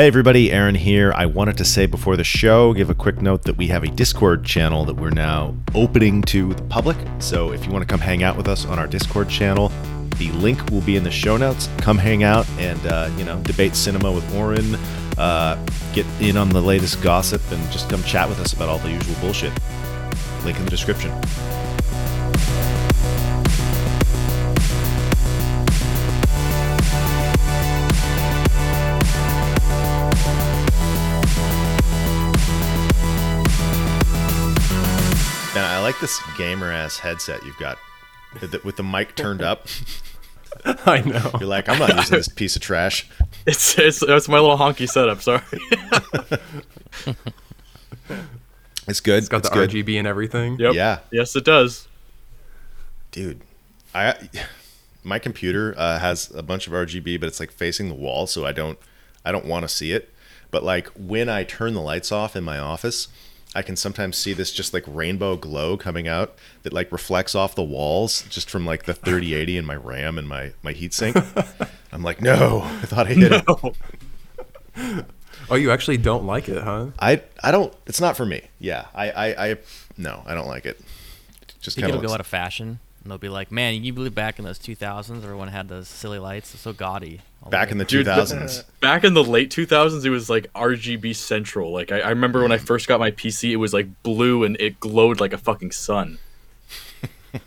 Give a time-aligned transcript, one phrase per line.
[0.00, 1.12] Hey everybody, Aaron here.
[1.14, 3.88] I wanted to say before the show, give a quick note that we have a
[3.88, 6.96] Discord channel that we're now opening to the public.
[7.18, 9.70] So if you want to come hang out with us on our Discord channel,
[10.16, 11.68] the link will be in the show notes.
[11.76, 14.76] Come hang out and uh, you know debate cinema with Oren,
[15.18, 18.78] uh, get in on the latest gossip, and just come chat with us about all
[18.78, 19.52] the usual bullshit.
[20.46, 21.10] Link in the description.
[36.00, 37.78] This gamer ass headset you've got
[38.64, 39.66] with the, mic turned up.
[40.64, 41.30] I know.
[41.38, 43.08] You're like, I'm not using this piece of trash.
[43.46, 45.22] It's it's it's my little honky setup.
[45.22, 45.40] Sorry.
[48.88, 49.18] It's good.
[49.18, 49.70] It's got the good.
[49.70, 50.58] RGB and everything.
[50.58, 50.74] Yep.
[50.74, 50.98] Yeah.
[51.12, 51.86] Yes, it does.
[53.12, 53.40] dude
[53.94, 54.14] i
[55.02, 58.46] my computer uh, has a bunch of rgb but it's like facing the wall so
[58.46, 58.78] i don't
[59.24, 60.12] i don't want to see it
[60.52, 63.08] but like when i turn the lights off in my office
[63.54, 67.54] i can sometimes see this just like rainbow glow coming out that like reflects off
[67.54, 71.14] the walls just from like the 3080 and my ram and my my heatsink
[71.92, 73.74] i'm like no i thought i hit it Oh,
[75.52, 76.88] Oh, you actually don't like it, huh?
[76.98, 79.56] i i don't it's not for me yeah i i, I
[79.96, 80.80] no i don't like it
[81.60, 82.78] just think kind of go out of fashion.
[83.02, 86.18] And they'll be like, man, you believe back in those 2000s, everyone had those silly
[86.18, 87.20] lights, It's so gaudy.
[87.42, 91.14] All back in the Dude, 2000s back in the late 2000s, it was like RGB
[91.16, 91.72] central.
[91.72, 92.66] Like I, I remember when I mm.
[92.66, 96.18] first got my PC, it was like blue and it glowed like a fucking sun.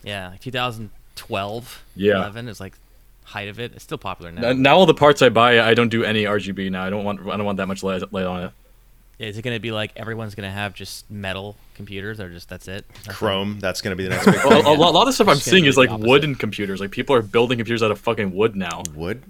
[0.02, 2.16] Yeah, like 2012, Yeah.
[2.16, 2.74] 11 is like
[3.26, 3.74] height of it.
[3.74, 4.42] It's still popular now.
[4.42, 6.84] Now, now all the parts I buy, I don't do any RGB now.
[6.86, 8.52] I don't want I don't want that much light, light on it.
[9.20, 12.50] Is it going to be like everyone's going to have just metal computers or just
[12.50, 12.86] that's it?
[12.90, 13.14] Nothing?
[13.14, 14.66] chrome that's going to be the next big Well, a, thing.
[14.66, 16.80] a lot, a lot of stuff I'm seeing is like wooden computers.
[16.80, 18.84] Like people are building computers out of fucking wood now.
[18.96, 19.22] wood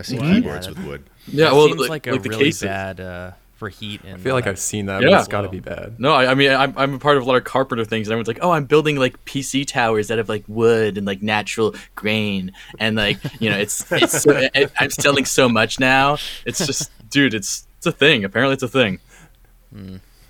[0.00, 0.34] i've seen What?
[0.34, 2.62] keyboards Yeah, with wood Yeah, It well, seems like, like, a like the really cases.
[2.62, 4.00] bad uh, for heat.
[4.04, 5.10] And I feel like uh, I've seen that, Yeah.
[5.10, 6.00] but it's got to be bad.
[6.00, 8.12] No, I, I mean I'm, I'm a part of a lot of carpenter things, and
[8.12, 11.74] everyone's like, "Oh, I'm building like PC towers out of like wood and like natural
[11.94, 16.16] grain, and like you know, it's it's so, I, I'm selling so much now.
[16.46, 18.24] It's just, dude, it's it's a thing.
[18.24, 18.98] Apparently, it's a thing.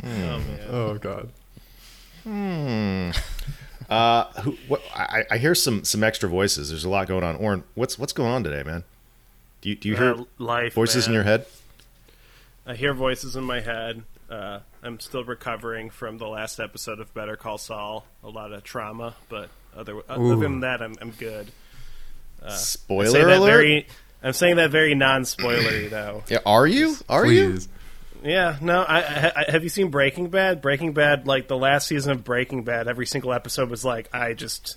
[0.05, 1.29] Oh oh, god.
[2.25, 3.11] Hmm.
[3.89, 4.57] Uh, who?
[4.69, 4.83] What?
[4.95, 6.71] I, I hear some some extra voices.
[6.71, 7.37] There's a lot going on.
[7.37, 8.85] Oren, what's what's going on today, man?
[9.61, 11.47] Do you do you hear Uh, life voices in your head?
[12.67, 14.03] I hear voices in my head.
[14.29, 18.07] Uh, I'm still recovering from the last episode of Better Call Saul.
[18.23, 21.51] A lot of trauma, but other other than that, I'm I'm good.
[22.45, 23.47] I say Spoiler that alert.
[23.51, 23.87] very.
[24.23, 26.23] I'm saying that very non-spoilery though.
[26.29, 26.97] yeah, are you?
[27.09, 27.59] Are you?
[28.23, 28.83] Yeah, no.
[28.83, 30.61] I, I, I have you seen Breaking Bad?
[30.61, 34.35] Breaking Bad, like the last season of Breaking Bad, every single episode was like, I
[34.35, 34.77] just,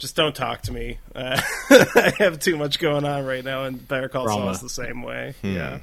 [0.00, 0.98] just don't talk to me.
[1.14, 1.40] Uh,
[1.70, 4.50] I have too much going on right now, and Better Call Saul Trauma.
[4.52, 5.34] is the same way.
[5.42, 5.54] Hmm.
[5.54, 5.78] Yeah.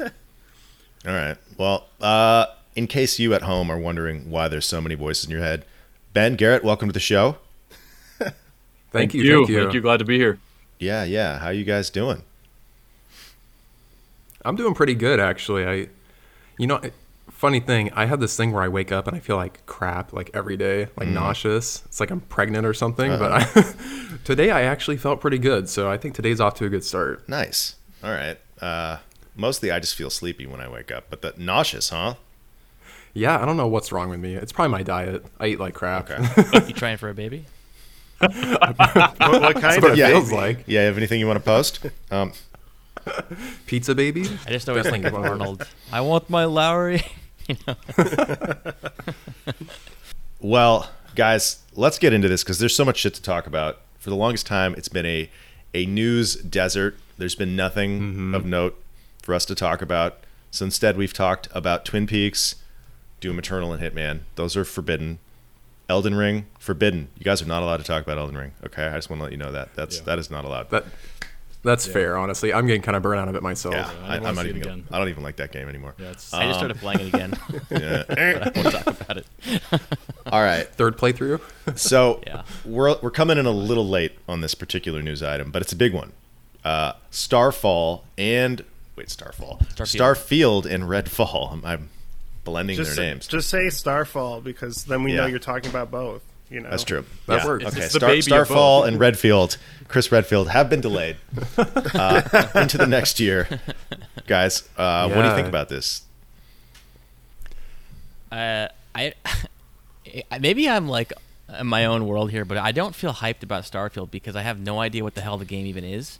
[0.00, 0.08] All
[1.14, 1.36] right.
[1.58, 2.46] Well, uh,
[2.76, 5.64] in case you at home are wondering why there's so many voices in your head,
[6.12, 7.36] Ben Garrett, welcome to the show.
[8.92, 9.80] Thank, you, Thank you.
[9.80, 10.38] Glad to be here.
[10.78, 11.38] Yeah, yeah.
[11.38, 12.22] How you guys doing?
[14.44, 15.64] I'm doing pretty good actually.
[15.66, 15.88] I,
[16.58, 16.94] you know, it-
[17.40, 20.12] funny thing, I have this thing where I wake up and I feel like crap
[20.12, 21.82] like every day, like nauseous.
[21.86, 23.10] It's like I'm pregnant or something.
[23.18, 23.74] But I,
[24.24, 27.26] today I actually felt pretty good, so I think today's off to a good start.
[27.30, 27.76] Nice.
[28.04, 28.38] All right.
[28.60, 28.98] Uh,
[29.34, 32.14] mostly, I just feel sleepy when I wake up, but the nauseous, huh?
[33.14, 34.34] Yeah, I don't know what's wrong with me.
[34.34, 35.24] It's probably my diet.
[35.40, 36.10] I eat like crap.
[36.10, 36.66] Okay.
[36.68, 37.46] you trying for a baby?
[38.20, 40.08] What, what kind That's what of it Yeah.
[40.08, 40.64] feels like.
[40.66, 40.82] Yeah.
[40.82, 41.80] Have anything you want to post?
[42.10, 42.32] Um,
[43.66, 44.26] Pizza baby.
[44.46, 45.66] I just always think of Arnold.
[45.90, 47.02] I want my Lowry.
[47.50, 48.72] You know?
[50.40, 53.80] Well, guys, let's get into this because there's so much shit to talk about.
[53.98, 55.30] For the longest time, it's been a
[55.74, 56.96] a news desert.
[57.18, 58.34] There's been nothing mm-hmm.
[58.34, 58.82] of note
[59.22, 60.18] for us to talk about.
[60.50, 62.56] So instead, we've talked about Twin Peaks,
[63.20, 64.20] Doom Eternal, and Hitman.
[64.36, 65.18] Those are forbidden.
[65.88, 67.08] Elden Ring, forbidden.
[67.18, 68.52] You guys are not allowed to talk about Elden Ring.
[68.64, 70.70] Okay, I just want to let you know that that's that is not allowed.
[70.70, 70.84] That
[71.62, 72.52] that's fair, honestly.
[72.52, 73.74] I'm getting kind of burnt out of it myself.
[73.74, 74.62] yeah, I I, don't I'm not even.
[74.62, 74.82] Gonna.
[74.90, 75.94] I don't even like that game anymore.
[75.98, 77.38] Yeah, it's, I just started playing it again.
[77.70, 78.04] Yeah.
[78.10, 79.26] I won't talk about it.
[80.26, 80.66] All right.
[80.68, 81.40] Third playthrough.
[81.78, 82.42] So Yeah.
[82.64, 85.76] we're we're coming in a little late on this particular news item, but it's a
[85.76, 86.12] big one.
[86.64, 88.64] Uh, Starfall and
[88.96, 90.66] wait, Starfall, Starfield, Starfield.
[90.66, 91.52] and Redfall.
[91.52, 91.88] I'm, I'm
[92.44, 93.26] blending just, their names.
[93.26, 96.22] just say Starfall because then we know you're talking about both.
[96.50, 97.04] You know, That's true.
[97.26, 97.46] That Yeah.
[97.46, 97.64] works.
[97.66, 99.56] Okay, it's Star, Starfall and Redfield,
[99.88, 101.16] Chris Redfield have been delayed
[101.56, 103.60] uh, into the next year.
[104.26, 106.02] Guys, uh, what do you think about this?
[108.32, 109.14] Uh, I
[110.30, 111.12] I- maybe I'm like
[111.58, 114.58] in my own world here, but I don't feel hyped about Starfield because I have
[114.58, 116.18] no idea what the hell the game even is.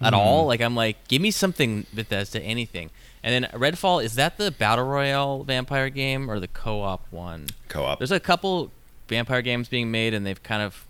[0.00, 0.46] at all.
[0.46, 2.90] Like I'm like, give me something Bethesda, anything.
[3.22, 7.46] And then Redfall is that the battle royale vampire game or the co-op one?
[7.68, 7.98] Co-op.
[7.98, 8.70] There's a couple
[9.08, 10.86] vampire games being made, and they've kind of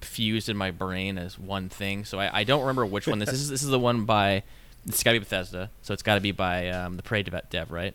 [0.00, 2.04] fused in my brain as one thing.
[2.04, 3.48] So I, I don't remember which one this is.
[3.48, 4.42] This is the one by.
[4.86, 7.50] It's got to be Bethesda, so it's got to be by um, the Prey dev,
[7.50, 7.94] dev, right?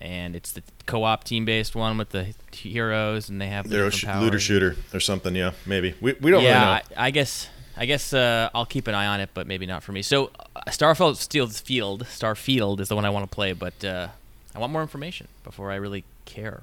[0.00, 3.90] And it's the co-op team-based one with the heroes, and they have the They're a
[3.90, 5.36] different sh- looter shooter or something.
[5.36, 5.94] Yeah, maybe.
[6.00, 6.96] We, we don't yeah, really know.
[6.96, 9.82] I, I guess I guess uh, I'll keep an eye on it, but maybe not
[9.82, 10.02] for me.
[10.02, 14.08] So uh, Starfield Steel's Field, Starfield is the one I want to play, but uh,
[14.54, 16.62] I want more information before I really care.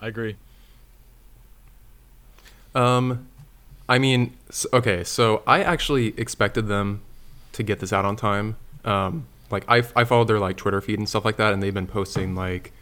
[0.00, 0.36] I agree.
[2.76, 3.28] Um,
[3.88, 4.36] I mean,
[4.72, 7.02] okay, so I actually expected them
[7.52, 8.56] to get this out on time.
[8.84, 11.74] Um, like I, I followed their like Twitter feed and stuff like that, and they've
[11.74, 12.72] been posting like,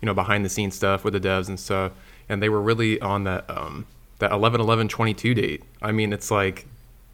[0.00, 1.92] you know, behind the scenes stuff with the devs and stuff,
[2.28, 3.86] and they were really on that um
[4.18, 5.62] that 11 11 22 date.
[5.82, 6.66] I mean, it's like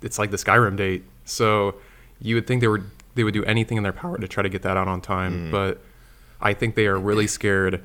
[0.02, 1.05] it's like the Skyrim date.
[1.25, 1.75] So
[2.20, 4.49] you would think they would they would do anything in their power to try to
[4.49, 5.81] get that out on time, but
[6.40, 7.82] I think they are really scared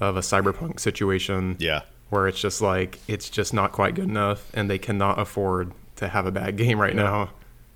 [0.00, 1.82] of a cyberpunk situation Yeah.
[2.14, 6.06] Where it's just like it's just not quite good enough and they cannot afford to
[6.08, 7.30] have a bad game right now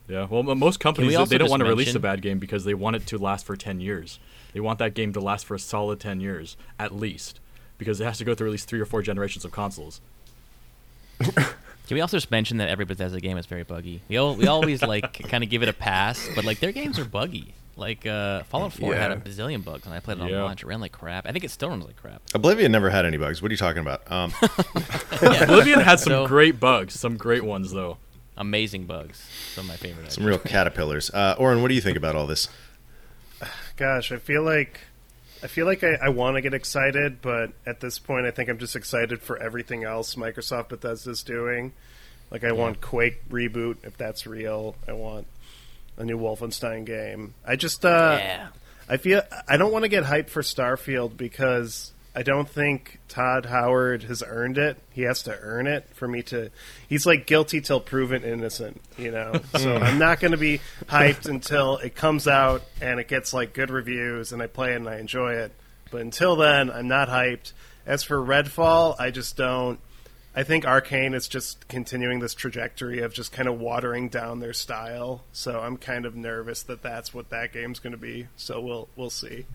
[0.06, 2.73] Yeah, well, most companies we they- don't want to release a bad game because they
[2.75, 4.19] want it to last for ten years.
[4.55, 7.40] They want that game to last for a solid ten years at least,
[7.76, 10.00] because it has to go through at least three or four generations of consoles.
[11.20, 14.02] Can we also just mention that every Bethesda game is very buggy?
[14.08, 16.99] We all, we always like kind of give it a pass, but like their games
[16.99, 17.55] are buggy.
[17.79, 20.43] Like uh, Fallout 4 had a bazillion bugs, and I played it on Yeah.
[20.43, 20.63] launch.
[20.63, 21.27] It ran like crap.
[21.27, 22.21] I think it still runs like crap.
[22.35, 23.41] Oblivion never had any bugs.
[23.41, 24.11] What are you talking about?
[24.11, 24.33] Um,
[25.23, 27.99] Oblivion had some So- great bugs, some great ones though.
[28.37, 29.25] Amazing bugs.
[29.55, 30.13] Some of my favorite.
[30.13, 31.11] some real caterpillars.
[31.11, 32.49] Uh, Oren, what do you think about all this?
[33.77, 34.81] Gosh, I feel like
[35.43, 38.49] I feel like I, I want to get excited, but at this point, I think
[38.49, 41.73] I'm just excited for everything else Microsoft Bethesda's doing.
[42.31, 44.75] Like, I want Quake reboot if that's real.
[44.89, 45.27] I want
[45.99, 47.35] a new Wolfenstein game.
[47.47, 48.49] I just uh, yeah.
[48.89, 53.47] I feel I don't want to get hyped for Starfield because I don't think Todd
[53.47, 54.79] Howard has earned it.
[54.91, 56.50] He has to earn it for me to.
[56.89, 59.35] He's like guilty till proven innocent, you know.
[59.59, 63.53] So I'm not going to be hyped until it comes out and it gets like
[63.53, 65.53] good reviews and I play it and I enjoy it.
[65.91, 67.53] But until then, I'm not hyped.
[67.87, 69.79] As for Redfall, I just don't.
[70.38, 74.52] I think Arkane is just continuing this trajectory of just kind of watering down their
[74.52, 75.25] style.
[75.32, 78.29] So I'm kind of nervous that that's what that game's going to be.
[78.37, 79.46] So we'll we'll see.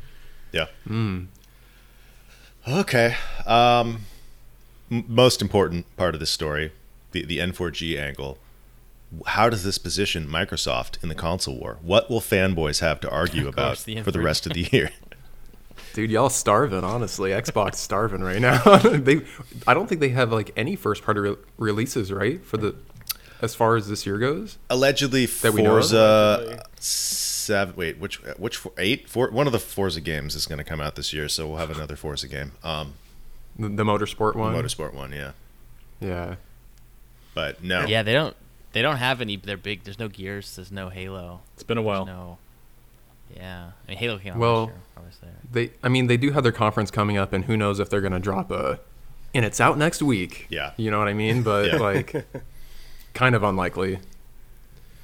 [0.51, 0.65] Yeah.
[2.67, 3.15] Okay.
[3.45, 4.01] Um,
[4.91, 6.73] m- most important part of this story,
[7.13, 8.37] the the N4G angle.
[9.25, 11.77] How does this position Microsoft in the console war?
[11.81, 14.89] What will fanboys have to argue about the for the rest of the year?
[15.93, 19.21] Dude y'all starving honestly xbox starving right now they
[19.67, 22.75] i don't think they have like any first party re- releases right for the
[23.41, 25.83] as far as this year goes Allegedly, That we know of?
[25.83, 26.65] Forza Allegedly.
[26.79, 27.75] seven.
[27.75, 29.09] Wait, which which four- eight?
[29.09, 31.57] Four, one of the Forza games is going to come out this year, so we'll
[31.57, 32.53] have another Forza game.
[32.63, 32.93] Um,
[33.59, 35.31] the, the motorsport one Motorsport one, yeah.
[35.99, 36.35] yeah
[37.33, 38.33] But no, Yeah, they don't.
[38.71, 39.35] They don't have any.
[39.35, 39.83] They're big.
[39.83, 40.55] There's no Gears.
[40.55, 41.41] There's no Halo.
[41.55, 42.05] It's been a while.
[42.05, 42.37] There's no.
[43.35, 44.77] Yeah, I mean Halo came out Well, last year.
[44.97, 45.35] I was there.
[45.51, 48.01] they i mean they do have their conference coming up and who knows if they're
[48.01, 48.79] gonna drop a
[49.33, 50.71] and it's out next week Yeah.
[50.77, 51.77] you know what i mean but Yeah.
[51.77, 52.25] like
[53.13, 53.99] kind of unlikely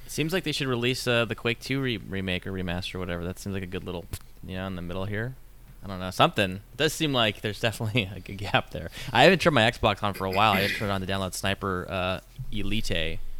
[0.06, 3.22] Seems like they should release uh, the Quake 2 re- remake or remaster or whatever.
[3.24, 4.04] That seems like a good little,
[4.44, 5.36] you know, in the middle here.
[5.84, 6.10] I don't know.
[6.10, 6.50] Something.
[6.54, 8.90] It does seem like there's definitely like a gap there.
[9.12, 10.54] I haven't turned my Xbox on for a while.
[10.54, 12.20] I just turned it on to download Sniper uh,
[12.50, 12.90] Elite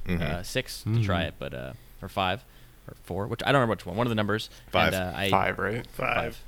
[0.09, 2.45] uh, 6 to try it, but uh, or 5
[2.91, 3.97] or 4, which I don't remember which one.
[3.97, 4.51] One of the numbers.
[4.71, 4.93] Five.
[4.95, 6.39] And, uh, I, five right Five.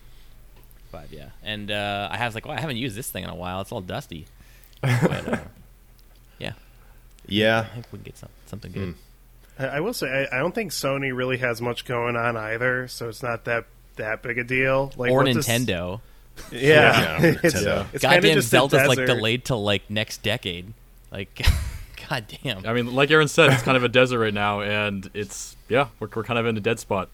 [0.91, 1.31] Five, yeah.
[1.43, 3.61] And uh, I was like, well, I haven't used this thing in a while.
[3.63, 4.27] It's all dusty.
[4.83, 5.39] But, uh,
[6.39, 6.53] yeah,
[7.27, 7.61] yeah.
[7.71, 8.95] I think we can get some, something good.
[9.59, 12.89] I, I will say I, I don't think Sony really has much going on either.
[12.89, 14.93] So it's not that that big a deal.
[14.97, 16.01] Like or what does- Nintendo.
[16.51, 17.87] yeah, Yeah, it's, Nintendo.
[17.93, 20.73] it's kinda Goddamn just Zelda's like delayed till like next decade.
[21.13, 21.47] Like,
[22.21, 22.67] goddamn.
[22.67, 25.89] I mean, like Aaron said, it's kind of a desert right now, and it's yeah,
[26.01, 27.09] we're, we're kind of in a dead spot.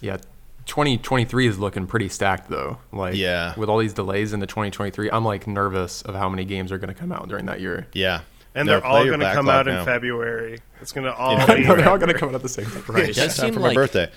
[0.00, 0.16] Yeah,
[0.66, 2.78] 2023 is looking pretty stacked though.
[2.92, 3.54] Like, Yeah.
[3.56, 6.92] with all these delays into 2023, I'm like nervous of how many games are going
[6.92, 7.86] to come out during that year.
[7.92, 8.22] Yeah.
[8.54, 9.84] and No, they're all going to come backlog out in.
[9.84, 10.58] February.
[10.80, 11.46] It's going to all Yeah.
[11.46, 12.82] be I they're all going to come out at the same time.
[12.88, 13.10] Right.
[13.10, 14.10] It does Time seem for my like- birthday.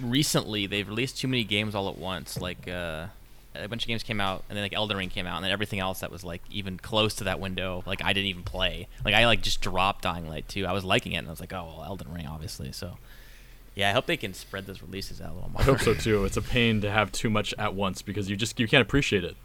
[0.00, 2.40] Recently, they've released too many games all at once.
[2.40, 3.06] Like, uh,
[3.54, 5.52] a bunch of games came out, and then like Elden Ring came out, and then
[5.52, 8.88] everything else that was like even close to that window, like I didn't even play.
[9.04, 10.66] Like I like just dropped Dying Light 2.
[10.66, 12.72] I was liking it, and I was like, oh, well, Elden Ring, obviously.
[12.72, 12.98] So,
[13.74, 15.60] yeah, I hope they can spread those releases out a little more.
[15.60, 16.24] I hope so too.
[16.24, 19.24] It's a pain to have too much at once because you just you can't appreciate
[19.24, 19.36] it.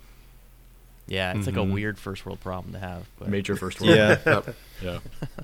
[1.08, 1.74] Yeah, it's like a mm-hmm.
[1.74, 3.08] weird first world problem to have.
[3.18, 3.96] But Major first world.
[3.96, 4.16] Yeah.
[4.24, 5.00] That- yeah.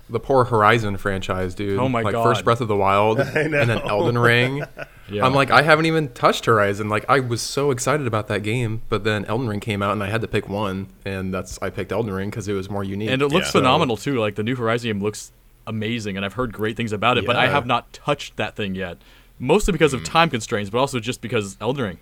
[0.09, 1.79] the poor Horizon franchise, dude.
[1.79, 2.05] Oh my god.
[2.05, 2.23] like God.
[2.23, 4.63] First Breath of the Wild and then Elden Ring.
[5.09, 5.25] Yeah.
[5.25, 6.87] I'm like, I haven't even touched Horizon.
[6.87, 10.03] Like, I was so excited about that game, but then Elden Ring came out, and
[10.03, 12.83] I had to pick one, and that's I picked Elden Ring because it was more
[12.83, 13.09] unique.
[13.09, 13.61] and it looks Yeah.
[13.61, 14.19] phenomenal too.
[14.19, 15.31] Like the new Horizon game looks
[15.65, 17.25] amazing, and I've heard great things about it.
[17.25, 18.97] But I have not touched that thing yet,
[19.39, 20.05] mostly because of mm.
[20.05, 21.99] time constraints, but also just because Elden Ring.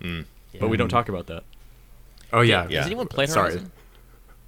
[0.00, 0.24] Mm.
[0.58, 1.44] But we don't talk about that.
[2.34, 2.78] Oh yeah, Yeah.
[2.78, 3.50] Has anyone played Sorry.
[3.52, 3.72] Horizon?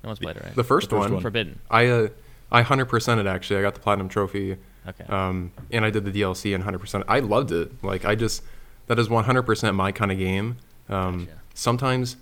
[0.02, 0.54] No one's played it, right?
[0.54, 1.12] the first, The first one.
[1.14, 1.22] one.
[1.22, 1.58] Forbidden.
[1.70, 2.08] I uh,
[2.52, 3.58] I hundred percent it actually.
[3.58, 4.56] I got the platinum trophy.
[4.88, 5.04] Okay.
[5.08, 7.04] Um, and I did the DLC and hundred percent.
[7.08, 7.72] I loved it.
[7.82, 8.42] Like I just
[8.86, 10.58] that is one hundred percent my kind of game.
[10.88, 11.38] Um, Gotcha.
[11.54, 12.16] sometimes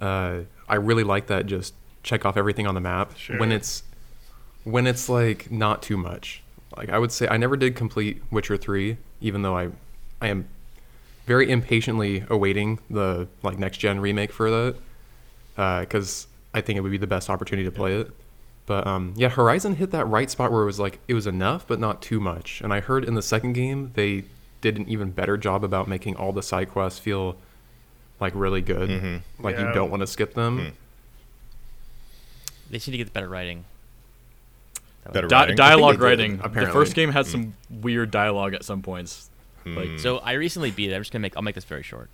[0.00, 1.46] uh, I really like that.
[1.46, 3.38] Just check off everything on the map Sure.
[3.38, 3.82] when it's
[4.64, 6.42] when it's like not too much.
[6.76, 9.68] Like I would say, I never did complete Witcher three, even though I
[10.22, 10.48] I am
[11.26, 14.76] very impatiently awaiting the like next gen remake for that
[15.56, 18.10] uh, because I think it would be the best opportunity to play it.
[18.66, 21.66] But um, yeah, Horizon hit that right spot where it was like it was enough,
[21.66, 22.60] but not too much.
[22.60, 24.24] And I heard in the second game they
[24.60, 27.36] did an even better job about making all the side quests feel
[28.20, 28.88] like really good.
[28.88, 29.44] Mm-hmm.
[29.44, 29.68] Like Yeah.
[29.68, 30.58] you don't want to skip them.
[30.58, 30.68] Mm-hmm.
[32.70, 33.64] They seem to get better writing.
[35.12, 35.56] Better Di- writing?
[35.56, 36.66] dialogue I think they did, writing.
[36.66, 37.30] The first game had mm.
[37.30, 39.28] some weird dialogue at some points.
[39.66, 39.96] Like hmm.
[39.98, 40.94] So I recently beat it.
[40.94, 41.36] I'm just gonna make.
[41.36, 42.10] I'll make this very short.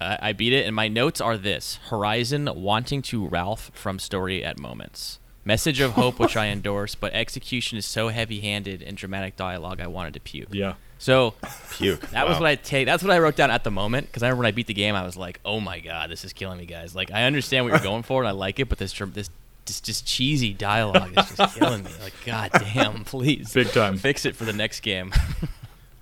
[0.00, 4.44] I I beat it, and my notes are this: Horizon wanting to Ralph from story
[4.44, 5.18] at moments.
[5.44, 9.80] Message of hope, which I endorse, but execution is so heavy-handed and dramatic dialogue.
[9.80, 10.48] I wanted to puke.
[10.52, 10.74] yeah.
[10.98, 11.32] So
[11.70, 12.10] Puke.
[12.10, 12.84] that was what I take.
[12.84, 14.74] That's what I wrote down at the moment because I remember when I beat the
[14.74, 17.64] game, I was like, "Oh my god, this is killing me, guys!" Like I understand
[17.64, 19.30] what you're going for, and I like it, but this this
[19.64, 21.90] just just cheesy dialogue is just killing me.
[22.02, 23.96] Like, god damn, please, Big time.
[23.96, 25.10] fix it for the next game.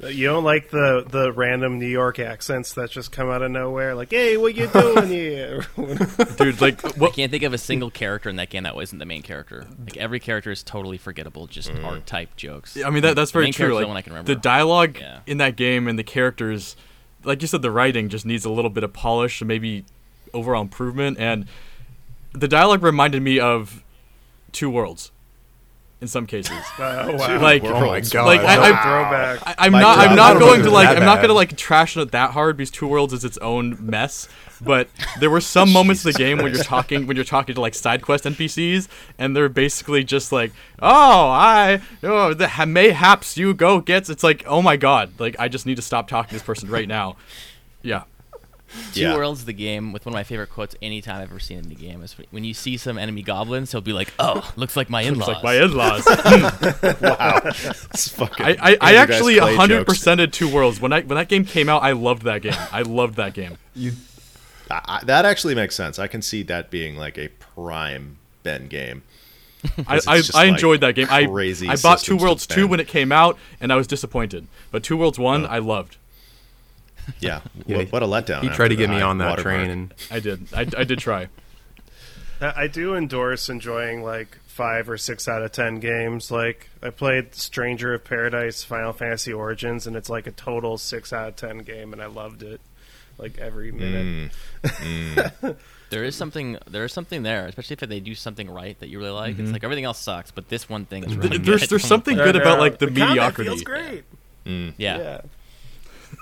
[0.00, 3.97] You don't like the the random New York accents that just come out of nowhere,
[3.97, 5.67] like "Hey, what you doing here?"
[6.37, 9.07] Dude, like I can't think of a single character in that game that wasn't the
[9.07, 9.67] main character.
[9.81, 11.85] Like every character is totally forgettable, just mm.
[11.85, 12.76] art type jokes.
[12.81, 13.64] I mean that that's The very main true.
[13.67, 14.33] character's the one I can remember.
[14.35, 15.21] the dialogue Yeah.
[15.26, 16.76] in that game and the characters,
[17.25, 19.85] like you said, the writing just needs a little bit of polish and maybe
[20.33, 21.19] overall improvement.
[21.19, 21.47] And
[22.33, 23.83] the dialogue reminded me of
[24.52, 25.11] Two Worlds,
[26.00, 26.57] in some cases.
[26.78, 27.40] oh wow!
[27.40, 28.26] Like, Oh my god!
[28.26, 29.43] Like, I- I- throwback.
[29.47, 29.99] I, I'm not.
[29.99, 30.88] I'm not going to like.
[30.88, 33.76] I'm not going to like trash it that hard because Two Worlds is its own
[33.81, 34.28] mess.
[34.61, 34.88] But
[35.21, 37.75] there were some moments in the game when you're talking when you're talking to like
[37.75, 38.88] side quest NPCs,
[39.19, 44.25] and they're basically just like, "Oh, I, oh, the ha- mayhaps you go gets." It's
[44.25, 46.88] like, oh my god, like I just need to stop talking to this person right
[46.88, 47.17] now.
[47.83, 48.02] Yeah,
[48.92, 49.14] Two Yeah.
[49.16, 51.75] Worlds, the game with one of my favorite quotes anytime I've ever seen in the
[51.75, 55.02] game is when you see some enemy goblins, he'll be like, "Oh, looks like my
[55.08, 56.04] in-laws." it's like my in-laws.
[56.08, 57.48] Hmm.
[57.92, 59.98] It's fucking- I, I, I actually play 100 jokes.
[59.98, 61.82] percented Two Worlds when I when that game came out.
[61.82, 62.54] I loved that game.
[62.72, 63.58] I loved that game.
[63.75, 63.92] you
[64.70, 65.98] I, I- that actually makes sense.
[65.98, 69.02] I can see that being like a prime Ben game.
[69.88, 71.08] I, it's I, just, I like, enjoyed that game.
[71.10, 74.46] I, crazy I bought Two Worlds 2 when it came out, and I was disappointed.
[74.70, 75.96] But Two Worlds 1, I loved.
[77.20, 77.40] Yeah.
[77.66, 78.42] Yeah, what, what a letdown.
[78.42, 79.42] He tried to get me on that watermark.
[79.64, 80.48] train, and I did.
[80.54, 81.28] I, I did try.
[82.40, 86.30] I I do endorse enjoying like five or six out of ten games.
[86.30, 91.12] Like I played Stranger of Paradise, Final Fantasy Origins, and it's like a total six
[91.12, 92.60] out of ten game, and I loved it.
[93.18, 94.30] Like every minute.
[94.62, 95.56] Mm.
[95.90, 96.58] There is something.
[96.68, 99.32] There is something there, especially if they do something right that you really like.
[99.36, 99.44] Mm-hmm.
[99.44, 101.46] It's like everything else sucks, but this one thing is really Th- good.
[101.46, 103.48] there's there's something good about like the, combat mediocrity.
[103.48, 104.04] Feels great.
[104.44, 104.70] Yeah.
[104.76, 104.98] Yeah.
[104.98, 105.20] Yeah.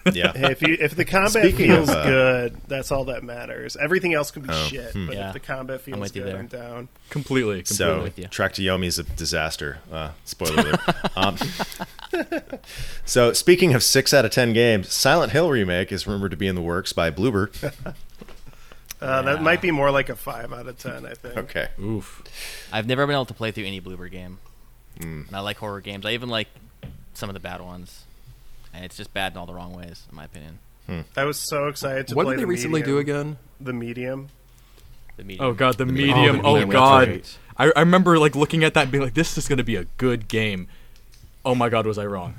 [0.04, 3.76] Hey, if you if the combat Speaking feels of, uh, good, that's all that matters.
[3.76, 5.06] Everything else can be Oh, shit, hmm.
[5.06, 5.28] but Yeah.
[5.28, 6.38] if the combat feels with you good, there.
[6.40, 6.88] I'm down.
[7.10, 7.62] Completely.
[7.62, 7.64] completely.
[7.64, 8.26] So, with you.
[8.28, 9.78] Trek to Yomi is a disaster.
[9.90, 10.80] Uh, spoiler alert.
[11.16, 11.36] um,
[13.04, 16.46] so, speaking of six out of ten games, Silent Hill remake is rumored to be
[16.46, 17.50] in the works by Bloober.
[18.98, 21.04] Uh, That might be more like a five out of ten.
[21.04, 21.36] I think.
[21.36, 21.68] Okay.
[21.78, 22.22] Oof.
[22.72, 24.38] I've never been able to play through any Bloober game,
[25.00, 25.26] Mm.
[25.28, 26.06] and I like horror games.
[26.06, 26.48] I even like
[27.12, 28.05] some of the bad ones,
[28.76, 30.58] and it's just bad in all the wrong ways, in my opinion.
[30.86, 31.00] Hmm.
[31.16, 33.38] I was so excited to what play What did they the recently do again?
[33.60, 34.28] The medium.
[35.16, 35.46] The medium.
[35.46, 36.18] Oh god, the oh, medium.
[36.18, 36.40] medium.
[36.44, 37.08] Oh, the Oh, god.
[37.08, 37.38] right.
[37.56, 39.84] I, I remember like looking at that and being like, this is gonna be a
[39.96, 40.68] good game.
[41.44, 42.34] Oh my god, was I wrong?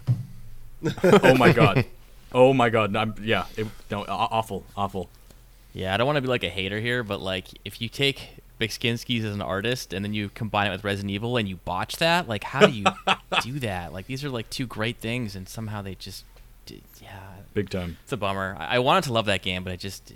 [1.03, 1.86] oh my god.
[2.34, 2.94] Oh my god.
[2.94, 3.46] I'm, yeah.
[3.56, 5.10] It, no, awful, awful.
[5.74, 8.39] Yeah, I don't want to be like a hater here, but like if you take
[8.59, 11.97] Beksinski's as an artist and then you combine it with Resident Evil and you botch
[11.97, 12.85] that, like how do you
[13.43, 13.93] do that?
[13.93, 16.25] Like these are like two great things, and somehow they just,
[17.01, 17.19] yeah,
[17.53, 17.97] Big time.
[18.03, 18.55] it's a bummer.
[18.59, 20.11] I, I wanted to love that game, but it just,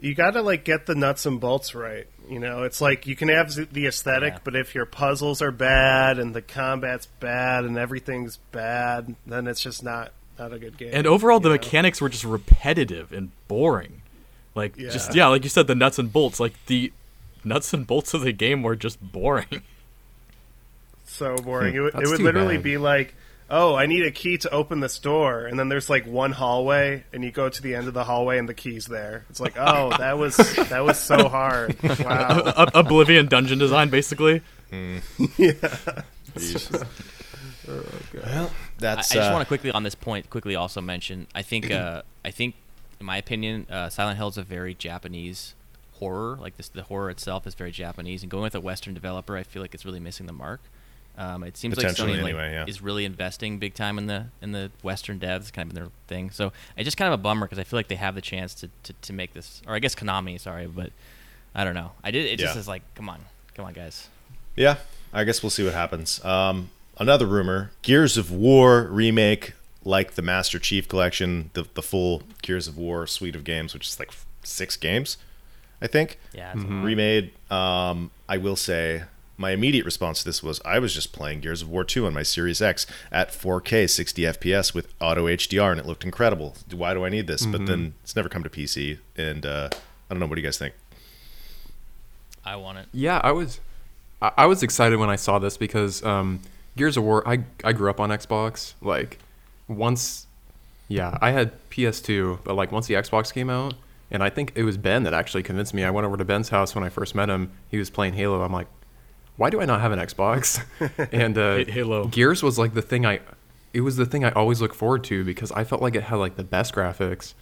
[0.00, 2.06] You got to like get the nuts and bolts right.
[2.28, 4.38] You know, it's like you can have the aesthetic, Yeah.
[4.44, 9.60] but if your puzzles are bad and the combat's bad and everything's bad, then it's
[9.60, 10.90] just not not a good game.
[10.92, 11.54] And overall, the know?
[11.54, 14.00] mechanics were just repetitive and boring.
[14.54, 14.90] Like Yeah.
[14.90, 16.40] just yeah, like you said, the nuts and bolts.
[16.40, 16.92] Like the
[17.44, 19.62] nuts and bolts of the game were just boring.
[21.04, 21.74] so boring.
[21.74, 22.64] It would, it would literally bad.
[22.64, 23.14] be like,
[23.50, 27.04] oh, I need a key to open this door, and then there's like one hallway,
[27.12, 29.24] and you go to the end of the hallway, and the key's there.
[29.30, 31.76] It's like, oh, that was that was so hard.
[31.82, 32.52] Wow.
[32.56, 34.42] Ob- Oblivion dungeon design, basically.
[37.66, 38.50] Well,
[38.82, 41.26] I, I just uh, want to quickly on this point quickly also mention.
[41.34, 42.54] I think uh, I think
[43.00, 45.54] in my opinion, uh, Silent Hill is a very Japanese
[45.94, 46.36] horror.
[46.40, 49.42] Like this, the horror itself is very Japanese, and going with a Western developer, I
[49.42, 50.60] feel like it's really missing the mark.
[51.16, 52.64] Um, it seems like Sony like, yeah.
[52.66, 55.92] is really investing big time in the in the Western devs, kind of in their
[56.08, 56.30] thing.
[56.30, 58.52] So it's just kind of a bummer because I feel like they have the chance
[58.56, 60.90] to, to, to make this, or I guess Konami, sorry, but
[61.54, 61.92] I don't know.
[62.02, 62.26] I did.
[62.26, 62.60] It just Yeah.
[62.60, 63.20] is like, come on,
[63.54, 64.08] come on, guys.
[64.56, 64.76] Yeah,
[65.12, 66.24] I guess we'll see what happens.
[66.24, 69.52] Um, another rumor: Gears of War remake,
[69.84, 73.86] like the Master Chief Collection, the the full Gears of War suite of games, which
[73.88, 74.12] is like
[74.42, 75.16] six games,
[75.82, 76.18] I think.
[76.32, 76.82] Yeah, it's Mm-hmm.
[76.84, 77.32] Remade.
[77.50, 79.04] Um, I will say.
[79.36, 82.14] My immediate response to this was I was just playing Gears of War 2 on
[82.14, 86.54] my Series X at 4K 60 FPS with auto HDR and it looked incredible.
[86.72, 87.44] Why do I need this?
[87.44, 90.46] But then it's never come to PC and uh, I don't know what do you
[90.46, 90.74] guys think?
[92.44, 92.86] I want it.
[92.92, 93.58] Yeah, I was,
[94.22, 96.40] I, I was excited when I saw this because um,
[96.76, 97.26] Gears of War.
[97.28, 98.74] I I grew up on Xbox.
[98.80, 99.18] Like
[99.68, 100.26] once,
[100.88, 103.74] yeah, I had PS2, but like once the Xbox came out,
[104.10, 105.84] and I think it was Ben that actually convinced me.
[105.84, 107.50] I went over to Ben's house when I first met him.
[107.70, 108.42] He was playing Halo.
[108.42, 108.68] I'm like,
[109.36, 110.62] why do I not have an Xbox?
[111.12, 112.06] and uh, Halo.
[112.06, 113.20] Gears was like the thing I,
[113.72, 116.16] it was the thing I always look forward to because I felt like it had
[116.16, 117.34] like the best graphics.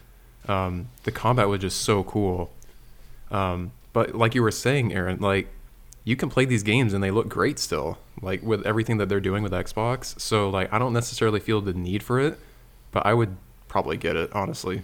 [0.48, 2.50] Um, the combat was just so cool.
[3.30, 5.48] Um, but like you were saying, Aaron, like
[6.04, 9.20] you can play these games and they look great still, like with everything that they're
[9.20, 10.18] doing with Xbox.
[10.20, 12.38] So like I don't necessarily feel the need for it,
[12.92, 13.36] but I would
[13.68, 14.82] probably get it honestly.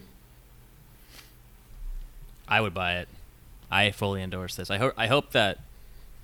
[2.47, 3.09] I would buy it.
[3.71, 4.71] I fully endorse this.
[4.71, 5.59] I hope I hope that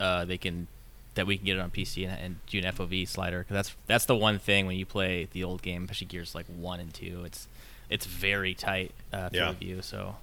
[0.00, 0.66] uh, they can
[1.14, 3.76] that we can get it on PC and, and do an FOV slider because that's
[3.86, 6.92] that's the one thing when you play the old game, especially Gears like one and
[6.92, 7.22] two.
[7.24, 7.46] It's
[7.90, 9.50] it's very tight uh, field Yeah.
[9.50, 9.82] of view.
[9.82, 10.16] So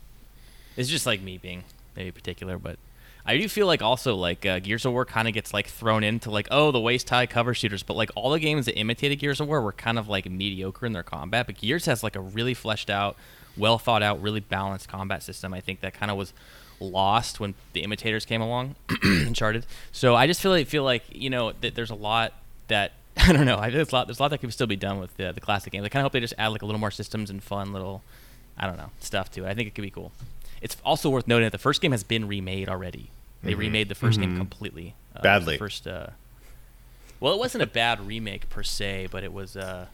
[0.76, 1.64] it's just like me being
[1.96, 2.78] maybe particular, but
[3.26, 6.04] I do feel like also like uh, Gears of War kind of gets like thrown
[6.04, 9.20] into like oh the waist high cover shooters, but like all the games that imitated
[9.20, 11.46] Gears of War were kind of like mediocre in their combat.
[11.46, 13.16] But Gears has like a really fleshed out,
[13.58, 15.54] well thought out, really balanced combat system.
[15.54, 16.34] I think that kind of was
[16.80, 19.66] lost when the imitators came along, Uncharted.
[19.92, 22.34] So I just feel like feel like you know that there's a lot
[22.68, 23.58] that I don't know.
[23.58, 25.32] I think there's a lot there's a lot that could still be done with the,
[25.32, 25.86] the classic games.
[25.86, 28.02] I kind of hope they just add like a little more systems and fun little
[28.58, 29.50] I don't know stuff to it.
[29.50, 30.12] I think it could be cool.
[30.62, 33.10] It's also worth noting that the first game has been remade already.
[33.44, 34.94] They remade the 1st game completely.
[35.16, 35.58] Uh, the Badly.
[35.58, 36.08] First, uh,
[37.20, 39.88] well, it wasn't a bad remake per se, but it was uh,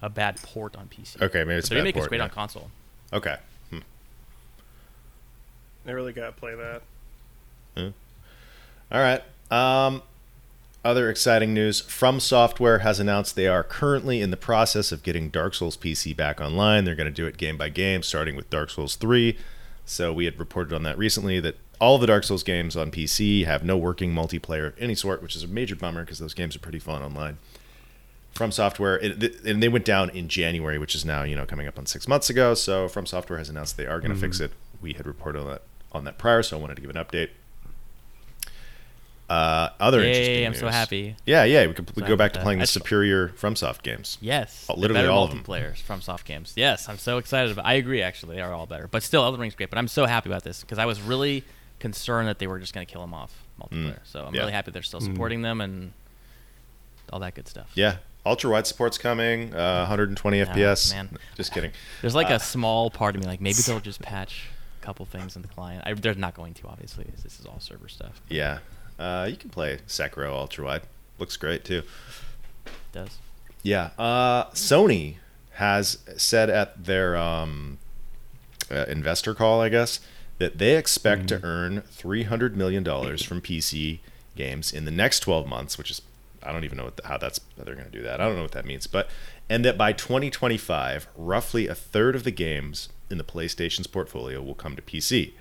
[0.00, 1.20] a bad port on PC.
[1.20, 2.24] Okay, maybe it's the a bad remake is great yeah.
[2.24, 2.70] on console.
[3.12, 3.36] Okay.
[3.70, 3.78] Hmm.
[5.86, 6.82] I really gotta play that.
[8.90, 9.22] All right.
[9.50, 10.02] Um,
[10.84, 15.30] other exciting news: From Software has announced they are currently in the process of getting
[15.30, 16.84] Dark Souls PC back online.
[16.84, 19.38] They're going to do it game by game, starting with Dark Souls 3.
[19.92, 22.90] So we had reported on that recently that all of the Dark Souls games on
[22.90, 26.34] PC have no working multiplayer of any sort, which is a major bummer because those
[26.34, 27.38] games are pretty fun online.
[28.32, 31.78] From Software, and they went down in January, which is now you know coming up
[31.78, 32.54] on six months ago.
[32.54, 34.46] So From Software has announced they are going to fix mm-hmm.
[34.46, 34.52] it.
[34.80, 37.28] We had reported on that on that prior, so I wanted to give an update.
[39.30, 40.08] Uh, other Yay,
[40.44, 41.16] interesting I'm so happy.
[41.24, 42.62] Yeah, yeah, we could So go back happy to playing that.
[42.66, 44.18] the I just- superior FromSoft games.
[44.20, 45.42] Yes, Oh, literally all of them.
[45.42, 46.52] Players from soft games.
[46.56, 47.52] Yes, I'm so excited.
[47.52, 48.02] About, I agree.
[48.02, 49.70] Actually, they are all better, but still, Elden Ring's great.
[49.70, 51.44] But I'm so happy about this because I was really
[51.78, 53.98] concerned that they were just going to kill them off multiplayer.
[54.04, 54.40] so I'm yeah.
[54.42, 55.92] really happy they're still supporting them and
[57.12, 57.70] all that good stuff.
[57.74, 59.54] Yeah, ultra wide support's coming.
[59.54, 60.92] Uh, 120 Yeah, FPS.
[60.92, 61.16] man.
[61.36, 61.70] Just kidding.
[62.02, 64.44] There's like Uh, a small part of me like maybe they'll just patch
[64.80, 65.82] a couple things in the client.
[65.86, 67.06] I, they're not going to obviously.
[67.22, 68.20] This is all server stuff.
[68.28, 68.58] Yeah,
[68.98, 70.82] uh, you can play Sekiro ultra wide.
[71.18, 71.82] Looks great too.
[72.66, 73.18] It does.
[73.62, 73.90] Yeah.
[73.98, 75.16] Uh, Sony
[75.54, 77.78] has said at their um,
[78.70, 80.00] uh, investor call, I guess,
[80.38, 84.00] that they expect to earn $300 million from PC
[84.34, 86.02] games in the next 12 months, which is,
[86.42, 88.20] I don't even know what the, how that's, how they're going to do that.
[88.20, 88.86] I don't know what that means.
[88.86, 89.08] But,
[89.48, 94.54] and that by 2025, roughly a third of the games in the PlayStation's portfolio will
[94.54, 95.32] come to PC.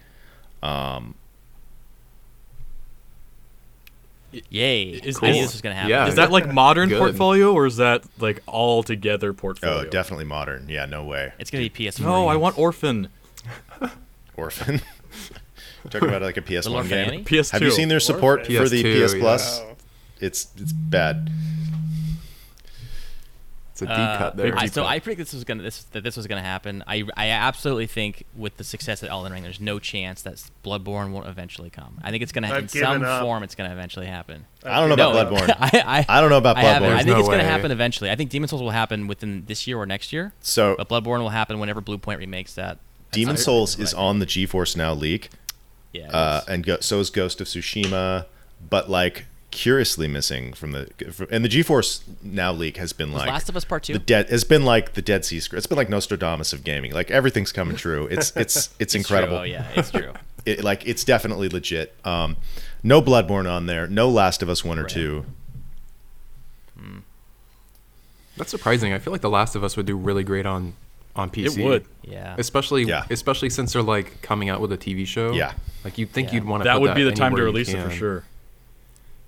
[4.50, 4.84] Yay!
[4.84, 5.90] Is- I knew this was going to happen.
[5.90, 6.08] Yeah.
[6.08, 7.00] Is that like modern Good.
[7.00, 9.86] portfolio or is that like all together portfolio?
[9.88, 10.68] Oh, definitely modern.
[10.70, 11.34] Yeah, no way.
[11.40, 12.02] It's going to be PS4.
[12.02, 13.10] No, I want Orphan.
[14.38, 14.82] Orphan.
[15.90, 16.90] Talking about like a PS1 Little game.
[17.10, 17.24] Fanny?
[17.24, 17.52] PS2.
[17.52, 18.56] Have you seen their support Orphan.
[18.58, 19.60] for the PS2, PS Plus?
[19.60, 19.76] Wow.
[20.20, 21.30] It's it's bad.
[23.82, 24.54] It's a deep Uh, cut there.
[24.58, 26.84] I, so I predict this was gonna this that this was gonna happen.
[26.88, 31.12] I I absolutely think with the success of Elden Ring, there's no chance that Bloodborne
[31.12, 32.00] won't eventually come.
[32.04, 33.22] I think it's gonna I've in some up.
[33.22, 33.44] form.
[33.44, 34.46] It's gonna eventually happen.
[34.64, 35.50] I don't know about Bloodborne.
[35.60, 36.64] I, I, I don't know about I.
[36.64, 36.94] Bloodborne.
[36.94, 38.10] I think There's it's no gonna happen eventually.
[38.12, 40.34] I think Demon's Souls will happen within this year or next year.
[40.42, 42.78] So But Bloodborne will happen whenever Bluepoint remakes that.
[43.12, 45.30] Demon's Souls is on the GeForce Now leak.
[45.94, 46.10] Yeah.
[46.10, 48.26] uh, and go, so is Ghost of Tsushima,
[48.70, 50.90] but like curiously missing from the
[51.30, 53.94] and the GeForce Now leak has been Was like Last of Us Part Two.
[53.94, 54.28] the dead.
[54.30, 55.60] It's been like the Dead Sea Scrolls.
[55.60, 56.94] It's been like Nostradamus of gaming.
[56.94, 58.08] Like everything's coming true.
[58.10, 59.00] It's it's it's, It's true.
[59.00, 59.38] incredible.
[59.38, 60.14] Oh yeah, it's true.
[60.44, 61.94] It, like it's definitely legit.
[62.04, 62.36] Um,
[62.82, 63.86] no Bloodborne on there.
[63.86, 64.90] No Last of Us one or Right.
[64.92, 65.26] two.
[68.38, 68.94] That's surprising.
[68.94, 70.74] I feel like The Last of Us would do really great on
[71.16, 71.58] on PC.
[71.60, 71.86] It would.
[72.04, 72.36] Yeah.
[72.38, 73.06] Especially Yeah.
[73.10, 75.32] especially since they're like coming out with a TV show.
[75.34, 75.54] Yeah.
[75.84, 76.36] Like you'd think Yeah.
[76.36, 78.24] you'd want to That put would be the time to release it for sure.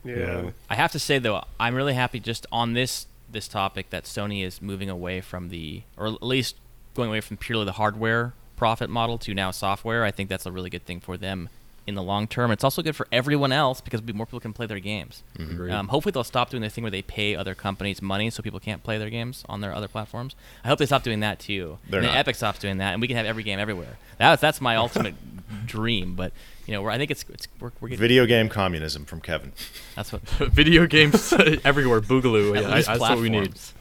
[0.03, 0.15] Yeah.
[0.15, 0.49] Yeah.
[0.69, 4.45] I have to say though, I'm really happy just on this this topic that Sony
[4.45, 6.55] is moving away from the, or at least
[6.93, 10.03] going away from purely the hardware profit model to now software.
[10.05, 11.49] I think that's a really good thing for them
[11.85, 12.51] in the long term.
[12.51, 15.23] It's also good for everyone else because more people can play their games.
[15.37, 15.71] Agreed.
[15.71, 18.59] Um, hopefully, they'll stop doing the thing where they pay other companies money so people
[18.59, 20.35] can't play their games on their other platforms.
[20.63, 21.79] I hope they stop doing that too.
[21.89, 22.17] They're and not.
[22.17, 23.97] Epic stops doing that, and we can have every game everywhere.
[24.17, 25.15] That's that's my ultimate
[25.65, 26.15] dream.
[26.15, 26.31] But
[26.65, 29.51] you know, we're, I think it's it's we're, we're getting Video game communism from Kevin.
[29.95, 31.33] that's what Video games
[31.65, 32.01] everywhere.
[32.01, 32.55] Boogaloo.
[32.57, 33.53] at Yeah, I- least that's what we need.
[33.55, 33.73] platforms.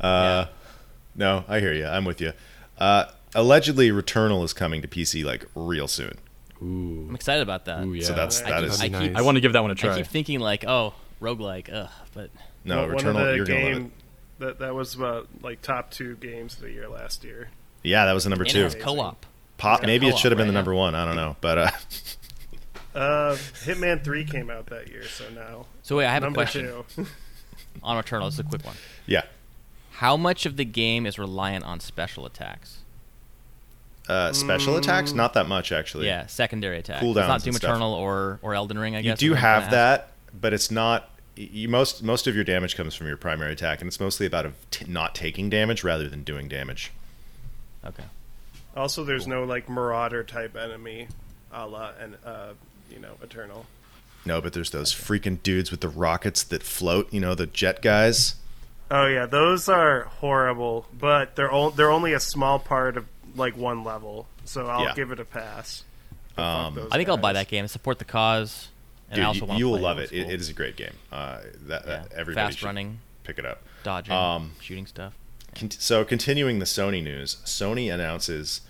[0.00, 0.46] Uh,
[1.16, 1.86] No, I hear you.
[1.86, 2.32] I'm with you.
[2.78, 6.18] Uh, allegedly, Returnal is coming to PC like real soon.
[6.62, 7.06] Ooh.
[7.08, 7.84] I'm excited about that.
[7.84, 8.04] Ooh, yeah.
[8.04, 9.20] So that's I that keep- is I That'd keep, nice.
[9.22, 9.96] I want to give that one a try.
[9.96, 12.30] keep thinking like, oh, roguelike, ugh, but
[12.64, 13.30] no One- one of Returnal.
[13.30, 13.74] the You're gonna love it.
[13.74, 13.92] game
[14.40, 17.50] that that was about like top two games of the year last year.
[17.82, 18.60] Yeah, that was the number and two.
[18.60, 19.26] it has co-op.
[19.56, 19.82] Pop.
[19.82, 20.58] Maybe it should have been right the now.
[20.60, 20.94] number one.
[20.94, 21.70] I don't know, but uh,
[22.94, 26.44] Uh, Hitman Three came out that year, so now So wait, I have number a
[26.44, 27.06] question two.
[27.82, 28.26] on Returnal.
[28.26, 28.76] This is a quick one.
[29.06, 29.22] yeah.
[29.98, 32.78] How much of the game is reliant on special attacks?
[34.08, 36.06] Uh, special attacks, not that much actually.
[36.06, 37.02] Yeah, secondary attacks.
[37.02, 37.54] Cooldowns it's not and Doom.
[37.70, 38.96] Eternal or or Elden Ring.
[38.96, 41.10] I guess you do is what I'm have that, but it's not.
[41.36, 44.46] You most most of your damage comes from your primary attack, and it's mostly about
[44.70, 46.92] t- not taking damage rather than doing damage.
[47.84, 48.04] Okay.
[48.76, 51.08] Also, there's no like Marauder type enemy,
[51.52, 52.48] a la and uh,
[52.90, 53.66] you know Eternal.
[54.26, 57.12] No, but there's those freaking dudes with the rockets that float.
[57.12, 58.36] You know, the jet guys.
[58.90, 63.06] Oh yeah, those are horrible, but they're o- they're only a small part of
[63.36, 64.94] like one level, so I'll Yeah.
[64.94, 65.84] give it a pass.
[66.36, 67.44] But fuck Um, those I think I'll buy guys.
[67.46, 67.68] that game.
[67.68, 68.68] Support the cause.
[69.10, 70.18] And I Dude, also you, want you will love It's it.
[70.20, 70.30] it.
[70.30, 70.94] It is a great game.
[71.12, 71.92] Uh, that, Yeah.
[71.98, 73.62] that everybody Fast should running, pick it up.
[73.84, 75.12] dodging, Um, shooting stuff.
[75.54, 78.62] Con- so continuing the Sony news, Sony announces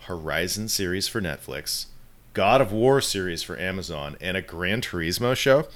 [0.00, 1.86] Horizon series for Netflix,
[2.34, 5.66] God of War series for Amazon, and a Gran Turismo show.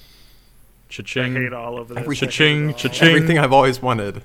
[0.88, 1.36] Cha-ching.
[1.36, 1.96] I hate all of this.
[1.98, 3.08] Every- I hate it Cha-ching, cha-ching.
[3.08, 4.22] Everything I've always wanted.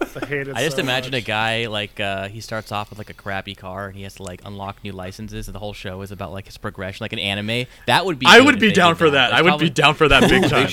[0.00, 2.98] I hate it I just so imagine a guy like uh, he starts off with
[2.98, 5.74] like a crappy car and he has to like unlock new licenses and the whole
[5.74, 7.66] show is about like his progression, like an anime.
[7.86, 8.26] That would be.
[8.26, 9.30] I would be down for that.
[9.30, 10.68] It's I would probably- be down for that big time.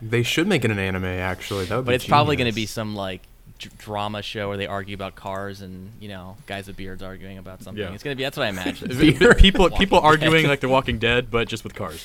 [0.00, 1.04] they should make it an anime.
[1.04, 3.22] Actually, that would But be it's probably going to be some like
[3.58, 7.38] d- drama show where they argue about cars and you know guys with beards arguing
[7.38, 7.82] about something.
[7.82, 7.92] Yeah.
[7.92, 8.24] It's going to be.
[8.24, 8.88] That's what I imagine.
[8.88, 10.48] B- b- people people arguing Dead.
[10.48, 12.04] like The Walking Dead, but just with cars.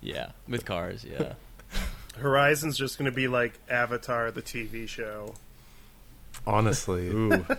[0.00, 1.04] yeah, with cars.
[1.04, 1.34] Yeah.
[2.18, 5.34] Horizon's just going to be like Avatar, the TV show.
[6.46, 7.08] honestly.
[7.08, 7.46] Ooh.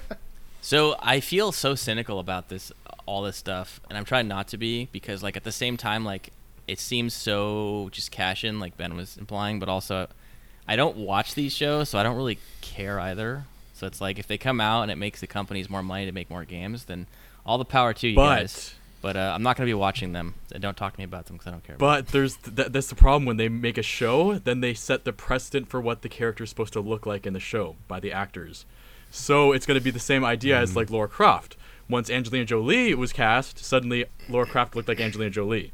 [0.64, 2.72] So I feel so cynical about this,
[3.08, 6.06] all this stuff, and I'm trying not to be because, like, at the same time,
[6.06, 6.30] like,
[6.68, 10.08] it seems so just cash in, like Ben was implying, but also,
[10.68, 13.46] I don't watch these shows, so I don't really care either.
[13.74, 16.12] So it's like if they come out and it makes the companies more money to
[16.12, 17.08] make more games, then
[17.46, 18.76] all the power to you guys.
[19.02, 20.36] But But uh, I'm not going to be watching them.
[20.54, 21.76] And don't talk to me about them because I don't care.
[21.78, 25.12] but there's th- that's the problem when they make a show, then they set the
[25.14, 28.12] precedent for what the character is supposed to look like in the show by the
[28.12, 28.66] actors.
[29.10, 31.58] So it's going to be the same idea as like Lara Croft.
[31.90, 35.74] Once Angelina Jolie was cast, suddenly Lara Croft looked like Angelina Jolie,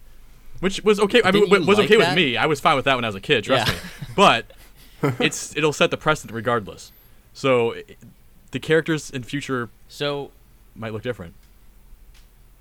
[0.62, 1.21] which was okay.
[1.23, 2.10] I mean, Didn't you was like okay that?
[2.10, 2.38] with me.
[2.38, 3.43] I was fine with that when I was a kid.
[3.43, 3.73] Trust Yeah.
[3.73, 3.80] me.
[4.15, 4.45] But
[5.19, 6.91] it's it'll set the precedent regardless.
[7.33, 7.75] So
[8.51, 10.31] the characters in future so
[10.75, 11.33] might look different.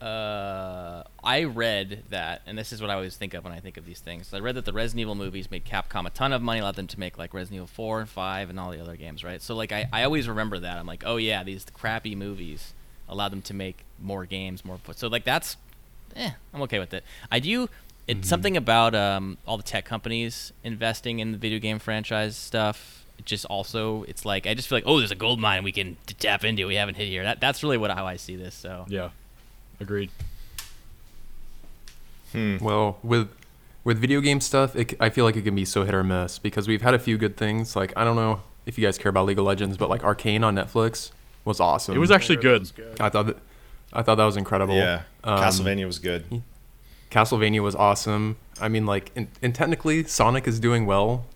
[0.01, 3.77] uh, I read that, and this is what I always think of when I think
[3.79, 4.33] of these things.
[4.35, 6.87] I read that the Resident Evil movies made Capcom a ton of money, allowed them
[6.89, 9.41] to make like Resident Evil 4 and 5 and all the other games, right?
[9.41, 10.77] So like I, I always remember that.
[10.77, 12.75] I'm like, oh yeah, these crappy movies
[13.09, 14.79] allowed them to make more games, more.
[14.95, 15.57] So like that's,
[16.15, 17.03] eh, I'm okay with it.
[17.31, 17.69] I do.
[18.09, 23.05] It's something about um, all the tech companies investing in the video game franchise stuff.
[23.19, 25.73] It just also, it's like I just feel like, oh, there's a gold mine we
[25.73, 26.67] can t- tap into.
[26.67, 27.25] We haven't hit here.
[27.25, 28.55] That that's really what how I see this.
[28.55, 29.11] So Yeah,
[29.81, 30.11] agreed.
[32.35, 33.29] Well, with
[33.83, 36.05] with video game stuff, it, c- I feel like it can be so hit or
[36.05, 37.75] miss because we've had a few good things.
[37.75, 40.45] Like I don't know, if you guys care about League of Legends, but like Arcane
[40.45, 41.13] on Netflix
[41.47, 41.95] was awesome.
[41.97, 42.71] It was actually good.
[42.77, 43.01] good.
[43.01, 43.39] I thought that,
[43.93, 44.75] I thought that was incredible.
[44.75, 46.43] Yeah, Um, Castlevania was good.
[47.11, 48.37] Castlevania was awesome.
[48.61, 51.27] I mean, like, and, and technically, Sonic is doing well.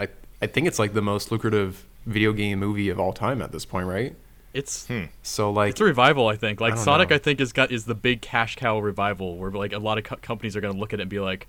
[0.00, 0.08] I
[0.40, 3.64] I think it's like the most lucrative video game movie of all time at this
[3.64, 4.14] point, right?
[4.54, 4.86] It's
[5.22, 6.60] So like, it's a revival, I think.
[6.60, 7.16] Like don't Sonic, know.
[7.16, 10.04] I think is got is the big cash cow revival where like a lot of
[10.04, 11.46] co- companies are going to look at it and be like,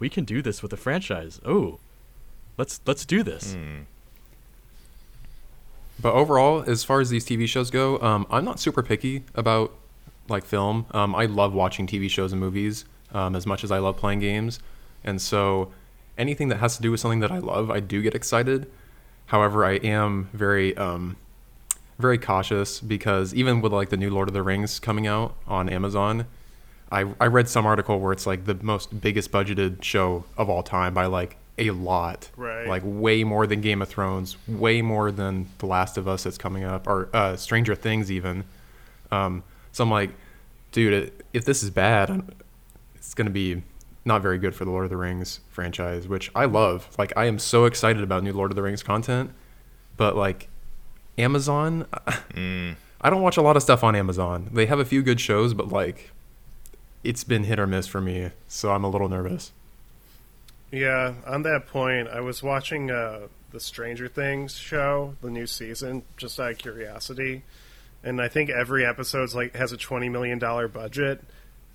[0.00, 1.40] we can do this with a franchise.
[1.44, 1.78] Oh,
[2.58, 3.54] let's let's do this.
[3.54, 3.82] Hmm.
[6.00, 9.72] But overall, as far as these TV shows go, um, I'm not super picky about
[10.28, 10.86] like film.
[10.92, 14.20] Um, I love watching TV shows and movies um, as much as I love playing
[14.20, 14.60] games,
[15.04, 15.72] and so
[16.18, 18.70] anything that has to do with something that I love, I do get excited.
[19.26, 21.16] However, I am very um,
[21.98, 25.68] very cautious because even with like the new Lord of the Rings coming out on
[25.68, 26.26] Amazon,
[26.90, 30.62] I I read some article where it's like the most biggest budgeted show of all
[30.62, 32.66] time by like a lot, Right.
[32.66, 36.36] Like way more than Game of Thrones, way more than The Last of Us that's
[36.36, 38.44] coming up, or uh, Stranger Things even.
[39.10, 39.42] Um,
[39.76, 40.08] so I'm like,
[40.72, 42.32] dude, if this is bad,
[42.94, 43.62] it's gonna be
[44.06, 46.88] not very good for the Lord of the Rings franchise, which I love.
[46.96, 49.32] Like I am so excited about new Lord of the Rings content,
[49.98, 50.48] but like
[51.18, 51.84] Amazon,
[52.32, 54.48] I don't watch a lot of stuff on Amazon.
[54.50, 56.10] They have a few good shows, but like
[57.04, 59.52] it's been hit or miss for me, so I'm a little nervous.
[60.72, 66.04] Yeah, on that point, I was watching uh, the Stranger Things show, the new season,
[66.16, 67.42] just out of curiosity,
[68.06, 71.22] and I think every episode's like has a twenty million dollar budget,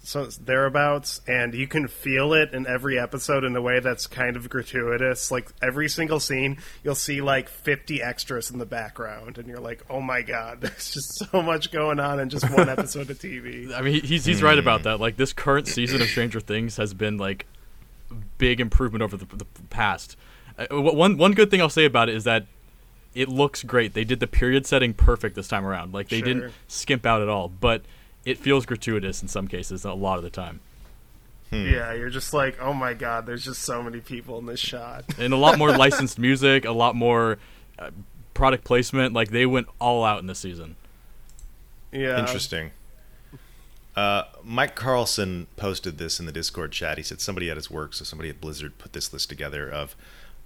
[0.03, 4.37] so thereabouts, and you can feel it in every episode in a way that's kind
[4.37, 5.29] of gratuitous.
[5.29, 9.83] Like every single scene, you'll see like fifty extras in the background, and you're like,
[9.89, 13.71] "Oh my god, there's just so much going on in just one episode of TV."
[13.75, 15.01] I mean, he's he's right about that.
[15.01, 17.45] Like this current season of Stranger Things has been like
[18.37, 20.15] big improvement over the, the past.
[20.57, 22.47] Uh, one one good thing I'll say about it is that
[23.13, 23.93] it looks great.
[23.93, 25.93] They did the period setting perfect this time around.
[25.93, 26.25] Like they Sure.
[26.27, 27.83] didn't skimp out at all, but
[28.25, 30.59] it feels gratuitous in some cases a lot of the time.
[31.51, 35.03] Yeah, you're just like, "Oh my god, there's just so many people in this shot."
[35.19, 37.39] And a lot more licensed music, a lot more
[37.77, 37.89] uh,
[38.33, 39.13] product placement.
[39.13, 40.77] Like they went all out in this season.
[41.91, 42.71] Yeah, Interesting.
[43.95, 46.97] Uh, Mike Carlson posted this in the Discord chat.
[46.97, 49.95] He said somebody at his work, so somebody at Blizzard put this list together of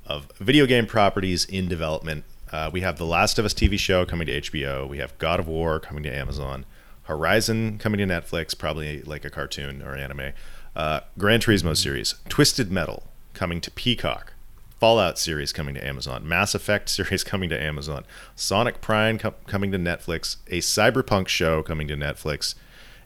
[0.08, 2.24] of video game properties in development.
[2.52, 4.88] Uh, we have the Last of Us TV show coming to HBO.
[4.88, 6.66] We have God of War coming to Amazon.
[7.04, 10.32] Horizon coming to Netflix, probably like a cartoon or anime.
[10.76, 13.04] Uh, Gran Turismo series, Twisted Metal
[13.34, 14.34] coming to Peacock.
[14.80, 18.06] Fallout series coming to Amazon, Mass Effect series coming to Amazon,
[18.36, 22.56] Sonic Prime com- coming to Netflix, a Cyberpunk show coming to Netflix,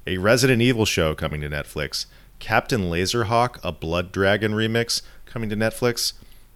[0.08, 2.06] a Resident Evil show coming to Netflix,
[2.40, 6.14] Captain Laserhawk, a Blood Dragon remix coming to Netflix,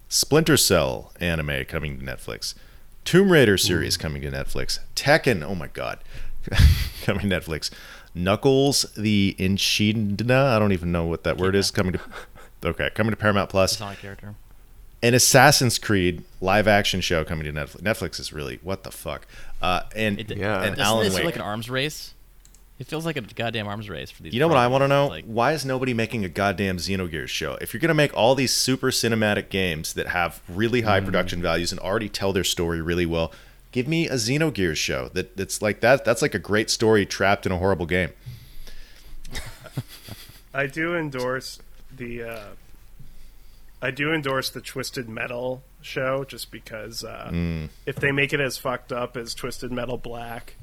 [0.09, 2.55] Splinter Cell anime coming to Netflix,
[3.05, 5.99] Tomb Raider series coming to Netflix, Tekken, oh my god,
[7.03, 7.69] coming to Netflix,
[8.15, 11.99] Knuckles the Echidna, I don't even know what that word is, coming to
[12.65, 14.35] okay, coming to Paramount Plus, Sonic character.
[15.01, 17.81] an Assassin's Creed live action show coming to Netflix.
[17.81, 19.27] Netflix is really what the fuck.
[19.61, 20.61] Uh, and It, Yeah.
[20.61, 21.25] and doesn't Alan this feel Wake.
[21.25, 22.12] like an arms race?
[22.83, 24.33] It feels like a goddamn arms race for these.
[24.33, 25.07] you know what I want to know?
[25.07, 27.57] Like, Why is nobody making a goddamn Xenogears show?
[27.61, 31.05] If you're gonna make all these super cinematic games that have really high Mm.
[31.05, 33.31] production values and already tell their story really well,
[33.71, 36.03] give me a Xenogears show that that's like that.
[36.03, 38.09] That's like a great story trapped in a horrible game.
[40.53, 41.59] I do endorse
[41.95, 42.23] the.
[42.23, 42.45] Uh,
[43.81, 47.69] I do endorse the Twisted Metal show just because uh, Mm.
[47.85, 50.55] if they make it as fucked up as Twisted Metal Black,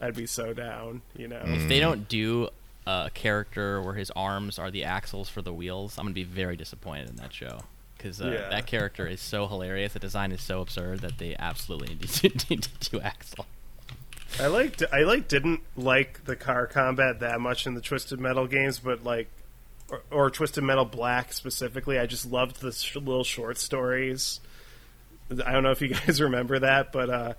[0.00, 1.02] I'd be so down.
[1.16, 2.48] You know, if they don't do
[2.86, 6.56] a character where his arms are the axles for the wheels, I'm gonna be very
[6.56, 7.60] disappointed in that show.
[7.96, 8.48] Because uh, Yeah.
[8.50, 12.28] that character is so hilarious, the design is so absurd that they absolutely need to,
[12.50, 13.46] need to do Axel.
[14.38, 14.82] I liked.
[14.92, 19.02] I like didn't like the car combat that much in the Twisted Metal games, but
[19.04, 19.28] like.
[19.90, 24.38] Or, or Twisted Metal Black specifically, I just loved the sh- little short stories.
[25.30, 27.32] I don't know if you guys remember that, but uh,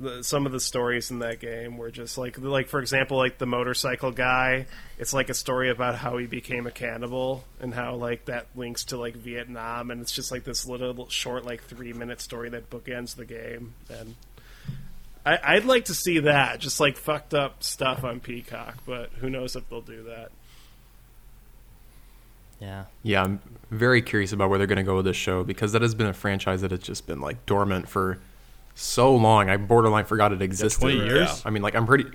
[0.00, 3.38] the, some of the stories in that game were just like like for example like
[3.38, 4.66] the motorcycle guy
[4.98, 8.84] it's like a story about how he became a cannibal and how like that links
[8.84, 12.70] to like vietnam and it's just like this little short like three minute story that
[12.70, 14.14] bookends the game and
[15.24, 19.28] I, i'd like to see that just like fucked up stuff on peacock but who
[19.28, 20.30] knows if they'll do that
[22.60, 22.84] Yeah.
[23.02, 25.80] Yeah, I'm very curious about where they're going to go with this show because that
[25.82, 28.18] has been a franchise that has just been like dormant for
[28.80, 29.50] so long.
[29.50, 30.80] I borderline forgot it existed.
[30.80, 31.42] 20 years?
[31.44, 32.06] I mean, like I'm pretty,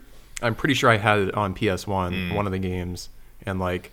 [0.42, 2.36] I'm pretty sure I had it on PS One, Mm.
[2.36, 3.10] one of the games,
[3.46, 3.92] and like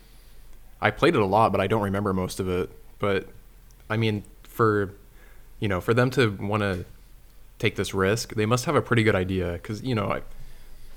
[0.80, 2.70] I played it a lot, but I don't remember most of it.
[2.98, 3.28] But
[3.90, 4.92] I mean, for
[5.60, 6.84] you know, for them to want to
[7.58, 10.22] take this risk, they must have a pretty good idea because you know I,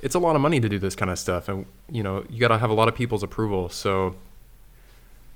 [0.01, 2.39] it's a lot of money to do this kind of stuff, and you know you
[2.39, 3.69] got to have a lot of people's approval.
[3.69, 4.15] So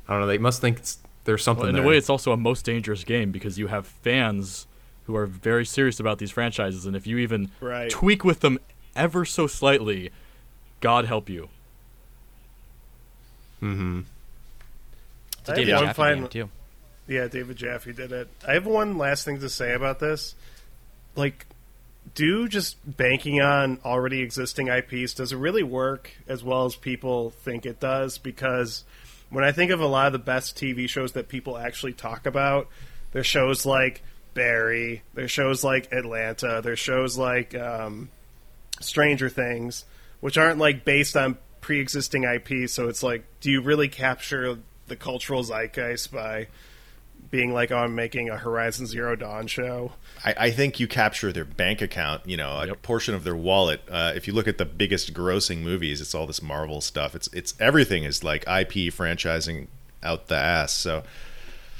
[0.08, 0.28] I don't know.
[0.28, 1.62] They must think it's, there's something.
[1.64, 1.84] Well, in there.
[1.84, 4.66] a way, it's also a most dangerous game because you have fans
[5.10, 7.90] who are very serious about these franchises, and if you even Right.
[7.90, 8.60] tweak with them
[8.96, 10.12] ever so slightly,
[10.82, 11.50] God help you.
[13.60, 14.02] mm-hmm.
[15.40, 16.50] It's a I David have one Jaffe game too.
[17.08, 18.28] Yeah, David Jaffe did it.
[18.48, 20.36] I have one last thing to say about this.
[21.16, 21.48] Like,
[22.14, 27.32] do just banking on already existing IPs, does it really work as well as people
[27.32, 28.20] think it does?
[28.20, 28.84] Because
[29.32, 32.28] when I think of a lot of the best TV shows that people actually talk
[32.28, 32.68] about,
[33.12, 38.10] there's shows like Barry, there's shows like Atlanta, there's shows like um,
[38.80, 39.86] Stranger Things,
[40.22, 42.70] which aren't like based on pre-existing IP.
[42.70, 46.48] So it's like, do you really capture the cultural zeitgeist by
[47.32, 49.92] being like, oh, I'm making a Horizon Zero Dawn show?
[50.26, 52.82] I, I think you capture their bank account, you know, a Yep.
[52.82, 53.82] portion of their wallet.
[53.90, 57.14] Uh, if you look at the biggest grossing movies, it's all this Marvel stuff.
[57.16, 59.68] It's it's everything is like IP franchising
[60.02, 60.72] out the ass.
[60.74, 61.04] So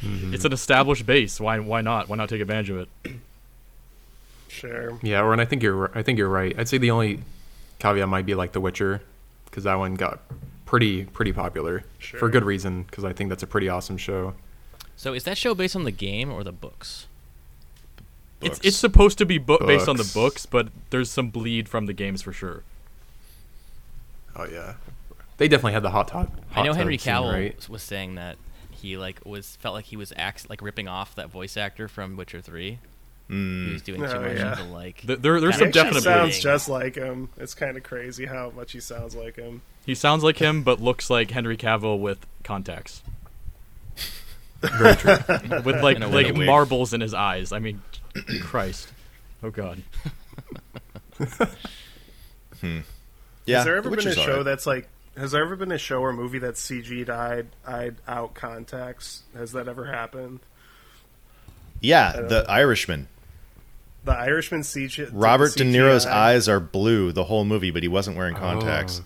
[0.02, 0.34] Mm-hmm.
[0.34, 1.40] It's an established base.
[1.40, 1.60] Why?
[1.60, 2.08] Why not?
[2.10, 2.90] Why not take advantage of it?
[4.48, 4.98] Sure.
[5.04, 6.58] Yeah, or and I think you're I think you're right.
[6.58, 7.20] I'd say the only
[7.78, 9.02] caveat might be like The Witcher
[9.46, 10.20] because that one got
[10.66, 12.30] pretty pretty popular for Sure.
[12.30, 14.34] good reason because I think that's a pretty awesome show.
[14.98, 17.06] So is that show based on the game or the books?
[18.42, 18.68] It's books.
[18.68, 20.14] it's supposed to be book based on the Books.
[20.14, 22.64] books, but there's some bleed from the games for sure.
[24.36, 24.74] Oh yeah,
[25.38, 26.32] they definitely had the hot top.
[26.56, 27.70] I know Henry tub scene, Cavill right?
[27.70, 28.38] was saying that
[28.80, 32.16] he like was felt like he was act like ripping off that voice actor from
[32.18, 32.80] Witcher Three.
[33.28, 34.54] He mm, was doing too Oh, much yeah.
[34.54, 35.02] of the like.
[35.06, 36.32] Th- There, there's some actually definite sounds- bleed.
[36.32, 37.30] sounds just like him.
[37.38, 39.62] It's kind of crazy how much he sounds like him.
[39.86, 43.04] He sounds like him, but looks like Henry Cavill with contacts,
[44.62, 45.18] Very true.
[45.64, 47.52] with like like marbles in his eyes.
[47.52, 47.82] I mean,
[48.42, 48.92] Christ,
[49.44, 49.84] oh God.
[51.20, 51.26] yeah.
[53.58, 54.46] has there ever The been a show alright.
[54.46, 54.88] that's like?
[55.18, 59.24] Has there ever been a show or movie that CG'd eyed, eyed out contacts?
[59.36, 60.40] Has that ever happened?
[61.82, 62.46] Yeah, the know.
[62.48, 63.08] Irishman.
[64.06, 65.10] The Irishman CG.
[65.12, 68.40] Robert De Niro's eyes are blue the whole movie, but he wasn't wearing oh.
[68.40, 69.02] contacts.
[69.02, 69.06] Oh.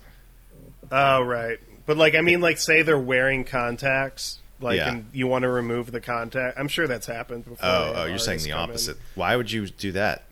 [0.92, 4.90] Oh right, but like I mean, like say they're wearing contacts, like Yeah.
[4.90, 6.58] and you want to remove the contact.
[6.58, 7.68] I'm sure that's happened before.
[7.68, 8.70] Oh, oh, you're uh, saying the come in.
[8.70, 8.96] opposite.
[9.14, 10.24] Why would you do that?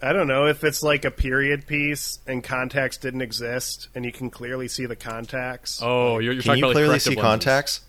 [0.00, 4.12] I don't know if it's like a period piece and contacts didn't exist, and you
[4.12, 5.80] can clearly see the contacts.
[5.82, 7.22] Oh, you're, you're Can talking you about clearly corrective see lenses.
[7.44, 7.80] contacts?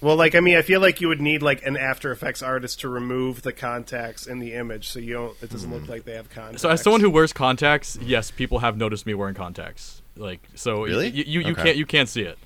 [0.00, 2.80] Well, like I mean, I feel like you would need like an After Effects artist
[2.80, 5.36] to remove the contacts in the image, so you don't.
[5.40, 5.76] It doesn't Hmm.
[5.76, 6.62] look like they have contacts.
[6.62, 10.02] So as someone who wears contacts, yes, people have noticed me wearing contacts.
[10.16, 11.08] Like so, Really?
[11.10, 11.62] you you, you Okay.
[11.62, 12.36] can't you can't see it.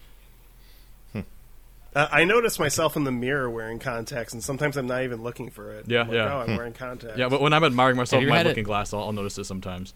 [1.97, 5.49] Uh, I notice myself in the mirror wearing contacts, and sometimes I'm not even looking
[5.51, 5.87] for it.
[5.89, 6.35] Yeah, I'm like, yeah.
[6.35, 7.17] Oh, I'm wearing contacts.
[7.17, 9.39] Yeah, but when I'm admiring myself in my had it- looking glass, I'll, I'll notice
[9.39, 9.95] it sometimes.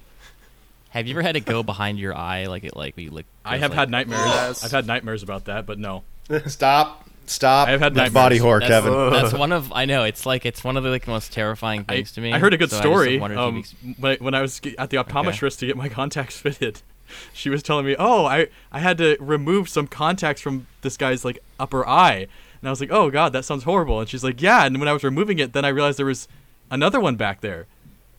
[0.90, 3.26] Have you ever had it go behind your eye like it like you look?
[3.44, 4.22] I have like- had nightmares.
[4.24, 4.64] Yes.
[4.64, 6.02] I've had nightmares about that, but no.
[6.46, 7.06] Stop.
[7.26, 7.68] Stop.
[7.68, 8.14] I have had nightmares.
[8.14, 9.10] body horror, That's, Kevin.
[9.10, 11.96] that's one of I know it's like it's one of the like most terrifying I,
[11.96, 12.32] things to me.
[12.32, 13.20] I heard a good so story.
[13.20, 15.88] wondered if you Um, ex- when, when I was at the optometrist to get my
[15.88, 16.82] contacts fitted,
[17.32, 21.24] she was telling me, "Oh, I I had to remove some contacts from this guy's
[21.24, 22.26] like upper eye,"
[22.60, 24.88] and I was like, "Oh God, that sounds horrible." And she's like, "Yeah." And when
[24.88, 26.28] I was removing it, then I realized there was
[26.70, 27.66] another one back there,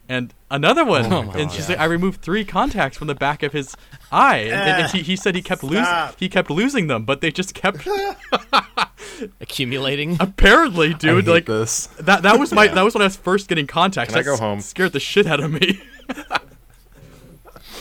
[0.09, 1.11] and another one.
[1.11, 1.73] Oh my and she's God.
[1.73, 3.75] like, "I removed three contacts from the back of his
[4.11, 5.85] eye," and, and, and he, he said he kept losing
[6.17, 7.87] he kept losing them, but they just kept
[9.39, 10.17] accumulating.
[10.19, 11.87] apparently, I dude, hate like this.
[11.99, 14.13] that that was my that was when I was first getting contacts.
[14.13, 14.61] Can I go home?
[14.61, 15.81] Scared the shit out of me.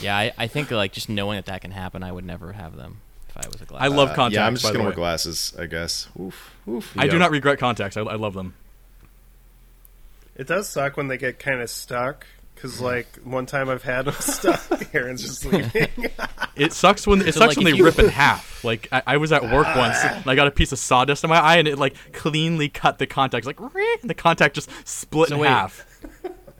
[0.02, 2.76] Yeah, I, I think like just knowing that that can happen, I would never have
[2.76, 3.82] them if I was a glass.
[3.82, 4.34] I love Uh, contacts.
[4.36, 4.88] yeah, I'm just by the gonna way.
[4.90, 6.08] wear glasses, I guess.
[6.20, 6.92] Oof, oof.
[6.96, 7.18] I do Yep.
[7.20, 7.96] not regret contacts.
[7.96, 8.54] I, I love them.
[10.36, 12.26] It does suck when they get kind of stuck.
[12.54, 15.88] Because like one time I've had them stuck, Aaron's just leaving.
[16.56, 18.62] It sucks when it So, sucks like, when if they you- rip in half.
[18.64, 21.30] Like I, I was at work once and I got a piece of sawdust in
[21.30, 23.46] my eye and it like cleanly cut the contacts.
[23.46, 25.48] Like and the contact just split So in wait.
[25.48, 25.86] half.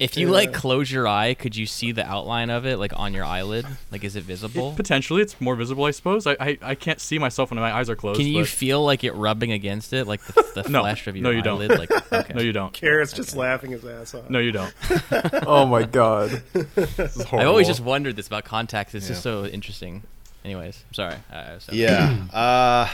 [0.01, 3.13] If you like close your eye, could you see the outline of it like on
[3.15, 3.67] your eyelid?
[3.93, 4.73] Like is it visible?
[4.75, 6.27] Potentially, it's more visible, I suppose.
[6.27, 8.19] I, I, I can't see myself when my eyes are closed.
[8.19, 10.33] Can you but- feel like it rubbing against it, like the,
[10.63, 10.81] the No.
[10.81, 11.61] flesh of your No, you don't.
[11.63, 11.79] eyelid?
[11.79, 12.33] Like okay.
[12.35, 12.73] no, you don't.
[12.73, 14.29] Garrett's just laughing his ass off.
[14.31, 14.75] No, you don't.
[15.47, 16.43] Oh my god.
[16.77, 18.95] I've always just wondered this about contacts.
[18.95, 20.03] It's just so interesting.
[20.45, 21.15] Anyways, I'm sorry.
[21.31, 22.17] I, I was Yeah.
[22.33, 22.89] Uh,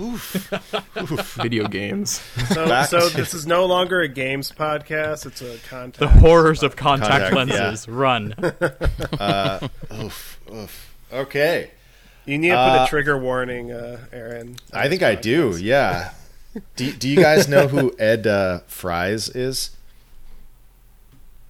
[0.00, 1.34] oof.
[1.42, 2.20] video games.
[2.52, 5.98] So, so this is no longer a games podcast; it's a contact.
[5.98, 7.64] The horrors of contact, Contact, yeah.
[7.64, 7.88] lenses.
[7.88, 8.34] Run.
[9.20, 9.68] Uh,
[10.02, 10.40] oof.
[10.52, 10.94] Oof.
[11.12, 11.70] Okay.
[12.24, 14.56] You need to put Uh, a trigger warning, uh, Aaron.
[14.72, 15.56] I think this I do.
[15.60, 16.12] Yeah.
[16.76, 19.70] Do, do you guys know who Ed uh, Fries is?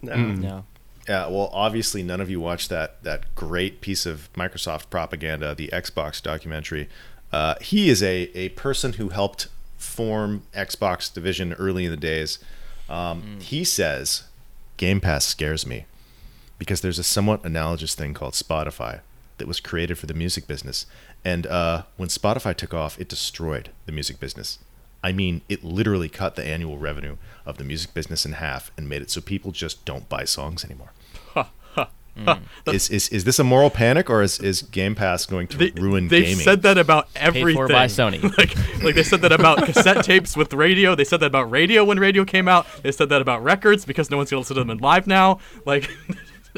[0.02, 0.16] No.
[0.16, 0.64] No.
[1.08, 5.68] Yeah, well, obviously, none of you watched that that great piece of Microsoft propaganda, the
[5.72, 6.88] Xbox documentary.
[7.32, 12.38] Uh, he is a a person who helped form Xbox division early in the days.
[12.88, 14.24] Um, He says,
[14.76, 15.86] "Game Pass scares me
[16.58, 19.00] because there's a somewhat analogous thing called Spotify
[19.38, 20.86] that was created for the music business,
[21.24, 24.58] and uh, when Spotify took off, it destroyed the music business."
[25.02, 27.16] I mean, it literally cut the annual revenue
[27.46, 30.62] of the music business in half and made it so people just don't buy songs
[30.62, 30.92] anymore.
[32.16, 32.42] Mm.
[32.66, 35.70] is, is is this a moral panic or is, is Game Pass going to They,
[35.70, 36.38] ruin they've gaming?
[36.38, 37.48] They said that about everything.
[37.48, 38.22] Paid for by Sony.
[38.38, 40.94] like, like they said that about cassette tapes with radio.
[40.94, 42.66] They said that about radio when radio came out.
[42.82, 45.38] They said that about records because no one's gonna listen to them in live now.
[45.64, 45.88] Like,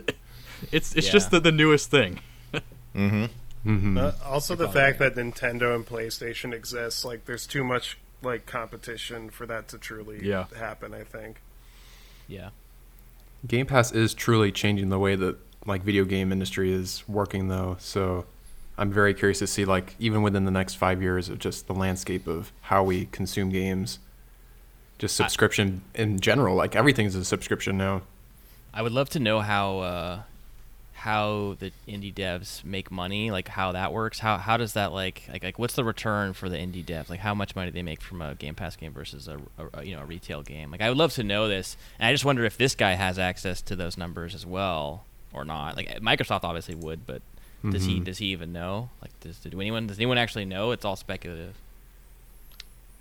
[0.73, 2.21] it's it's just the, the newest thing.
[2.95, 3.25] Mm-hmm.
[3.67, 3.99] Mm-hmm.
[3.99, 9.31] Uh, also, the fact that Nintendo and PlayStation exists, like, there's too much like competition
[9.31, 10.47] for that to truly Yeah.
[10.57, 10.95] happen.
[10.95, 11.41] I think.
[12.27, 12.51] Yeah.
[13.47, 15.37] Game Pass is truly changing the way that
[15.67, 17.77] like video game industry is working though.
[17.79, 18.25] So
[18.79, 21.75] I'm very curious to see like even within the next 5 years of just the
[21.75, 23.99] landscape of how we consume games.
[24.99, 28.03] Just subscription in general, like everything's a subscription now.
[28.73, 30.23] I would love to know how uh,
[31.03, 34.19] how the indie devs make money, like how that works.
[34.21, 37.09] How how does that like like like what's the return for the indie devs?
[37.11, 39.79] Like how much money do they make from a Game Pass game versus a, a-
[39.81, 40.71] a, you know a retail game?
[40.71, 43.19] Like I would love to know this, and I just wonder if this guy has
[43.19, 45.77] access to those numbers as well or not.
[45.77, 47.21] Like Microsoft obviously would, but
[47.69, 48.05] does he Mhm.
[48.05, 48.91] does he even know?
[49.01, 50.71] Like does do anyone does anyone actually know?
[50.71, 51.55] It's all speculative.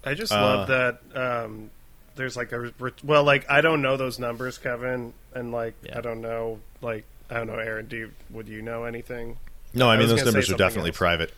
[0.03, 0.99] I just Uh, love that.
[1.15, 1.69] Um,
[2.15, 2.71] there's like a
[3.03, 5.97] well, like I don't know those numbers, Kevin, and like Yeah.
[5.97, 7.87] I don't know, like I don't know, Aaron.
[7.87, 9.37] Do you, would you know anything?
[9.73, 10.97] no, I I mean was those numbers are definitely else.
[10.97, 11.33] private.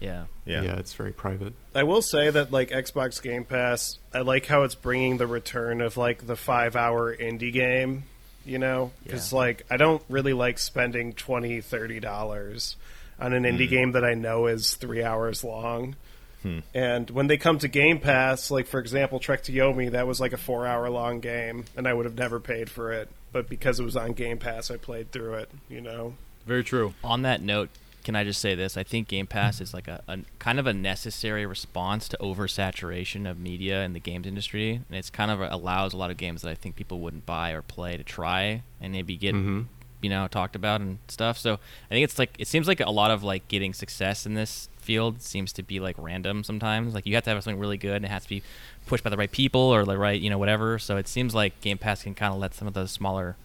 [0.00, 0.24] Yeah.
[0.44, 0.62] Yeah.
[0.62, 1.54] yeah, it's very private.
[1.74, 5.80] I will say that like Xbox Game Pass, I like how it's bringing the return
[5.80, 8.04] of like the five hour indie game.
[8.46, 9.38] You know, because Yeah.
[9.38, 12.76] like I don't really like spending 20 30 dollars
[13.18, 13.74] on an indie hmm.
[13.74, 15.96] game that I know is three hours long.
[16.42, 16.58] Hmm.
[16.74, 20.20] And when they come to Game Pass, like for example, Trek to Yomi, that was
[20.20, 23.08] like a four hour long game, and I would have never paid for it.
[23.34, 25.50] But because it was on Game Pass, I played through it.
[25.68, 26.14] You know,
[26.46, 26.94] Very true.
[27.02, 27.68] on that note,
[28.04, 28.76] can I just say this?
[28.76, 33.28] I think Game Pass is like a, a kind of a necessary response to oversaturation
[33.28, 36.42] of media in the games industry, and it's kind of allows a lot of games
[36.42, 39.66] that I think people wouldn't buy or play to try and maybe get Mhm.
[40.02, 41.36] you know talked about and stuff.
[41.38, 44.34] So I think it's like it seems like a lot of like getting success in
[44.34, 46.94] this field seems to be like random sometimes.
[46.94, 48.42] Like you have to have something really good and it has to be
[48.86, 50.78] pushed by the right people or the right you know whatever.
[50.78, 53.36] So it seems like Game Pass can kind of let some of those smaller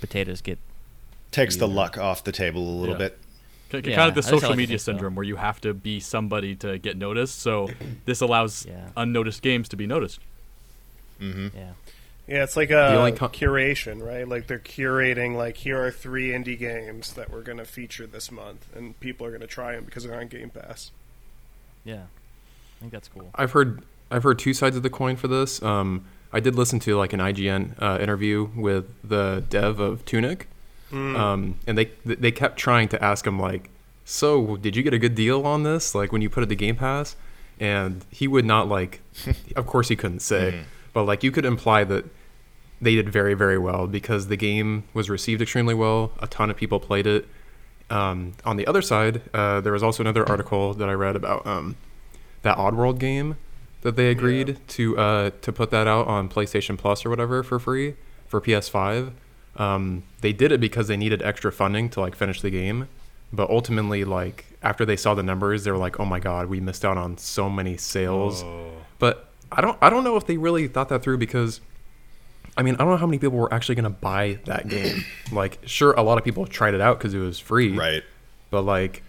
[0.00, 0.58] potatoes get
[1.32, 2.98] Takes the luck off the table a little Yeah.
[2.98, 3.18] bit.
[3.68, 4.92] K- k- Yeah, kind of the I like social media think so.
[4.92, 7.40] syndrome where you have to be somebody to get noticed.
[7.40, 7.68] So
[8.06, 8.88] this allows Yeah.
[8.96, 10.20] unnoticed games to be noticed.
[11.20, 11.48] Mm-hmm.
[11.56, 11.72] yeah.
[12.26, 14.26] Yeah, it's like a only co- curation, right?
[14.28, 18.30] Like they're curating, like here are three indie games that we're going to feature this
[18.30, 20.90] month, and people are going to try them because they're on Game Pass.
[21.84, 23.30] Yeah, I think that's cool.
[23.34, 25.62] I've heard I've heard two sides of the coin for this.
[25.62, 30.48] Um, I did listen to like an IGN uh, interview with the dev of Tunic,
[30.92, 33.70] um, and they they kept trying to ask him like,
[34.04, 35.94] "So, did you get a good deal on this?
[35.94, 37.14] Like when you put it to Game Pass?"
[37.58, 39.00] And he would not like.
[39.56, 40.64] of course, he couldn't say,
[40.96, 42.06] but like you could imply that
[42.80, 46.10] they did very very well because the game was received extremely well.
[46.20, 47.28] A ton of people played it.
[47.90, 51.46] Um, on the other side, uh, there was also another article that I read about
[51.46, 51.76] um,
[52.40, 53.36] that Oddworld game
[53.82, 57.58] that they agreed to uh, to put that out on PlayStation Plus or whatever for
[57.58, 59.12] free for PS5.
[59.56, 62.88] Um, they did it because they needed extra funding to like finish the game,
[63.34, 66.58] but ultimately, like after they saw the numbers, they were like, "Oh my god, we
[66.58, 68.42] missed out on so many sales."
[68.98, 71.60] But I don't I don't know if they really thought that through because
[72.56, 75.04] I mean, I don't know how many people were actually going to buy that game.
[75.32, 77.76] like, sure, a lot of people tried it out because it was free.
[77.76, 78.02] Right.
[78.50, 79.02] But, like,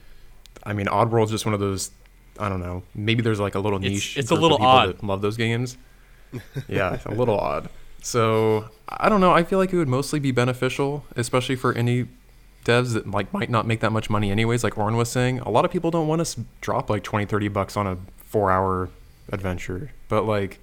[0.63, 1.91] I mean, Oddworld's just one of those,
[2.39, 2.83] I don't know.
[2.93, 4.17] Maybe there's, like, a little niche.
[4.17, 4.89] it's a little people odd.
[4.89, 5.77] that love those games.
[6.67, 7.69] yeah, a little odd.
[8.01, 9.31] So, I don't know.
[9.31, 12.07] I feel like it would mostly be beneficial, especially for any
[12.65, 14.61] devs that, like, might not make that much money anyways.
[14.61, 17.47] Like Oren was saying, a lot of people don't want to drop, like, 20, 30
[17.47, 18.89] bucks on a four hour
[19.31, 19.91] adventure.
[20.07, 20.59] But, like,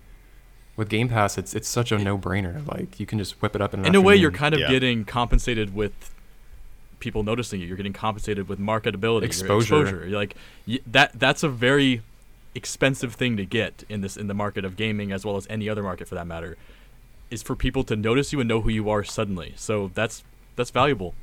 [0.77, 2.67] with Game Pass, it's it's such a no brainer.
[2.67, 4.61] Like you can just whip it up in an In a way, you're kind of
[4.61, 4.69] Yeah.
[4.71, 5.93] getting compensated with
[6.99, 7.67] people noticing you.
[7.69, 9.83] You're getting compensated with marketability, Exposure.
[9.83, 10.07] exposure.
[10.09, 10.35] Like
[10.67, 11.13] y- that.
[11.15, 12.03] That's a very
[12.57, 15.69] expensive thing to get in this in the market of gaming as well as any
[15.69, 16.57] other market for that matter.
[17.31, 19.53] Is for people to notice you and know who you are suddenly.
[19.57, 20.25] So that's
[20.57, 21.15] that's valuable.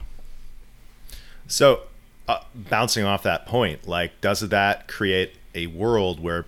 [1.47, 1.81] So,
[2.27, 6.47] uh, bouncing off that point, like, does that create a world where, g-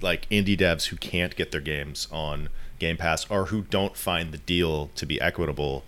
[0.00, 4.32] like, indie devs who can't get their games on Game Pass or who don't find
[4.32, 5.84] the deal to be equitable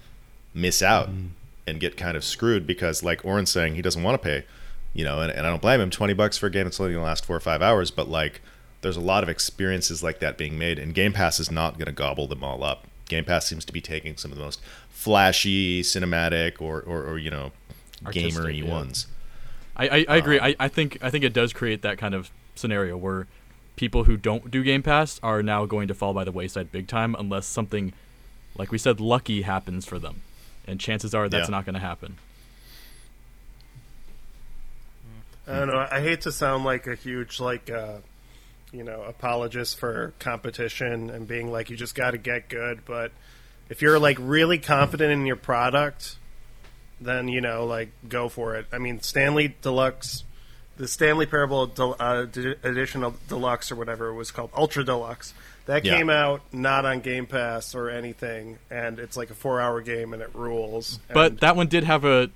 [0.55, 1.27] miss out mm-hmm.
[1.67, 4.45] and get kind of screwed because, like Oren's saying, he doesn't want to pay,
[4.95, 5.91] you know, and, and I don't blame him.
[5.91, 8.09] Twenty bucks for a game that's only going to last four or five hours, but
[8.09, 8.41] like,
[8.83, 11.87] there's a lot of experiences like that being made, and Game Pass is not going
[11.87, 12.87] to gobble them all up.
[13.09, 17.19] Game Pass seems to be taking some of the most flashy, cinematic, or or, or
[17.19, 17.53] you know,
[18.05, 18.71] Artistic, gamery yeah.
[18.71, 19.07] ones.
[19.77, 20.39] I, I, I agree.
[20.39, 23.27] Um, I, I think I think it does create that kind of scenario where
[23.77, 26.89] people who don't do Game Pass are now going to fall by the wayside big
[26.89, 27.93] time unless something,
[28.57, 30.23] like we said, lucky happens for them,
[30.67, 31.53] and chances are that's Yeah.
[31.57, 32.17] not going to happen.
[35.49, 35.87] I don't know.
[35.91, 37.99] I hate to sound like a huge like uh,
[38.73, 43.13] you know apologist for competition and being like you just got to get good, but
[43.69, 46.17] if you're like really confident in your product,
[47.01, 48.67] then you know like go for it.
[48.73, 50.25] I mean, Stanley Deluxe,
[50.77, 55.33] the Stanley Parable Del- uh, D- Edition Deluxe or whatever it was called, Ultra Deluxe.
[55.67, 55.97] That Yeah.
[55.97, 60.23] came out not on Game Pass or anything, and it's like a four-hour game and
[60.23, 61.01] it rules.
[61.13, 62.31] But And- that one did have a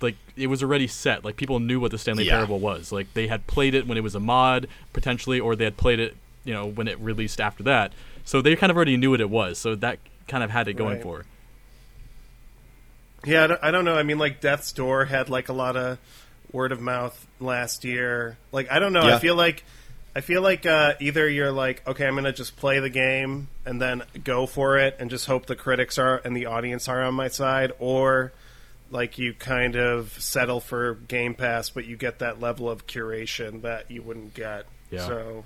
[0.00, 1.24] like it was already set.
[1.24, 2.32] Like people knew what the Stanley Yeah.
[2.36, 2.90] Parable was.
[2.90, 6.00] Like they had played it when it was a mod potentially, or they had played
[6.00, 7.92] it, you know, when it released after that.
[8.24, 9.58] So they kind of already knew what it was.
[9.58, 11.02] So that kind of had it going Right.
[11.02, 11.24] for.
[13.24, 13.94] Yeah, I don't, I don't know.
[13.96, 15.98] I mean, like Death's Door had like a lot of
[16.52, 18.36] word of mouth last year.
[18.52, 19.06] Like, I don't know.
[19.08, 19.16] Yeah.
[19.16, 19.64] I feel like
[20.14, 23.80] I feel like uh, either you're like, okay, I'm gonna just play the game and
[23.80, 27.14] then go for it and just hope the critics are and the audience are on
[27.14, 28.32] my side, or
[28.90, 33.62] like you kind of settle for Game Pass, but you get that level of curation
[33.62, 34.66] that you wouldn't get.
[34.90, 35.06] Yeah.
[35.06, 35.44] So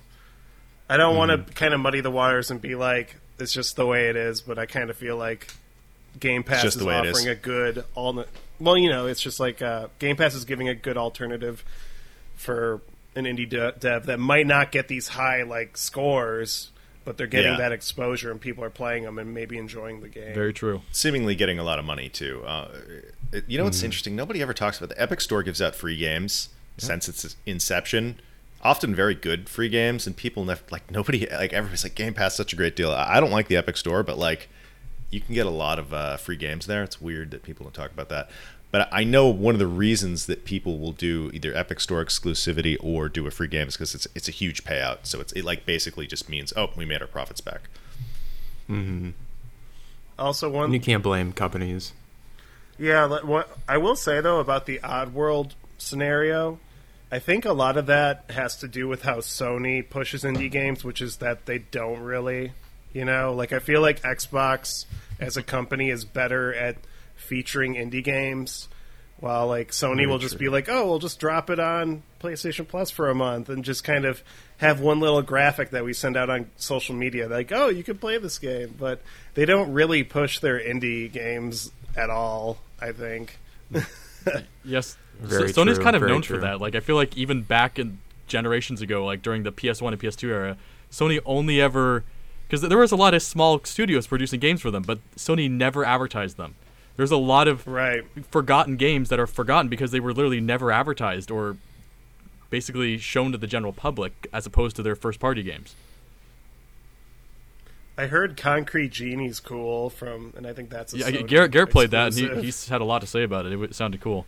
[0.91, 3.87] I don't want to kind of muddy the waters and be like, it's just the
[3.87, 4.41] way it is.
[4.41, 5.47] But I kind of feel like
[6.19, 6.87] Game Pass is it is.
[6.89, 8.25] offering a good all.
[8.59, 11.65] Well, you know, it's just like uh, Game Pass is giving a good alternative
[12.37, 12.81] for
[13.15, 16.71] an indie de- dev that might not get these high like scores,
[17.05, 17.59] but they're getting Yeah.
[17.59, 20.35] that exposure and people are playing them and maybe enjoying the game.
[20.35, 20.83] Very true.
[20.93, 22.43] seemingly getting a lot of money too.
[22.47, 22.69] Uh,
[23.33, 23.85] it- you know what's Mm-hmm.
[23.87, 24.17] interesting?
[24.17, 28.21] Nobody ever talks about the Epic Store gives out free games since its inception.
[28.63, 32.33] Often very good free games, and people never like nobody like everybody's like Game Pass
[32.33, 32.91] is such a great deal.
[32.91, 34.49] I I don't like the Epic Store, but like
[35.11, 36.83] you can get a lot of uh, free games there.
[36.83, 38.31] It's weird that people don't talk about that.
[38.73, 42.77] But I know one of the reasons that people will do either Epic Store exclusivity
[42.81, 44.99] or do a free game is because it's it's a huge payout.
[45.05, 47.63] So it's it like basically just means oh we made our profits back.
[50.19, 51.93] Also, one And you can't blame companies.
[52.79, 56.59] Yeah, what I will say though about the Oddworld scenario,
[57.11, 60.85] I think a lot of that has to do with how Sony pushes indie games,
[60.85, 62.53] which is that they don't really,
[62.97, 64.87] you know, like I feel like Xbox
[65.21, 66.77] as a company is better at
[67.15, 68.69] featuring indie games,
[69.21, 72.91] while like Sony will just be like, "Oh, we'll just drop it on PlayStation Plus
[72.91, 74.23] for a month and just kind of
[74.57, 77.99] have one little graphic that we send out on social media, like, "Oh, you can
[77.99, 79.03] play this game," but
[79.35, 82.59] they don't really push their indie games at all.
[82.81, 83.39] I think.
[84.65, 86.37] Yes, Very Sony's true, kind of very known true.
[86.37, 86.61] for that.
[86.61, 90.29] Like I feel like even back in generations ago, like during the PS1 and PS2
[90.29, 90.57] era,
[90.91, 92.03] Sony only ever
[92.49, 95.85] because there was a lot of small studios producing games for them, but Sony never
[95.85, 96.55] advertised them.
[96.97, 98.03] There's a lot of Right.
[98.31, 101.57] forgotten games that are forgotten because they were literally never advertised or
[102.49, 105.75] basically shown to the general public as opposed to their first party games.
[107.99, 111.91] I heard Concrete Genie's cool from, and I think that's a Yeah, Garrett, Garrett played
[111.93, 113.53] that and he, he's had a lot to say about it.
[113.61, 114.27] It sounded cool.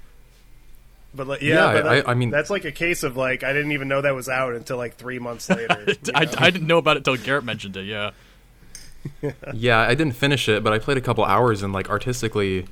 [1.15, 3.43] But like, yeah, Yeah, but I- that- I mean- that's like a case of like
[3.43, 5.85] I didn't even know that was out until like three months later.
[5.87, 6.33] you I, know?
[6.39, 7.85] I didn't know about it until Garrett mentioned it.
[7.87, 8.11] Yeah.
[9.55, 12.67] Yeah, I didn't finish it, but I played a couple hours and like artistically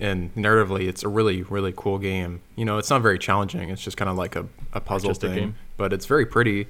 [0.00, 2.40] and narratively, it's a really really cool game.
[2.56, 3.68] You know, it's not very challenging.
[3.70, 5.54] It's just kind of like a, a puzzle Artistic thing, game.
[5.76, 6.66] but it's very pretty,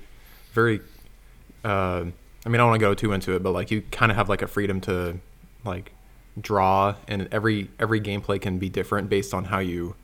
[0.52, 0.80] very.
[1.64, 2.04] Uh,
[2.44, 4.16] I mean, I don't want to go too into it, but like you kind of
[4.16, 5.18] have like a freedom to
[5.64, 5.92] like
[6.40, 9.94] draw, and every every gameplay can be different based on how you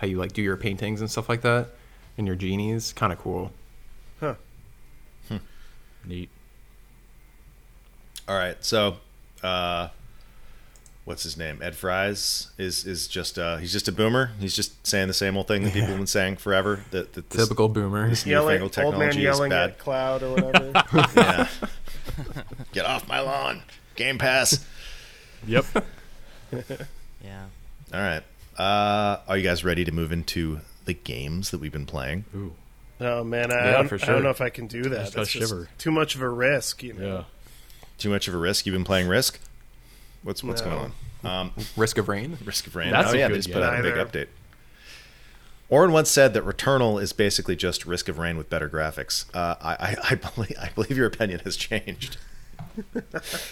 [0.00, 1.68] how you like do your paintings and stuff like that,
[2.16, 2.92] and your genies.
[2.92, 3.52] Kind of cool.
[4.18, 4.34] Huh.
[5.28, 5.36] Hmm.
[6.06, 6.30] Neat.
[8.28, 8.96] All right, so
[9.42, 9.88] uh,
[11.04, 11.58] what's his name?
[11.62, 14.30] Ed Fries is is just uh, he's just a boomer.
[14.38, 16.84] He's just saying the same old thing that people have been saying forever.
[16.92, 18.08] That, that this, Typical boomer.
[18.08, 19.70] this yelling, newfangled old man technology is yelling bad.
[19.70, 20.72] at Cloud or whatever.
[21.16, 21.48] Yeah.
[22.72, 23.62] Get off my lawn,
[23.96, 24.64] Game Pass.
[25.46, 25.64] Yep.
[27.22, 27.44] Yeah.
[27.92, 28.22] All right,
[28.60, 32.24] uh, are you guys ready to move into the games that we've been playing?
[32.34, 32.52] Ooh.
[33.00, 35.00] oh man, I, Yeah, don't, for I don't know if I can do that.
[35.04, 35.68] just That's just shiver.
[35.78, 37.06] too much of a risk, you know.
[37.16, 37.24] Yeah.
[37.98, 38.66] Too much of a risk.
[38.66, 39.38] You've been playing Risk.
[40.22, 40.68] What's what's No.
[40.70, 40.92] going
[41.24, 41.40] on?
[41.40, 42.38] Um, Risk of Rain.
[42.44, 42.90] Risk of Rain.
[42.92, 44.28] That's oh a yeah, good they just put out a big update.
[45.68, 49.24] Oren once said that Returnal is basically just Risk of Rain with better graphics.
[49.34, 52.16] Uh, I, I, I believe I believe your opinion has changed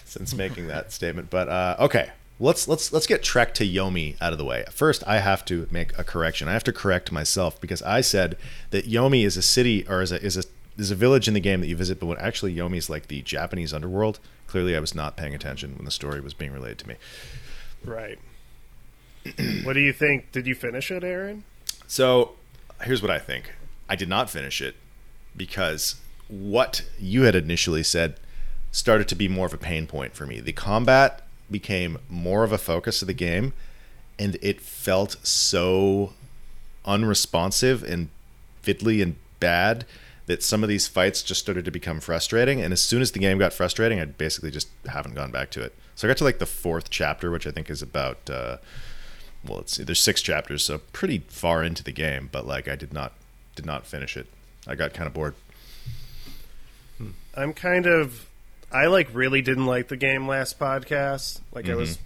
[0.05, 1.31] since making that statement.
[1.31, 2.11] But uh, okay,
[2.41, 4.65] let's let's let's get Trek to Yomi out of the way.
[4.71, 6.49] First, I have to make a correction.
[6.49, 8.37] I have to correct myself because I said
[8.71, 10.45] that Yomi is a city or is a is a
[10.77, 13.09] is a village in the game that you visit, but what actually Yomi is like
[13.09, 14.21] the Japanese underworld.
[14.47, 16.95] Clearly, I was not paying attention when the story was being relayed to me.
[17.85, 18.19] Right.
[19.65, 20.33] what do you think?
[20.33, 21.45] Did you finish it, Aaron?
[21.87, 22.33] So,
[22.83, 23.55] here's what I think.
[23.89, 24.77] I did not finish it
[25.37, 25.97] because
[26.29, 28.19] what you had initially said
[28.71, 30.41] started to be more of a pain point for me.
[30.41, 33.53] The combat became more of a focus of the game,
[34.19, 36.13] and it felt so
[36.85, 38.09] unresponsive and
[38.63, 39.85] fiddly and bad
[40.27, 42.61] that some of these fights just started to become frustrating.
[42.61, 45.63] And as soon as the game got frustrating, I basically just haven't gone back to
[45.63, 45.75] it.
[45.95, 48.29] So I got to like the fourth chapter, which I think is about.
[48.29, 48.59] Uh,
[49.47, 49.85] well, let's see.
[49.85, 52.29] There's six chapters, so pretty far into the game.
[52.31, 53.15] But like, I did not
[53.57, 54.27] did not finish it.
[54.67, 55.35] I got kind of bored.
[57.35, 58.28] I'm kind of
[58.71, 61.41] I like really didn't like the game last podcast.
[61.53, 61.99] Like I was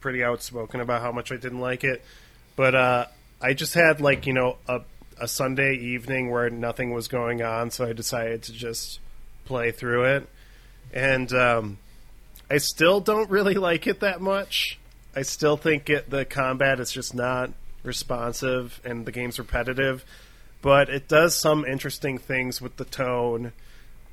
[0.00, 2.04] pretty outspoken about how much I didn't like it.
[2.56, 3.06] But uh
[3.40, 4.82] I just had like, you know, a
[5.18, 9.00] a Sunday evening where nothing was going on, so I decided to just
[9.44, 10.28] play through it.
[10.92, 11.78] And um
[12.50, 14.78] I still don't really like it that much.
[15.16, 17.50] I still think it the combat is just not
[17.82, 20.04] responsive and the game's repetitive,
[20.60, 23.52] but it does some interesting things with the tone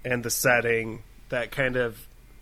[0.06, 1.98] and the setting that kind of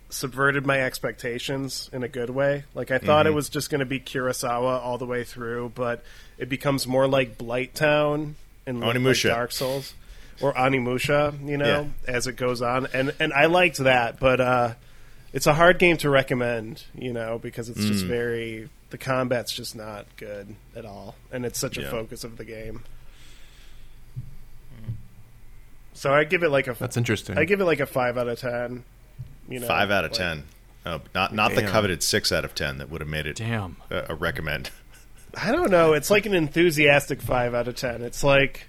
[0.08, 2.64] subverted my expectations in a good way.
[2.74, 6.04] Like I thought it was just going to be Kurosawa all the way through, but
[6.38, 8.34] it becomes more like Blighttown
[8.66, 8.88] and like
[9.30, 9.94] Dark Souls
[10.40, 12.86] or Onimusha, you know, as it goes on.
[12.92, 14.74] And and I liked that, but uh
[15.32, 19.74] it's a hard game to recommend, you know, because it's just very the combat's just
[19.74, 22.84] not good at all, and it's such a focus of the game.
[25.96, 27.38] So I give it like a That's interesting.
[27.38, 28.84] I give it like a five out of ten.
[29.48, 30.44] You know, Five out of like- ten.
[30.84, 33.76] Oh, not not the coveted six out of ten that would have made it Damn.
[33.90, 34.70] a, a recommend.
[35.34, 35.94] I don't know.
[35.94, 38.02] It's like an enthusiastic five out of ten.
[38.02, 38.68] It's like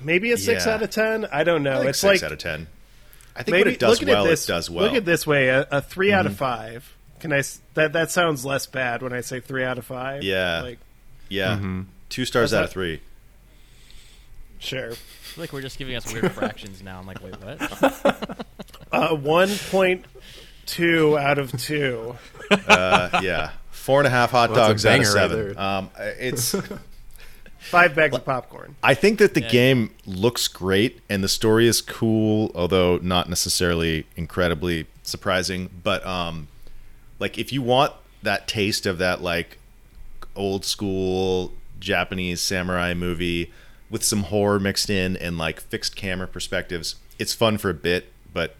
[0.00, 0.74] maybe a six Yeah.
[0.74, 1.26] out of ten.
[1.30, 1.74] I don't know.
[1.74, 2.66] I think it's six like out of ten.
[3.36, 4.84] I think maybe what it does well, it, this, it does well.
[4.86, 4.94] Mm-hmm.
[4.94, 6.96] Look at this way: a, a 3 out of five.
[7.20, 7.42] Can I?
[7.74, 10.22] That that sounds less bad when I say three out of five.
[10.24, 10.62] Yeah.
[10.62, 10.78] Like
[11.28, 11.82] Yeah, Mm-hmm.
[12.08, 13.00] two stars out not- of three.
[14.58, 14.92] sure.
[15.30, 16.98] I feel like we're just giving us weird fractions now.
[16.98, 18.46] I'm like, wait, what?
[18.92, 20.04] Uh, one point
[20.66, 22.16] two out of two.
[22.50, 25.58] Uh, yeah, four and a half hot Well, dogs a out of banger right seven.
[25.58, 26.56] um, it's.
[27.60, 28.74] Five bags of popcorn.
[28.82, 29.48] I think that the Yeah.
[29.50, 35.68] game looks great and the story is cool, although not necessarily incredibly surprising.
[35.84, 36.48] But um,
[37.20, 37.92] like if you want
[38.24, 39.58] that taste of that like
[40.34, 43.52] old school Japanese samurai movie
[43.90, 48.12] with some horror mixed in and like fixed camera perspectives, it's fun for a bit.
[48.32, 48.54] But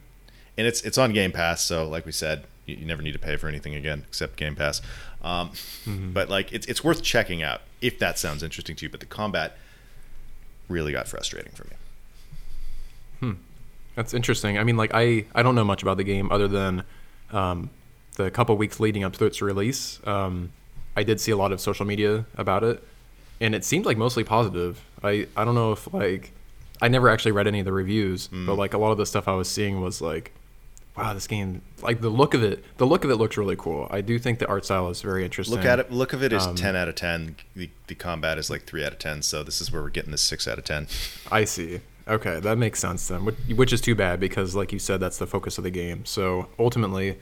[0.59, 3.18] and it's it's on Game Pass, so like we said, you, you never need to
[3.18, 4.83] pay for anything again except Game Pass.
[5.22, 5.53] Um,
[6.12, 8.91] But like it's it's worth checking out if that sounds interesting to you.
[8.91, 9.57] But the combat
[10.68, 11.76] really got frustrating for me.
[13.20, 13.33] Hmm.
[13.95, 14.59] That's interesting.
[14.59, 16.85] I mean, like I I don't know much about the game other than
[17.33, 17.70] um,
[18.16, 20.01] the couple weeks leading up to its release.
[20.07, 20.53] Um,
[20.97, 22.83] I did see a lot of social media about it,
[23.41, 24.81] and it seemed like mostly positive.
[25.03, 26.32] I I don't know if like
[26.82, 28.46] I never actually read any of the reviews, Mm.
[28.46, 30.32] but like a lot of the stuff I was seeing was like,
[30.96, 32.64] wow, this game like the look of it.
[32.78, 33.86] The look of it looks really cool.
[33.90, 35.57] I do think the art style is very interesting.
[35.57, 35.90] Look at it.
[35.92, 37.36] Look of it is Um, ten out of ten.
[37.55, 39.22] The, the combat is like three out of ten.
[39.22, 40.86] So this is where we're getting this six out of ten.
[41.30, 41.80] I see.
[42.09, 43.24] Okay, that makes sense then.
[43.24, 46.05] Which, which is too bad because, like you said, that's the focus of the game.
[46.07, 47.18] So ultimately,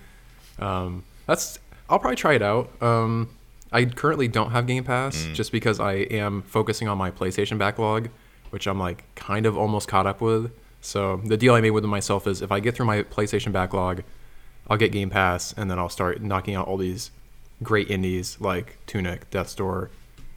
[0.59, 1.59] um, that's
[1.91, 2.71] I'll probably try it out.
[2.83, 3.29] Um,
[3.71, 8.09] I currently don't have Game Pass just because I am focusing on my PlayStation backlog,
[8.51, 10.53] which I'm like kind of almost caught up with.
[10.81, 14.03] So the deal I made with myself is if I get through my PlayStation backlog,
[14.71, 17.11] I'll get Game Pass, and then I'll start knocking out all these
[17.63, 19.91] great indies like Tunic, Death's Door,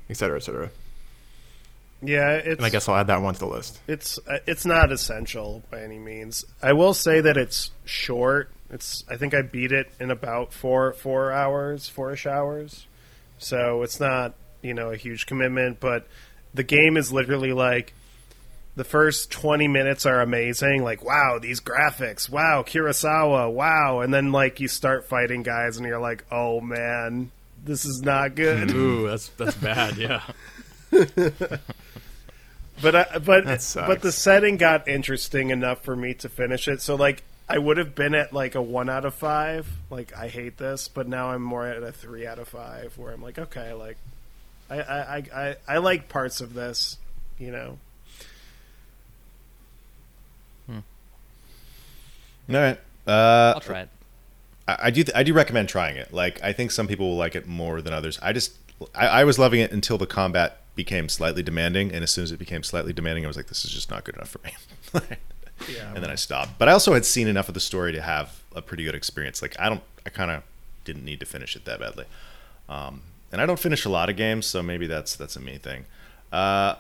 [0.10, 0.72] et cetera, et cetera.
[2.02, 2.58] Yeah, it's.
[2.58, 3.80] And I guess I'll add that one to the list.
[3.88, 6.44] It's uh, it's not essential by any means.
[6.62, 8.52] I will say that it's short.
[8.72, 12.88] It's I think I beat it in about four four hours, four-ish hours.
[13.42, 16.08] So it's not you know a huge commitment, but
[16.54, 17.94] the game is literally like
[18.76, 24.32] the first 20 minutes are amazing like wow these graphics wow kurosawa wow and then
[24.32, 27.30] like you start fighting guys and you're like oh man
[27.66, 29.98] this is not good Ooh, that's that's bad.
[29.98, 30.22] Yeah.
[32.82, 36.82] But I, but but the setting got interesting enough for me to finish it.
[36.82, 39.68] So like I would have been at like a one out of five.
[39.90, 43.12] Like I hate this, but now I'm more at a three out of five, where
[43.12, 43.98] I'm like, okay, like
[44.70, 46.98] I I I, I, I like parts of this,
[47.38, 47.78] you know.
[52.50, 52.80] All right.
[53.08, 53.90] Uh, I'll try it.
[54.68, 56.14] I, I do th- I do recommend trying it.
[56.14, 58.20] Like I think some people will like it more than others.
[58.22, 58.58] I just
[58.96, 62.32] I, I was loving it until the combat became slightly demanding, and as soon as
[62.32, 65.02] it became slightly demanding, I was like, this is just not good enough for me.
[65.70, 65.94] Yeah.
[65.94, 66.58] and then I stopped.
[66.58, 69.42] But I also had seen enough of the story to have a pretty good experience.
[69.42, 70.44] Like I don't, I kind of
[70.84, 72.06] didn't need to finish it that badly.
[72.70, 73.02] Um,
[73.32, 75.86] and I don't finish a lot of games, so maybe that's that's a me thing.
[76.32, 76.76] Uh,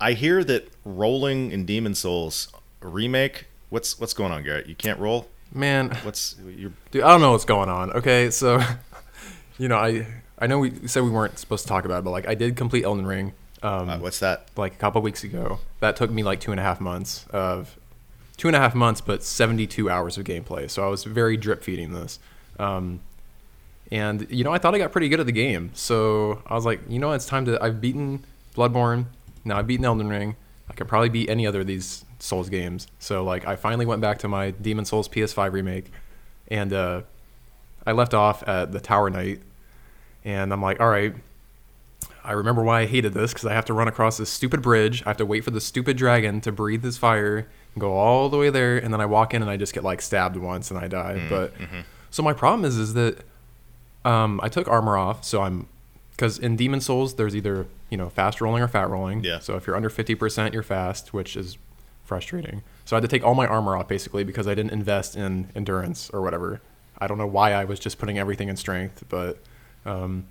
[0.00, 2.48] I hear that rolling in Demon's Souls
[2.80, 3.46] remake.
[3.70, 4.66] What's what's going on, Garrett?
[4.66, 5.28] You can't roll.
[5.52, 7.90] Man, What's you're dude, I don't know what's going on.
[7.92, 8.60] Okay, so
[9.58, 10.06] you know, I
[10.38, 12.56] I know we said we weren't supposed to talk about it, but like I did
[12.56, 13.32] complete Elden Ring.
[13.62, 14.46] Um, uh, what's that?
[14.56, 15.58] like a couple weeks ago.
[15.80, 17.76] That took me like two and a half months of
[18.38, 20.70] two and a half months, but 72 hours of gameplay.
[20.70, 22.18] So I was very drip feeding this.
[22.58, 23.00] Um,
[23.90, 25.72] and you know, I thought I got pretty good at the game.
[25.74, 27.62] So I was like, you know, it's time to.
[27.62, 28.24] I've beaten
[28.54, 29.06] Bloodborne.
[29.44, 30.36] Now I've beaten Elden Ring.
[30.70, 32.86] I could probably beat any other of these Souls games.
[32.98, 35.90] So like, I finally went back to my Demon's Souls PS5 remake,
[36.48, 37.02] and uh,
[37.86, 39.40] I left off at the Tower Knight,
[40.24, 41.14] and I'm like, all right,
[42.22, 45.02] I remember why I hated this because I have to run across this stupid bridge.
[45.06, 47.48] I have to wait for the stupid dragon to breathe his fire
[47.78, 50.00] go all the way there, and then I walk in and I just get like
[50.02, 51.26] stabbed once and I die.
[51.28, 51.52] But
[52.10, 53.18] so my problem is is that
[54.04, 55.66] um, I took armor off, so I'm
[56.10, 59.22] because in Demon's Souls there's either you know fast rolling or fat rolling.
[59.24, 59.38] Yeah.
[59.38, 61.58] So if you're under fifty percent, you're fast, which is
[62.04, 62.62] frustrating.
[62.84, 65.50] So I had to take all my armor off basically because I didn't invest in
[65.54, 66.60] endurance or whatever.
[66.98, 69.38] I don't know why I was just putting everything in strength, but
[69.84, 70.26] um,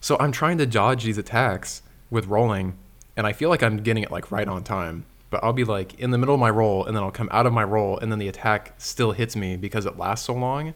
[0.00, 2.78] so I'm trying to dodge these attacks with rolling,
[3.16, 5.04] and I feel like I'm getting it like right on time.
[5.30, 7.46] But I'll be like in the middle of my roll, and then I'll come out
[7.46, 10.74] of my roll, and then the attack still hits me because it lasts so long.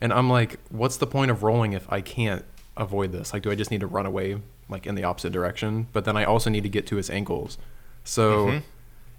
[0.00, 2.44] And I'm like, what's the point of rolling if I can't
[2.76, 3.32] avoid this?
[3.32, 5.88] Like, do I just need to run away like in the opposite direction?
[5.92, 7.58] But then I also need to get to his ankles.
[8.04, 8.58] So, mm-hmm.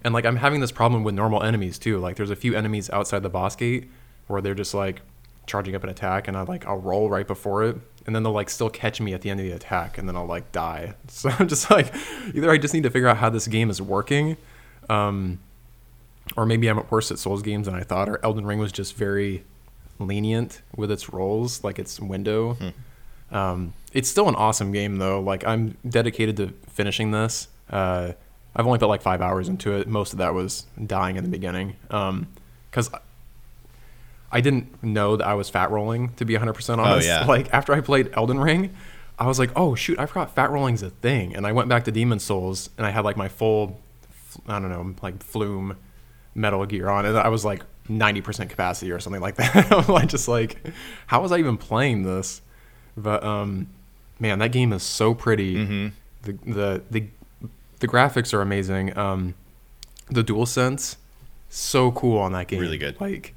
[0.02, 1.98] and like I'm having this problem with normal enemies too.
[1.98, 3.90] Like, there's a few enemies outside the boss gate
[4.26, 5.02] where they're just like
[5.46, 8.32] charging up an attack, and I like I'll roll right before it, and then they'll
[8.32, 10.94] like still catch me at the end of the attack, and then I'll like die.
[11.08, 11.92] So I'm just like,
[12.34, 14.36] either I just need to figure out how this game is working,
[14.88, 15.38] um,
[16.36, 18.96] or maybe I'm worse at Souls games than I thought, or Elden Ring was just
[18.96, 19.44] very
[19.98, 22.56] lenient with its rolls, like its window.
[23.30, 25.20] Um, it's still an awesome game though.
[25.20, 27.48] Like I'm dedicated to finishing this.
[27.70, 28.12] Uh,
[28.54, 29.88] I've only put like five hours into it.
[29.88, 32.90] Most of that was dying in the beginning, because
[34.30, 36.10] I didn't know that I was fat rolling.
[36.14, 37.24] To be 100 percent honest, yeah.
[37.28, 38.74] like after I played Elden Ring,
[39.18, 41.84] I was like, oh shoot, I forgot fat rolling's a thing, and I went back
[41.84, 43.80] to Demon's Souls and I had like my full,
[44.46, 45.76] I don't know, like flume
[46.34, 49.72] Metal Gear on, and I was like 90% capacity or something like that.
[49.72, 50.58] I'm like just like,
[51.06, 52.42] how was I even playing this?
[52.96, 53.68] But um,
[54.18, 55.56] man, that game is so pretty.
[55.56, 55.88] Mm-hmm.
[56.22, 57.06] The the the
[57.80, 58.96] the graphics are amazing.
[58.96, 59.34] Um,
[60.08, 60.96] the dual sense,
[61.48, 62.60] so cool on that game.
[62.60, 63.00] Really good.
[63.00, 63.34] Like,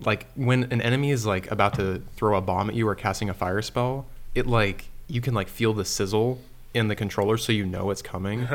[0.00, 3.28] like when an enemy is like about to throw a bomb at you or casting
[3.28, 6.38] a fire spell, it like you can like feel the sizzle
[6.74, 8.46] in the controller, so you know it's coming.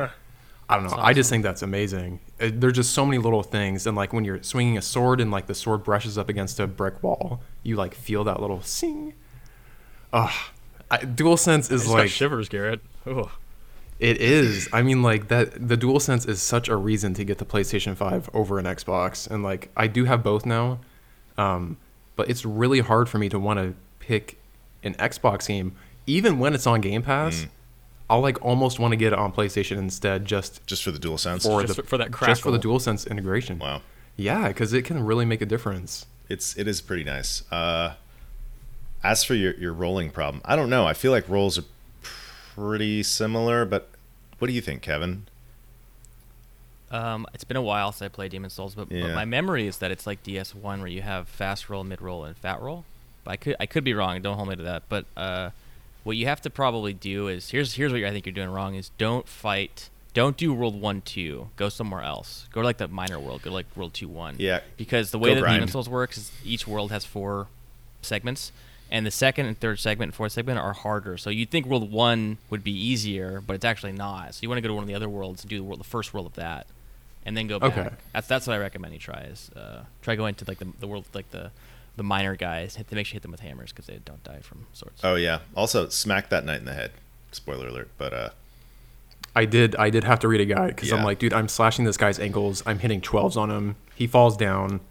[0.72, 0.96] I don't know.
[0.98, 2.22] I just think that's amazing.
[2.40, 5.30] Uh, There's just so many little things, and like when you're swinging a sword and
[5.30, 9.14] like the sword brushes up against a brick wall, you like feel that little sing.
[10.14, 10.32] Ugh.
[10.90, 12.80] I, dual sense is It's got like shivers, Garrett.
[13.06, 13.30] Ugh.
[14.00, 14.70] it is.
[14.72, 15.68] I mean, like that.
[15.68, 19.30] The dual sense is such a reason to get the PlayStation Five over an Xbox,
[19.30, 20.80] and like I do have both now,
[21.38, 21.78] um,
[22.16, 24.38] but it's really hard for me to want to pick
[24.84, 25.76] an Xbox game,
[26.08, 27.46] even when it's on Game Pass.
[28.12, 31.18] I'll like almost want to get it on PlayStation instead, just Just for the dual
[31.18, 31.44] sense.
[31.46, 32.78] for Just the for- for that just for the crackle.
[32.80, 33.58] DualSense integration.
[33.60, 33.82] Wow.
[34.18, 36.06] Yeah, because it can really make a difference.
[36.30, 37.44] It's it is pretty nice.
[37.52, 37.94] Uh,
[39.04, 40.86] as for your your rolling problem, I don't know.
[40.86, 41.64] I feel like rolls are
[42.56, 43.90] pretty similar, but
[44.40, 45.28] what do you think, Kevin?
[46.92, 49.78] Um, it's been a while since I played Demon's Souls, but, but my memory is
[49.78, 52.84] that it's like DS1 where you have fast roll, mid roll, and fat roll.
[53.24, 54.22] But I could I could be wrong.
[54.22, 54.84] Don't hold me to that.
[54.90, 55.52] But uh,
[56.04, 58.76] what you have to probably do is here's here's what I think you're doing wrong
[58.76, 59.90] is don't fight.
[60.14, 61.50] Don't do world one two.
[61.56, 62.50] Go somewhere else.
[62.52, 63.44] Go to like the minor world.
[63.44, 64.36] Go to like world two one.
[64.40, 64.60] Yeah.
[64.76, 65.56] Because the way Go that grind.
[65.58, 67.48] Demon's Souls works is each world has four
[68.02, 68.52] segments,
[68.90, 71.18] and the second and third segment and fourth segment are harder.
[71.18, 74.36] So you'd think world one would be easier, but it's actually not.
[74.36, 75.80] So you want to go to one of the other worlds and do the, world,
[75.80, 76.68] the first world of that,
[77.26, 77.78] and then go back.
[77.78, 77.90] Okay.
[78.12, 80.88] That's that's what I recommend you try is uh, try going to like the, the
[80.88, 81.52] world like the
[81.96, 82.76] the minor guys.
[82.76, 85.02] Hit to make sure you hit them with hammers because they don't die from swords.
[85.04, 85.40] Oh yeah.
[85.56, 86.92] Also, smack that knight in the head.
[87.32, 87.90] Spoiler alert.
[87.98, 88.30] But uh,
[89.36, 91.86] I did I did have to read a guide because I'm like, dude, I'm slashing
[91.86, 92.64] this guy's ankles.
[92.66, 93.76] I'm hitting 12s on him.
[93.96, 94.82] He falls down.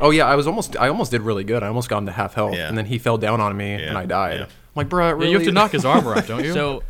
[0.00, 1.62] Oh yeah, I was almost I almost did really good.
[1.62, 2.68] I almost got him to half health, Yeah.
[2.68, 4.38] and then he fell down on me Yeah, and I died.
[4.40, 4.44] yeah.
[4.44, 5.30] I'm like, bruh, Yeah, really?
[5.30, 6.52] you have to knock his armor off, don't you?
[6.52, 6.82] So w-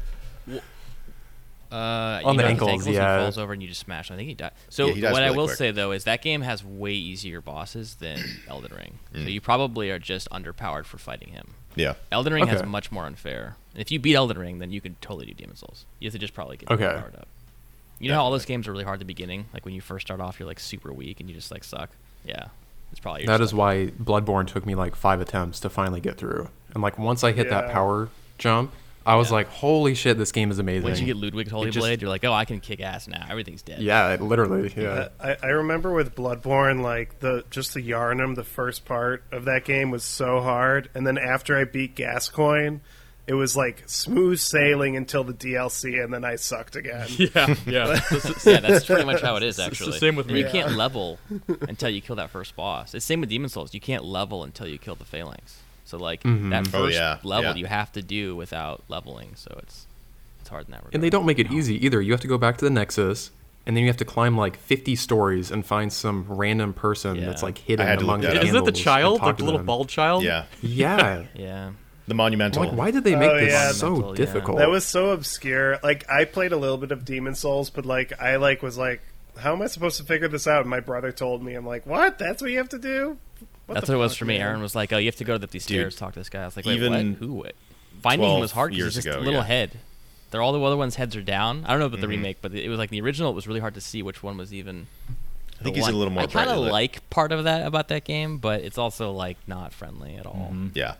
[1.73, 3.19] Uh, On the know, ankles, ankles, yeah.
[3.19, 4.11] He falls over and you just smash.
[4.11, 4.15] him.
[4.15, 4.53] I think he died.
[4.69, 5.57] So Yeah, he dies what I will quick.
[5.59, 8.99] say though is that game has way easier bosses than Elden Ring.
[9.15, 9.25] Mm.
[9.25, 11.55] So you probably are just underpowered for fighting him.
[11.75, 11.95] Yeah.
[12.13, 13.57] Elden Ring has much more unfair.
[13.75, 15.85] And if you beat Elden Ring, then you can totally do Demon's Souls.
[15.99, 16.85] You have to just probably get Okay.
[16.87, 17.29] powered up.
[17.99, 19.47] You know how all those games are really hard at the beginning?
[19.55, 21.91] Like when you first start off, you're like super weak and you just like suck.
[22.25, 22.47] Yeah,
[22.93, 23.59] it's probably your That is stuff.
[23.59, 26.49] why Bloodborne took me like five attempts to finally get through.
[26.75, 28.09] And like once I hit that power
[28.39, 28.73] jump,
[29.07, 29.35] I was Yeah.
[29.37, 32.03] like, "Holy shit, this game is amazing!" Once you get Ludwig's Holy It just- Blade,
[32.03, 33.25] you're like, oh, I can kick ass now.
[33.31, 33.81] Everything's dead.
[33.81, 35.09] yeah, it literally, yeah.
[35.21, 39.65] I, I remember with Bloodborne, like the just the Yharnam, the first part of that
[39.65, 42.79] game was so hard, and then after I beat Gascoigne,
[43.29, 47.07] it was like smooth sailing until the DLC, and then I sucked again.
[47.19, 48.01] Yeah, yeah.
[48.45, 49.57] Yeah, that's pretty much how it is.
[49.59, 50.41] It's the Actually, same with And me.
[50.43, 51.19] You can't level
[51.63, 52.95] until you kill that first boss.
[52.95, 53.75] It's same with Demon's Souls.
[53.75, 55.59] You can't level until you kill the Phalanx.
[55.87, 56.51] So like Mhm.
[56.51, 57.57] that Oh, first yeah, level, yeah.
[57.57, 59.31] you have to do without leveling.
[59.37, 59.87] So it's
[60.41, 60.95] it's hard in that regard.
[60.95, 62.01] And they don't make it easy either.
[62.03, 63.31] You have to go back to the Nexus,
[63.67, 67.27] and then you have to climb like 50 stories and find some random person Yeah.
[67.27, 68.45] that's like hidden I had to among the that.
[68.45, 69.67] Isn't it the child, like the little them.
[69.67, 70.23] bald child?
[70.25, 70.45] Yeah.
[70.61, 71.25] Yeah.
[71.35, 71.71] Yeah.
[72.09, 72.63] The monumental.
[72.63, 73.73] I'm like, why did they make Oh, this yeah.
[73.73, 74.59] so difficult?
[74.59, 75.81] That was so obscure.
[75.83, 79.01] Like I played a little bit of Demon's Souls, but like I like was like,
[79.39, 80.61] how am I supposed to figure this out?
[80.61, 82.19] And my brother told me, I'm like, what?
[82.19, 83.19] That's what you have to do?
[83.67, 84.39] What That's what it was for me.
[84.39, 84.47] man?
[84.47, 86.29] Aaron was like, "Oh, you have to go up these Dude, stairs, talk to this
[86.29, 87.19] guy." I was like, "Wait, even what?
[87.19, 87.33] Who?
[87.33, 87.55] What?"
[88.03, 89.47] Finding him was hard because years he's just ago, a little yeah.
[89.47, 89.71] head.
[90.31, 91.65] They're all the other ones' heads are down.
[91.67, 92.11] I don't know about the Mhm.
[92.11, 93.31] remake, but it was like the original.
[93.31, 94.87] It was really hard to see which one was even.
[95.59, 97.89] I think the he's a little more I kind of like part of that about
[97.89, 100.51] that game, but it's also like not friendly at all.
[100.53, 100.71] Mhm.
[100.75, 100.95] Yeah.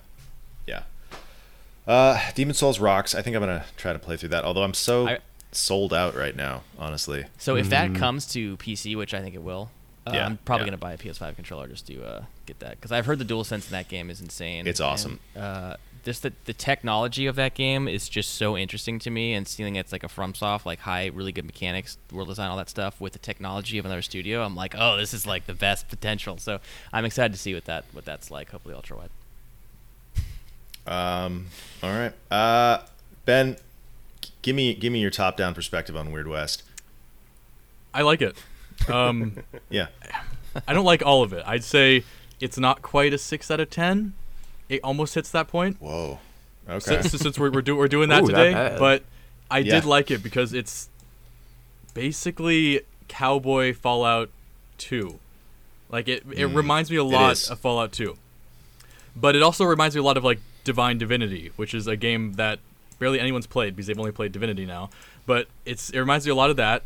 [0.67, 0.83] Yeah.
[1.87, 3.15] Uh, Demon's Souls rocks.
[3.15, 4.45] I think I'm gonna try to play through that.
[4.45, 5.19] Although I'm so I-
[5.53, 7.27] sold out right now, honestly.
[7.39, 7.97] So if that Mhm.
[7.97, 9.71] comes to PC, which I think it will,
[10.07, 10.71] uh, Yeah, I'm probably yeah.
[10.71, 13.67] gonna buy a PS5 controller just to uh, get that because I've heard the DualSense
[13.67, 14.67] in that game is insane.
[14.67, 15.21] It's awesome.
[15.35, 15.77] And, uh,
[16.07, 19.75] just the, the technology of that game is just so interesting to me, and seeing
[19.75, 23.13] it's like a FromSoft, like high, really good mechanics, world design, all that stuff, with
[23.13, 26.39] the technology of another studio, I'm like, oh, this is like the best potential.
[26.39, 26.61] So
[26.93, 28.51] I'm excited to see what that what that's like.
[28.51, 29.11] Hopefully, ultra wide.
[30.87, 31.47] Um,
[31.83, 32.13] all right.
[32.31, 32.83] Uh,
[33.25, 33.57] Ben,
[34.43, 36.63] give me give me your top down perspective on Weird West.
[37.93, 38.37] I like it.
[38.89, 39.89] Um, Yeah.
[40.69, 41.43] I don't like all of it.
[41.47, 42.05] I'd say
[42.41, 44.15] it's not quite a six out of ten.
[44.69, 45.77] It almost hits that point.
[45.81, 46.19] Whoa.
[46.69, 46.81] Okay.
[47.03, 48.79] Since, since we're, we're, do, we're doing that Ooh, today, bad.
[48.79, 49.03] but
[49.51, 49.75] I Yeah.
[49.75, 50.89] did like it because it's
[51.95, 54.31] basically Cowboy Fallout
[54.79, 55.19] 2.
[55.89, 58.17] Like it, it Mm, reminds me a lot of Fallout 2,
[59.15, 62.33] but it also reminds me a lot of like Divine Divinity, which is a game
[62.35, 62.59] that
[62.99, 64.91] barely anyone's played because they've only played Divinity now.
[65.27, 66.83] But it's it reminds me a lot of that,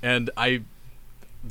[0.00, 0.62] and I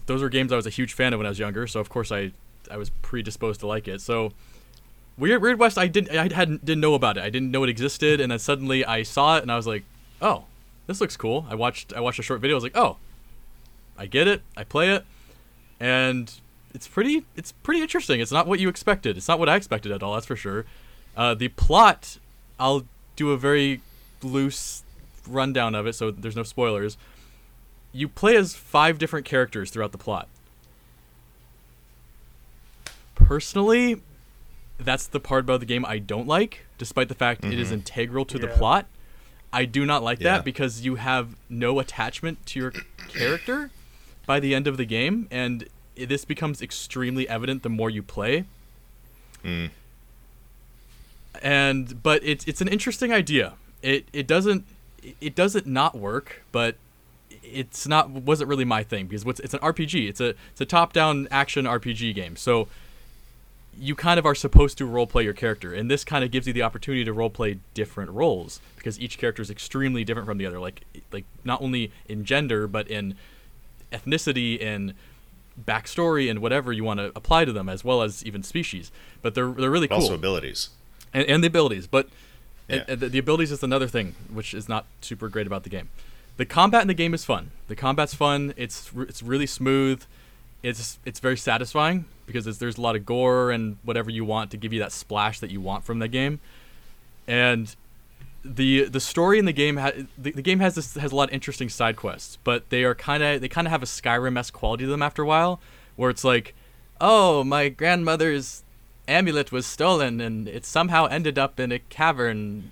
[0.05, 1.89] those were games I was a huge fan of when I was younger, so of
[1.89, 2.31] course I
[2.71, 4.01] I was predisposed to like it.
[4.01, 4.31] So
[5.17, 7.23] Weird Weird West I didn't I hadn't didn't know about it.
[7.23, 9.83] I didn't know it existed and then suddenly I saw it and I was like,
[10.21, 10.45] "Oh,
[10.87, 12.55] this looks cool." I watched I watched a short video.
[12.55, 12.97] I was like, "Oh,
[13.97, 14.41] I get it.
[14.57, 15.05] I play it."
[15.79, 16.31] And
[16.73, 18.19] it's pretty it's pretty interesting.
[18.19, 19.17] It's not what you expected.
[19.17, 20.65] It's not what I expected at all, that's for sure.
[21.15, 22.19] Uh, the plot
[22.59, 22.83] I'll
[23.15, 23.81] do a very
[24.21, 24.83] loose
[25.27, 26.97] rundown of it so there's no spoilers.
[27.93, 30.27] You play as five different characters throughout the plot.
[33.27, 34.01] Personally,
[34.77, 37.73] that's the part about the game I don't like, despite the fact it is Mhm.
[37.73, 38.85] integral to the plot.
[39.51, 40.35] I do not like Yeah.
[40.37, 42.73] that because you have no attachment to your
[43.07, 43.71] character
[44.25, 48.43] by the end of the game, and this becomes extremely evident the more you play.
[49.43, 49.69] Mm.
[51.41, 53.53] And but it's it's an interesting idea.
[53.81, 54.65] It it doesn't
[55.21, 56.75] it doesn't not work, but
[57.43, 60.07] it's not wasn't really my thing because what's it's an RPG.
[60.07, 62.35] It's a it's a top down action RPG game.
[62.35, 62.67] So
[63.79, 66.47] you kind of are supposed to role play your character, and this kind of gives
[66.47, 70.37] you the opportunity to role play different roles because each character is extremely different from
[70.37, 70.59] the other.
[70.59, 73.15] Like like not only in gender but in
[73.91, 74.93] ethnicity and
[75.65, 78.91] backstory and whatever you want to apply to them, as well as even species.
[79.21, 80.69] But they're they're really cool Also abilities.
[81.13, 81.87] and, and the abilities.
[81.87, 82.07] But
[82.67, 82.77] Yeah.
[82.77, 85.69] and- and the, the abilities is another thing, which is not super great about the
[85.69, 85.89] game.
[86.37, 87.51] The combat in the game is fun.
[87.67, 88.53] The combat's fun.
[88.57, 90.03] It's it's really smooth.
[90.63, 94.51] It's it's very satisfying because there's, there's a lot of gore and whatever you want
[94.51, 96.39] to give you that splash that you want from the game.
[97.27, 97.75] And
[98.43, 101.29] the the story in the game ha- the, the game has this has a lot
[101.29, 104.37] of interesting side quests, but they are kind of they kind of have a Skyrim
[104.37, 105.59] esque quality to them after a while,
[105.95, 106.53] where it's like,
[107.01, 108.63] oh my grandmother's
[109.07, 112.71] amulet was stolen and it somehow ended up in a cavern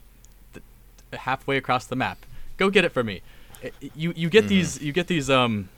[0.54, 0.64] th-
[1.22, 2.26] halfway across the map.
[2.58, 3.22] Go get it for me.
[3.96, 5.70] You you get these you get these um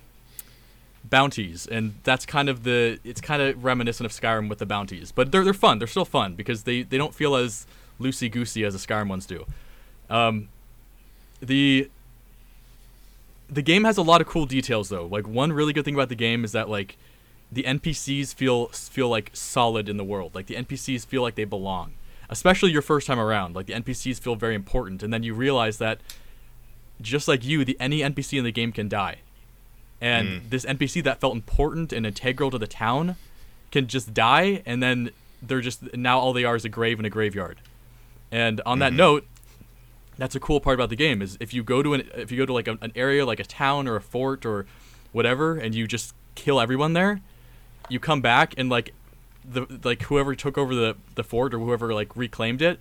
[1.09, 5.11] bounties and that's kind of the it's kind of reminiscent of Skyrim with the bounties.
[5.11, 5.79] But they're they're fun.
[5.79, 7.65] They're still fun because they they don't feel as
[7.99, 9.45] loosey goosey as the Skyrim ones do.
[10.09, 10.49] Um
[11.41, 11.89] the
[13.49, 15.05] the game has a lot of cool details though.
[15.05, 16.97] Like one really good thing about the game is that like
[17.51, 20.33] the NPCs feel feel like solid in the world.
[20.35, 21.93] Like the NPCs feel like they belong.
[22.29, 23.55] Especially your first time around.
[23.55, 25.99] Like the NPCs feel very important and then you realize that
[27.01, 29.17] just like you, the any NPC in the game can die.
[30.01, 30.49] And mm.
[30.49, 33.15] this NPC that felt important and integral to the town
[33.71, 37.05] can just die and then they're just now all they are is a grave and
[37.05, 37.59] a graveyard.
[38.31, 38.97] And on that mm-hmm.
[38.97, 39.27] note,
[40.17, 42.37] that's a cool part about the game is if you go to an if you
[42.37, 44.65] go to like a, an area like a town or a fort or
[45.11, 47.21] whatever and you just kill everyone there,
[47.89, 48.93] you come back and like
[49.43, 52.79] the like whoever took over the the fort or whoever like reclaimed it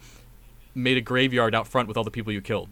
[0.75, 2.71] made a graveyard out front with all the people you killed.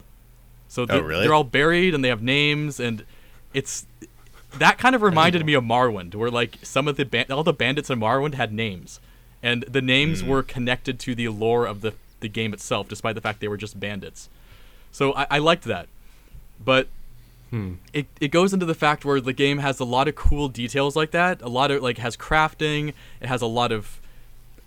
[0.67, 1.23] So oh, they're, really?
[1.23, 3.05] they're all buried and they have names and
[3.53, 3.85] it's
[4.59, 7.53] that kind of reminded me of Morrowind, where like some of the ban- all the
[7.53, 8.99] bandits in Morrowind had names,
[9.41, 10.29] and the names hmm.
[10.29, 13.57] were connected to the lore of the the game itself, despite the fact they were
[13.57, 14.29] just bandits.
[14.91, 15.87] So I, I liked that,
[16.63, 16.87] but
[17.49, 17.75] hmm.
[17.93, 20.95] it it goes into the fact where the game has a lot of cool details
[20.95, 21.41] like that.
[21.41, 22.93] A lot of like has crafting.
[23.21, 23.99] It has a lot of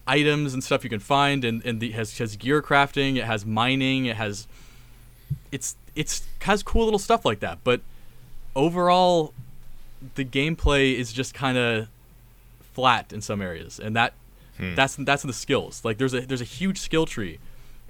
[0.06, 3.16] items and stuff you can find, and and the, has has gear crafting.
[3.16, 4.06] It has mining.
[4.06, 4.46] It has
[5.52, 7.58] it's it's has cool little stuff like that.
[7.64, 7.80] But
[8.54, 9.32] overall,
[10.14, 11.88] the gameplay is just kind of
[12.74, 14.12] flat in some areas, and that
[14.58, 15.84] that's that's the skills.
[15.84, 17.38] Like there's a there's a huge skill tree,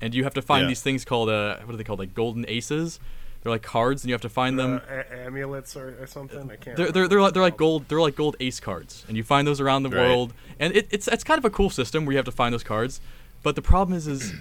[0.01, 0.69] and you have to find Yeah.
[0.69, 2.99] these things called uh what are they called like golden aces.
[3.43, 4.81] They're like cards, and you have to find them.
[4.91, 6.51] Uh, a- amulets or, or something.
[6.51, 6.77] I can't.
[6.77, 9.47] They're, they're, they're, like, they're like gold they're like gold ace cards and you find
[9.47, 10.09] those around the Right.
[10.09, 12.53] world and it, it's it's kind of a cool system where you have to find
[12.53, 13.01] those cards
[13.45, 14.33] but the problem is is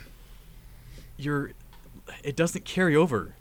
[1.18, 1.52] you're
[2.24, 3.34] it doesn't carry over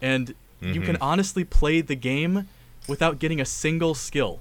[0.00, 2.48] and you can honestly play the game
[2.88, 4.40] without getting a single skill.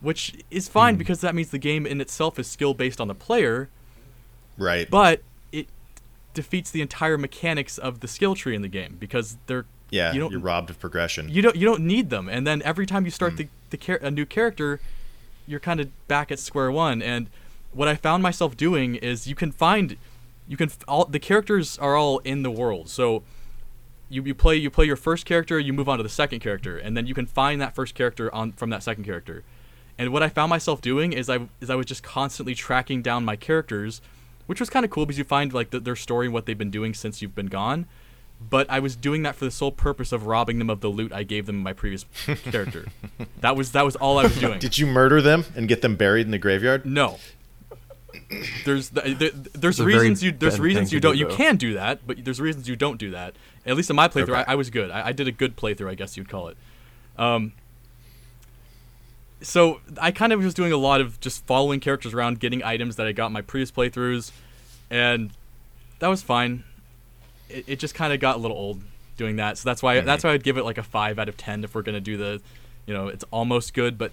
[0.00, 0.98] Which is fine hmm.
[0.98, 3.68] because that means the game in itself is skill based on the player
[4.58, 4.88] Right.
[4.88, 5.68] but it
[6.32, 10.18] defeats the entire mechanics of the skill tree in the game because they're yeah, you
[10.18, 11.28] don't you're robbed of progression.
[11.28, 12.28] you don't you don't need them.
[12.28, 13.38] And then every time you start hmm.
[13.38, 14.80] the, the char- a new character
[15.46, 17.00] you're kind of back at square one.
[17.00, 17.28] And
[17.72, 19.96] what i found myself doing is you can find
[20.48, 22.88] you can f- all the characters are all in the world.
[22.88, 23.22] So
[24.08, 26.78] you, you play you play your first character you move on to the second character
[26.78, 29.42] and then you can find that first character on from that second character
[29.98, 33.24] and what i found myself doing is i is i was just constantly tracking down
[33.24, 34.00] my characters
[34.46, 36.58] which was kind of cool because you find like the, their story and what they've
[36.58, 37.86] been doing since you've been gone
[38.50, 41.12] but I was doing that for the sole purpose of robbing them of the loot
[41.12, 42.04] I gave them in my previous
[42.50, 42.86] character.
[43.40, 44.58] That was that was all I was doing.
[44.58, 46.84] Did you murder them and get them buried in the graveyard?
[46.84, 47.18] no.
[48.64, 52.06] There's the, the, there's reasons you there's reasons you don't do, you can do that,
[52.06, 53.34] but there's reasons you don't do that.
[53.64, 54.44] At least in my playthrough, Okay.
[54.46, 54.90] I, I was good.
[54.90, 56.56] I, I did a good playthrough, I guess you'd call it.
[57.18, 57.52] Um,
[59.40, 62.96] so I kind of was doing a lot of just following characters around, getting items
[62.96, 64.32] that I got in my previous playthroughs,
[64.90, 65.30] and
[65.98, 66.64] that was fine.
[67.48, 68.80] It, it just kind of got a little old
[69.16, 71.36] doing that, so that's why that's why I'd give it like a five out of
[71.36, 72.40] ten if we're gonna do the,
[72.86, 74.12] you know, it's almost good but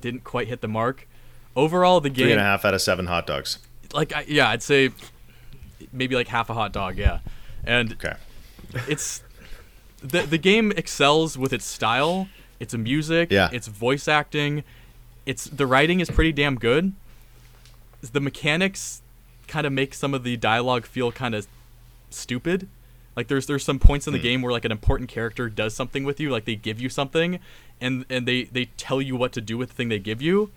[0.00, 1.06] didn't quite hit the mark.
[1.56, 3.58] Overall, the game Three and a half out of seven hot dogs.
[3.92, 4.90] like I, yeah, I'd say
[5.92, 7.20] maybe like half a hot dog, yeah.
[7.64, 8.14] And Okay.
[8.88, 9.22] it's
[10.02, 12.28] the the game excels with its style,
[12.58, 13.50] its music, Yeah.
[13.52, 14.64] its voice acting,
[15.26, 16.92] it's the writing is pretty damn good.
[18.12, 19.00] The mechanics
[19.46, 21.46] kind of make some of the dialogue feel kind of
[22.10, 22.68] stupid.
[23.16, 24.24] Like there's there's some points in the hmm.
[24.24, 27.38] game where like an important character does something with you, like they give you something,
[27.80, 30.50] and and they they tell you what to do with the thing they give you.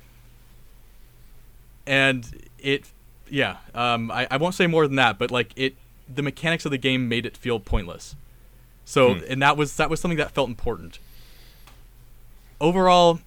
[1.87, 2.83] And it,
[3.29, 5.75] yeah, um, I I won't say more than that, but like it,
[6.13, 8.15] the mechanics of the game made it feel pointless.
[8.85, 10.99] So and that was that was something that felt important.
[12.59, 13.19] Overall,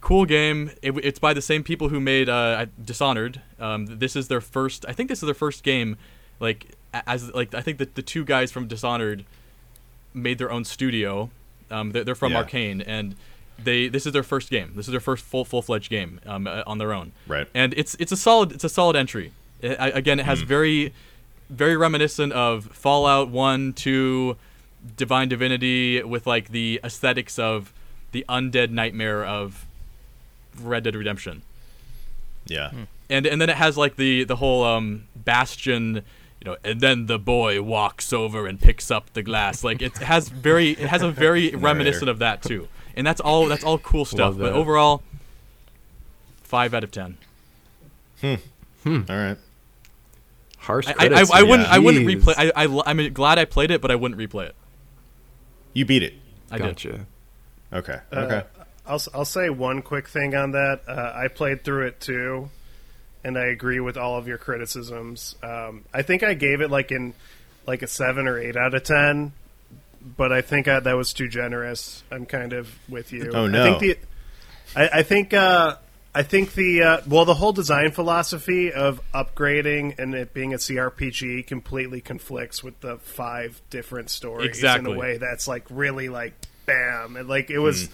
[0.00, 0.70] cool game.
[0.82, 3.40] It, it's by the same people who made uh, Dishonored.
[3.58, 4.84] Um, this is their first.
[4.88, 5.96] I think this is their first game.
[6.40, 6.74] Like
[7.06, 9.24] as like I think that the two guys from Dishonored
[10.12, 11.30] made their own studio.
[11.70, 12.44] Um, they're, they're from Yeah.
[12.44, 13.16] Arkane, and
[13.62, 14.72] they this is their first game.
[14.74, 17.12] This is their first full full fledged game um, uh, on their own.
[17.26, 17.46] Right.
[17.54, 19.32] And it's it's a solid it's a solid entry.
[19.60, 20.92] It, I, again, it has very
[21.50, 24.36] very reminiscent of Fallout One, Two,
[24.96, 27.72] Divine Divinity, with like the aesthetics of
[28.12, 29.66] the undead nightmare of
[30.60, 31.42] Red Dead Redemption
[32.46, 32.70] Yeah.
[33.10, 35.96] and and then it has like the the whole um bastion
[36.40, 39.96] you know and then the boy walks over and picks up the glass like it
[39.98, 43.78] has very it has a very reminiscent of that too and that's all that's all
[43.78, 45.02] cool stuff but overall
[46.42, 47.16] five out of ten
[48.20, 48.34] Hmm.
[48.86, 49.36] All right.
[50.58, 51.06] Harsh I, I.
[51.20, 53.96] I, I wouldn't I wouldn't replay I, I I'm glad I played it but I
[53.96, 54.54] wouldn't replay it
[55.74, 56.14] You beat it.
[56.50, 57.06] I did Gotcha.
[57.72, 57.98] Okay.
[58.12, 58.42] Uh, Okay.
[58.86, 60.80] I'll s- I'll say one quick thing on that.
[60.86, 62.50] Uh, I played through it too,
[63.24, 65.36] and I agree with all of your criticisms.
[65.42, 67.14] Um, I think I gave it like in
[67.66, 69.32] like a seven or eight out of ten,
[70.04, 72.02] but I think uh, that was too generous.
[72.10, 73.30] I'm kind of with you.
[73.32, 73.78] Oh, I no.
[73.78, 73.80] think
[74.74, 75.76] the, I, I think uh,
[76.14, 80.58] I think the uh, well, the whole design philosophy of upgrading and it being a
[80.58, 84.90] CRPG completely conflicts with the five different stories Exactly.
[84.90, 86.34] in a way that's like really like
[86.66, 87.88] bam, and like it was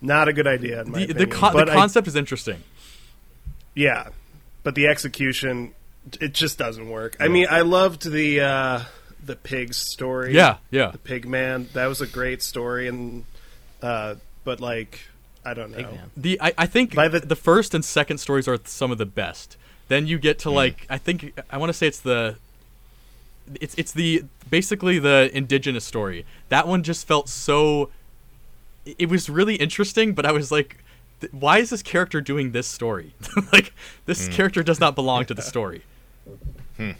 [0.00, 0.80] not a good idea.
[0.82, 1.30] In my The, the, opinion.
[1.38, 2.62] con- the But I- concept is interesting.
[3.74, 4.08] yeah,
[4.62, 5.74] but the execution
[6.20, 7.16] it just doesn't work.
[7.20, 8.80] I mean, I loved the uh,
[9.24, 10.34] the pig's story.
[10.34, 10.90] Yeah, yeah.
[10.90, 11.68] the pig man.
[11.74, 13.24] That was a great story, and
[13.82, 15.00] uh, but like
[15.44, 15.98] I don't know.
[16.16, 19.06] The I, I think By the- the, first and second stories are some of the
[19.06, 19.56] best.
[19.88, 20.56] Then you get to hmm.
[20.56, 22.36] like I think I want to say it's the
[23.60, 26.24] it's it's the basically the indigenous story.
[26.48, 27.90] That one just felt so
[28.84, 30.78] it- it was really interesting, but I was like
[31.20, 33.14] th- why is this character doing this story?
[33.52, 33.72] like
[34.06, 34.32] this hmm.
[34.32, 35.82] character does not belong to the story.
[36.78, 36.96] It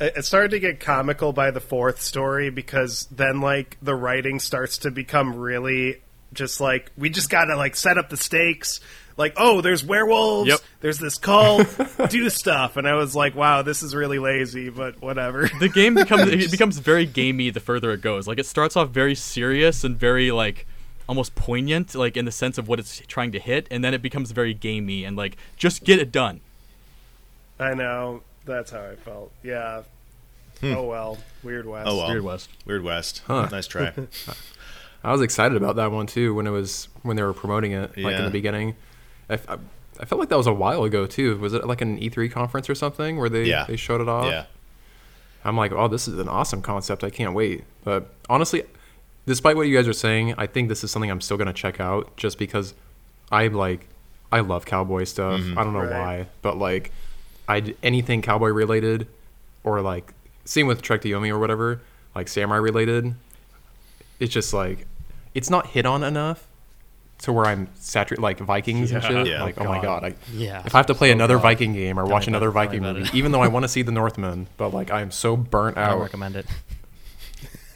[0.00, 4.78] it started to get comical by the fourth story because then like the writing starts
[4.78, 6.00] to become really
[6.32, 8.80] just like we just gotta like set up the stakes.
[9.16, 10.48] Like, oh, there's werewolves.
[10.48, 10.60] Yep.
[10.80, 11.68] There's this cult.
[12.10, 15.48] do stuff, and I was like, wow, this is really lazy, but whatever.
[15.60, 18.26] the game becomes it becomes very gamey the further it goes.
[18.26, 20.66] Like it starts off very serious and very like
[21.08, 24.02] almost poignant, like in the sense of what it's trying to hit, and then it
[24.02, 26.40] becomes very gamey and like just get it done.
[27.60, 28.22] I know.
[28.44, 29.32] That's how I felt.
[29.42, 29.82] Yeah.
[30.60, 30.74] Hmm.
[30.74, 31.18] Oh well.
[31.42, 31.88] Weird West.
[31.88, 32.08] Oh well.
[32.10, 32.50] Weird West.
[32.66, 33.22] Weird West.
[33.26, 33.48] Huh.
[33.50, 33.92] Nice try.
[35.04, 37.96] I was excited about that one too when it was when they were promoting it,
[37.98, 38.76] like in the beginning.
[39.28, 41.36] i felt like that was a while ago too.
[41.38, 43.64] Was it like an E3 conference or something where they Yeah.
[43.66, 44.26] they showed it off?
[44.26, 44.46] yeah.
[45.44, 47.04] I'm like, oh, this is an awesome concept.
[47.04, 47.64] I can't wait.
[47.84, 48.62] But honestly,
[49.26, 51.80] despite what you guys are saying, I think this is something I'm still gonna check
[51.80, 52.72] out just because
[53.30, 53.86] I like
[54.32, 55.40] I love cowboy stuff.
[55.40, 55.58] Mm-hmm.
[55.58, 55.90] I don't know Right.
[55.90, 56.92] why, but like
[57.48, 59.06] I anything cowboy related
[59.62, 60.12] or like
[60.44, 61.80] same with Trek to Yomi or whatever,
[62.14, 63.14] like samurai related.
[64.20, 64.86] It's just like
[65.34, 66.46] it's not hit on enough
[67.18, 69.26] to where I'm saturated like Vikings and shit.
[69.26, 69.42] Yeah.
[69.42, 70.62] like, oh my god, I, Yeah.
[70.66, 71.42] if I have to play Oh, another God.
[71.44, 72.52] Viking game or Tell watch another it.
[72.52, 73.14] Tell me Viking movie, it.
[73.14, 75.88] even though I want to see the Northman, but like I am so burnt out.
[75.88, 76.46] I don't recommend it.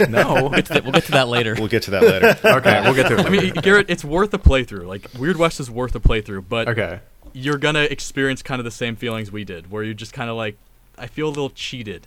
[0.09, 0.35] No.
[0.35, 1.55] We'll get to that later.
[1.59, 2.39] We'll get to that later.
[2.45, 3.27] okay, we'll get to it.
[3.27, 4.87] I mean, Garrett, it's worth a playthrough.
[4.87, 7.01] Like Weird West is worth a playthrough, but okay.
[7.33, 10.37] You're gonna experience kind of the same feelings we did, where you're just kind of
[10.37, 10.57] like,
[10.97, 12.07] I feel a little cheated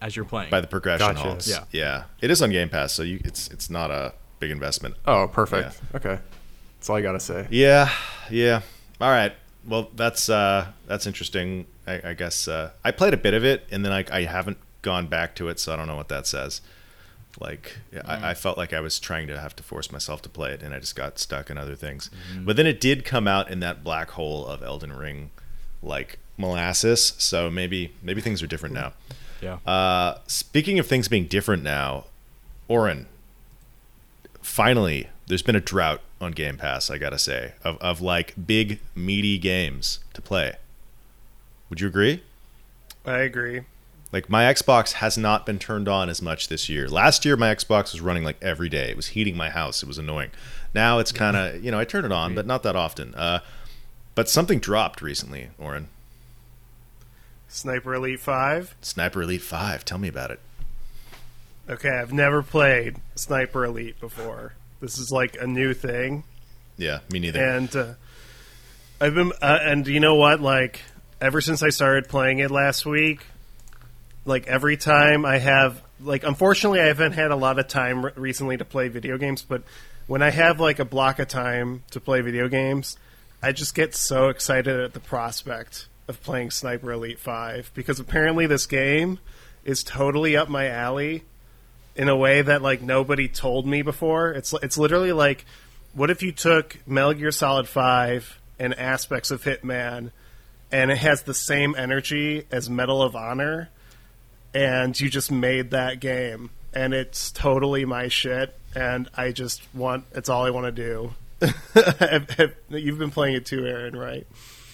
[0.00, 0.50] as you're playing.
[0.50, 1.20] By the progression Gotcha.
[1.20, 1.48] halts.
[1.48, 1.64] Yeah.
[1.72, 2.04] Yeah.
[2.20, 4.94] It is on Game Pass, so you it's it's not a big investment.
[5.06, 5.80] Oh, perfect.
[5.94, 6.18] Okay.
[6.78, 7.46] That's all I gotta say.
[7.50, 7.90] Yeah,
[8.30, 8.62] yeah.
[9.00, 9.32] All right.
[9.66, 11.66] Well, that's uh, that's interesting.
[11.86, 14.58] I, I guess uh, I played a bit of it, and then I, I haven't
[14.82, 16.60] gone back to it, so I don't know what that says.
[17.40, 20.28] Like, yeah, I, I felt like I was trying to have to force myself to
[20.28, 22.10] play it, and I just got stuck in other things.
[22.40, 25.30] But then it did come out in that black hole of Elden Ring,
[25.82, 27.14] like molasses.
[27.18, 28.92] So maybe maybe things are different now.
[29.40, 29.58] yeah.
[29.64, 32.06] Uh, speaking of things being different now,
[32.66, 33.06] Oren,
[34.42, 38.80] finally, there's been a drought on Game Pass, I gotta say, of, of like big,
[38.94, 40.54] meaty games to play.
[41.70, 42.22] Would you agree?
[43.06, 43.62] I agree.
[44.10, 46.88] Like, my Xbox has not been turned on as much this year.
[46.88, 48.90] Last year, my Xbox was running like every day.
[48.90, 49.82] It was heating my house.
[49.82, 50.30] It was annoying.
[50.74, 53.14] Now it's kind of, you know, I turn it on, but not that often.
[53.14, 53.40] Uh,
[54.14, 55.88] but something dropped recently, Oren.
[57.48, 58.74] Sniper Elite Five.
[58.80, 59.84] Sniper Elite 5.
[59.84, 60.40] Tell me about it.
[61.68, 64.54] Okay, I've never played Sniper Elite before.
[64.80, 66.24] This is like a new thing.
[66.76, 67.44] Yeah, me neither.
[67.44, 67.94] and uh,
[69.00, 70.40] I've been uh, and you know what?
[70.40, 70.80] Like
[71.20, 73.26] ever since I started playing it last week,
[74.28, 78.12] like every time I have like unfortunately I haven't had a lot of time re-
[78.14, 79.62] recently to play video games, but
[80.06, 82.96] when I have like a block of time to play video games,
[83.42, 88.46] I just get so excited at the prospect of playing Sniper Elite 5 because apparently
[88.46, 89.18] this game
[89.64, 91.24] is totally up my alley
[91.96, 94.30] in a way that like nobody told me before.
[94.32, 95.46] It's it's literally like
[95.94, 100.12] what if you took Metal Gear Solid 5 and aspects of Hitman
[100.70, 103.70] and it has the same energy as Medal of Honor
[104.54, 110.04] and you just made that game and it's totally my shit and I just want
[110.12, 111.14] it's all I want to do.
[112.68, 114.26] You've been playing it too, Aaron, right?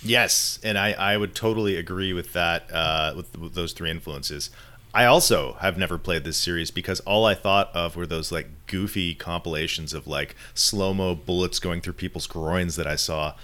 [0.02, 4.50] Yes, and I, I would totally agree with that, uh, with, with those three influences.
[4.92, 8.48] I also have never played this series because all I thought of were those like
[8.66, 13.34] goofy compilations of like slow mo bullets going through people's groins that I saw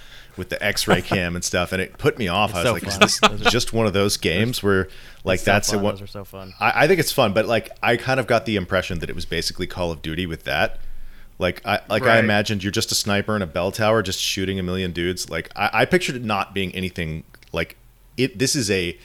[0.41, 2.53] with the X ray cam and stuff, and it put me off.
[2.53, 3.03] I was so like, fun.
[3.35, 4.89] is this just one of those games where
[5.23, 5.79] like So that's fun.
[5.79, 5.83] it?
[5.83, 6.53] What Those are so fun.
[6.59, 9.15] I, I think it's fun, but like I kind of got the impression that it
[9.15, 10.81] was basically Call of Duty with that.
[11.39, 14.59] Like I like I imagined you're just a sniper in a bell tower just shooting
[14.59, 15.31] a million dudes.
[15.31, 17.23] Like I, I pictured it not being anything
[17.53, 17.77] like
[18.17, 18.39] it.
[18.39, 18.99] This is a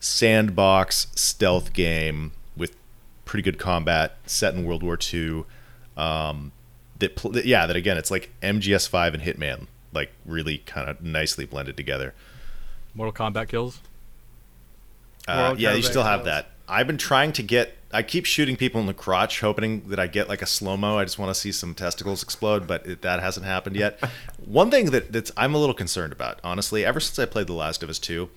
[0.00, 2.76] sandbox stealth game with
[3.24, 5.44] pretty good combat set in World War II.
[5.96, 6.52] Um,
[6.98, 11.02] that, pl- that yeah, that again, it's like MGS5 and Hitman, like really kind of
[11.02, 12.14] nicely blended together.
[12.94, 13.80] Mortal Kombat kills.
[15.26, 16.26] Uh, Mortal yeah, you still have kills.
[16.26, 16.50] that.
[16.68, 17.74] I've been trying to get.
[17.90, 20.98] I keep shooting people in the crotch, hoping that I get like a slow mo.
[20.98, 23.98] I just want to see some testicles explode, but it, that hasn't happened yet.
[24.44, 27.54] One thing that that's I'm a little concerned about, honestly, ever since I played The
[27.54, 28.28] Last of Us Two,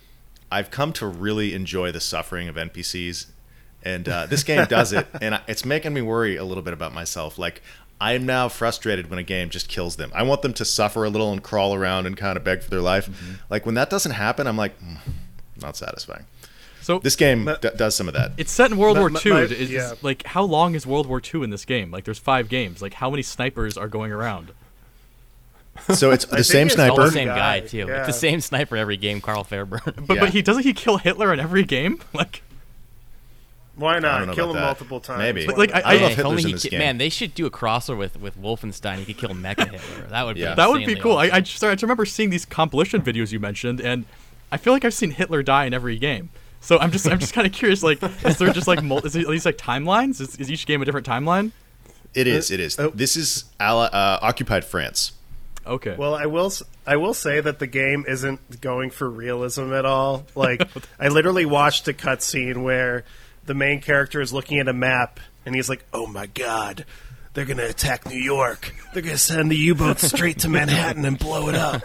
[0.49, 3.28] I've come to really enjoy the suffering of NPCs,
[3.84, 6.94] and uh, this game does it, and it's making me worry a little bit about
[6.94, 7.38] myself.
[7.38, 7.61] Like
[8.02, 10.11] I'm now frustrated when a game just kills them.
[10.15, 12.69] I want them to suffer a little and crawl around and kind of beg for
[12.72, 13.07] their life.
[13.49, 14.95] Like when that doesn't happen, I'm like, "Hmm,
[15.61, 16.26] not satisfying.
[16.82, 18.32] So This game But- d- does some of that.
[18.38, 19.32] it's set in World My- War II.
[19.34, 19.94] my- is, is- yeah.
[20.02, 21.91] like how long is World War II in this game?
[21.91, 22.82] Like there's five games.
[22.82, 24.52] Like how many snipers are going around?
[25.94, 27.03] So it's the same it's All sniper.
[27.06, 27.78] the same guy, guy, too.
[27.88, 27.98] yeah.
[27.99, 29.22] It's the same sniper every game.
[29.22, 29.94] Karl Fairburne.
[30.07, 30.22] But Yeah.
[30.22, 32.02] but he doesn't he kill Hitler in every game?
[32.14, 32.41] Like
[33.76, 34.61] Why not kill him that.
[34.65, 35.19] multiple times?
[35.19, 35.48] Maybe.
[35.48, 35.85] Why Like, not?
[35.85, 36.80] I- I don't know if if only Hitler's in this ki- game.
[36.80, 38.98] man, they should do a crossover with with Wolfenstein.
[38.98, 40.07] He could kill Mecha Hitler.
[40.10, 40.56] That would be Yeah.
[40.56, 41.18] that would be cool.
[41.18, 41.35] I, awesome.
[41.35, 44.06] I just I just remember seeing these compilation videos you mentioned, and
[44.52, 46.30] I feel like I've seen Hitler die in every game.
[46.60, 47.81] So I'm just I'm just kind of curious.
[47.81, 50.19] Like, is there just like mul- is it at least like timelines?
[50.22, 51.52] Is, is each game a different timeline?
[52.14, 52.52] It is.
[52.52, 52.77] It is.
[52.77, 52.89] Oh.
[52.89, 55.14] This is Ala- uh, occupied France.
[55.65, 55.95] Okay.
[55.98, 56.48] Well, I will.
[56.48, 60.26] s- I will say that the game isn't going for realism at all.
[60.35, 60.68] Like,
[60.99, 63.06] I literally watched a cutscene where
[63.45, 66.85] the main character is looking at a map and he's like, "Oh my god,
[67.34, 68.73] they're gonna attack New York.
[68.93, 71.81] They're gonna send the U-boat straight to Manhattan and blow it up."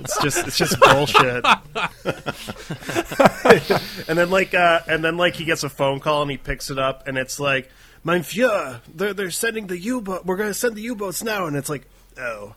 [0.00, 1.44] It's just, it's just bullshit.
[4.08, 6.70] and then like, uh, and then like, he gets a phone call and he picks
[6.70, 7.70] it up and it's like,
[8.04, 10.26] "Mein Führer, they're they're sending the U-boat.
[10.26, 11.86] We're gonna send the U-boats now." And it's like,
[12.18, 12.54] "Oh."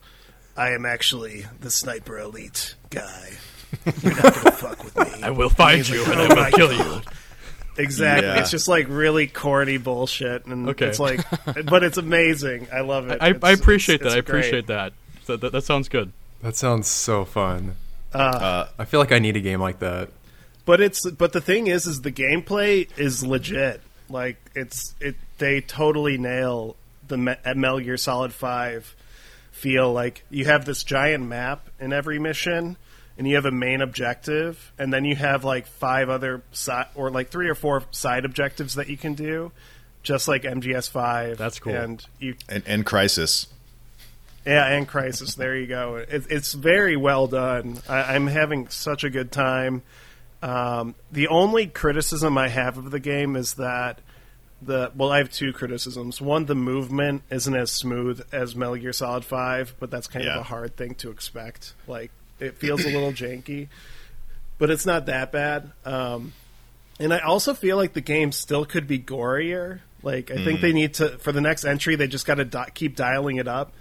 [0.57, 3.29] I am actually the sniper elite guy.
[4.03, 5.05] You're not gonna fuck with me.
[5.23, 7.01] I will find you and I "Oh will my kill you.
[7.75, 8.27] God." Exactly.
[8.27, 8.39] Yeah.
[8.39, 10.87] It's just like really corny bullshit, and Okay.
[10.87, 11.21] it's like,
[11.65, 12.67] but it's amazing.
[12.73, 13.19] I love it.
[13.21, 14.15] I, I appreciate it's- that.
[14.17, 14.39] I it's great.
[14.39, 14.93] appreciate that.
[15.25, 15.51] So that.
[15.51, 16.11] That sounds good.
[16.41, 17.75] That sounds so fun.
[18.13, 20.09] Uh, I feel like I need a game like that.
[20.65, 23.81] But it's but the thing is, is the gameplay is legit.
[24.09, 26.75] Like it's it they totally nail
[27.07, 28.95] the Me- at Metal Gear Solid Five
[29.51, 29.93] feel.
[29.93, 32.75] Like you have this giant map in every mission,
[33.17, 37.09] and you have a main objective, and then you have like five other side or
[37.11, 39.51] like three or four side objectives that you can do,
[40.03, 41.37] just like MGS Five.
[41.37, 41.75] That's cool.
[41.75, 43.47] And you and, and Crysis.
[44.45, 45.35] yeah, and Crysis.
[45.35, 45.97] There you go.
[45.97, 47.79] It, it's very well done.
[47.87, 49.83] I, I'm having such a good time.
[50.41, 53.99] Um, the only criticism I have of the game is that
[54.63, 56.19] the well, I have two criticisms.
[56.21, 60.35] One, the movement isn't as smooth as Metal Gear Solid Five, but that's kind Yeah.
[60.35, 61.73] of a hard thing to expect.
[61.87, 62.11] Like
[62.41, 63.67] it feels a little janky,
[64.57, 65.71] but it's not that bad.
[65.85, 66.33] Um,
[66.99, 69.79] and I also feel like the game still could be gorier.
[70.03, 72.69] Like I think they need to for the next entry, they just got to di-
[72.73, 73.71] keep dialing it up.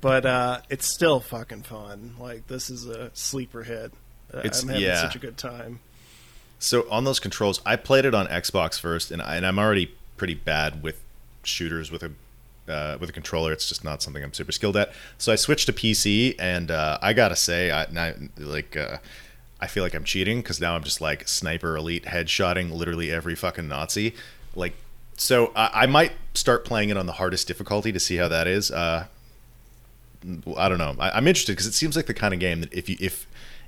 [0.00, 2.16] But uh, it's still fucking fun.
[2.18, 3.92] Like this is a sleeper hit.
[4.32, 5.00] Uh, It's- I'm having yeah.
[5.00, 5.80] such a good time.
[6.58, 9.94] So on those controls, I played it on Xbox first, and, I, and I'm already
[10.16, 10.98] pretty bad with
[11.42, 12.10] shooters with a
[12.68, 13.52] uh, with a controller.
[13.52, 14.92] It's just not something I'm super skilled at.
[15.18, 18.98] So I switched to PC, and uh, I gotta say, I like uh,
[19.60, 23.34] I feel like I'm cheating because now I'm just like sniper elite headshotting literally every
[23.34, 24.14] fucking Nazi.
[24.54, 24.74] Like,
[25.16, 28.46] so I, I might start playing it on the hardest difficulty to see how that
[28.46, 28.70] is.
[28.70, 29.06] Uh,
[30.56, 30.94] I don't know.
[30.98, 33.26] I, I'm interested because it seems like the kind of game that if you if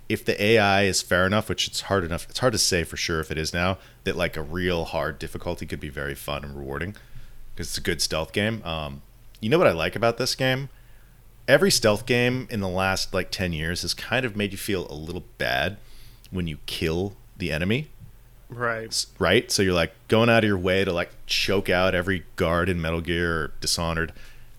[0.09, 2.97] if the AI is fair enough, which it's hard enough, it's hard to say for
[2.97, 6.45] sure if it is now, that like a real hard difficulty could be very fun
[6.45, 6.95] and rewarding
[7.61, 8.63] it's a good stealth game.
[8.65, 9.03] Um,
[9.41, 10.69] you know what I like about this game?
[11.49, 14.91] Every stealth game in the last like 10 years has kind of made you feel
[14.91, 15.77] a little bad
[16.31, 17.89] when you kill the enemy,
[18.49, 19.07] Right.
[19.19, 19.51] right?
[19.51, 22.81] So you're like going out of your way to like choke out every guard in
[22.81, 24.13] Metal Gear or Dishonored.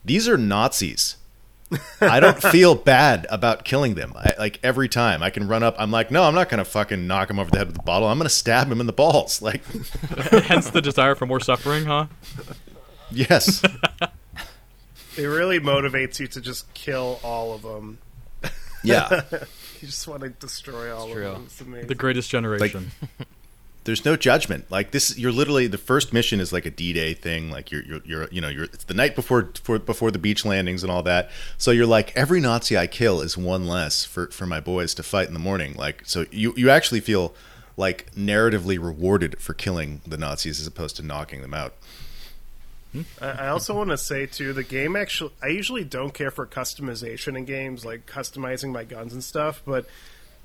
[0.05, 1.17] These are Nazis.
[2.01, 4.13] I don't feel bad about killing them.
[4.15, 7.05] I, like every time I can run up, I'm like, no, I'm not gonna fucking
[7.07, 8.07] knock him over the head with a bottle.
[8.07, 9.41] I'm gonna stab him in the balls.
[9.41, 9.61] Like,
[10.45, 12.05] Hence the desire for more suffering, huh?
[13.11, 13.61] yes,
[15.17, 17.97] It really motivates you to just kill all of them.
[18.83, 19.21] yeah.
[19.79, 21.27] You just want to destroy all true.
[21.27, 21.43] of them.
[21.45, 21.87] It's amazing.
[21.87, 22.89] The greatest generation.
[23.83, 24.71] There's no judgment.
[24.71, 27.51] Like this, you're literally the first mission is like a D-Day thing.
[27.51, 30.43] Like you're, you're, you're you know, you're it's the night before, before before the beach
[30.45, 31.29] landings and all that.
[31.59, 35.03] So you're like every Nazi I kill is one less for for my boys to
[35.03, 35.75] fight in the morning.
[35.75, 37.35] Like so, you you actually feel
[37.77, 41.75] like narratively rewarded for killing the Nazis as opposed to knocking them out.
[43.21, 45.31] I also want to say too, the game actually.
[45.41, 49.85] I usually don't care for customization in games, like customizing my guns and stuff, but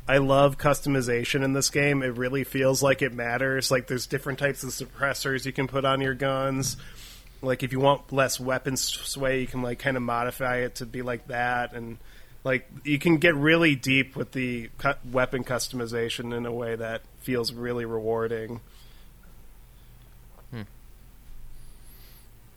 [0.09, 2.02] I love customization in this game.
[2.02, 3.70] It really feels like it matters.
[3.70, 6.77] Like there's different types of suppressors you can put on your guns.
[7.43, 10.86] like if you want less weapon sway, you can like kind of modify it to
[10.86, 11.98] be like that, and
[12.44, 17.02] like you can get really deep with the cu- weapon customization in a way that
[17.20, 18.60] feels really rewarding.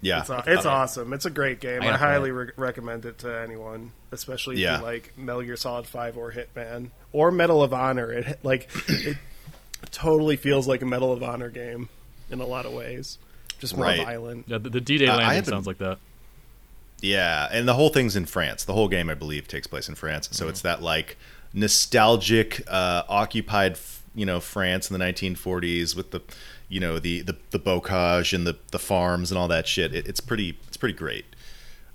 [0.05, 1.13] Yeah, It's, aw- it's awesome.
[1.13, 1.81] It's a great game.
[1.81, 5.87] I I, highly re- recommend it to anyone, especially if you like Metal Gear Solid
[5.87, 8.11] Five or Hitman or Medal of Honor.
[8.11, 9.17] It like it
[9.91, 11.89] totally feels like a Medal of Honor game
[12.29, 13.17] in a lot of ways.
[13.59, 14.03] Just more Right.
[14.05, 14.45] violent.
[14.47, 15.97] Yeah, the, the D-Day Uh, landing haven't- sounds like that.
[17.01, 18.63] Yeah, and the whole thing's in France.
[18.63, 20.29] The whole game, I believe, takes place in France.
[20.31, 21.17] So it's that like
[21.53, 23.77] nostalgic, uh, occupied,
[24.13, 26.21] you know, France in the 1940s with the,
[26.69, 29.93] you know, the the, the bocage and the, the farms and all that shit.
[29.93, 31.25] It, it's pretty it's pretty great.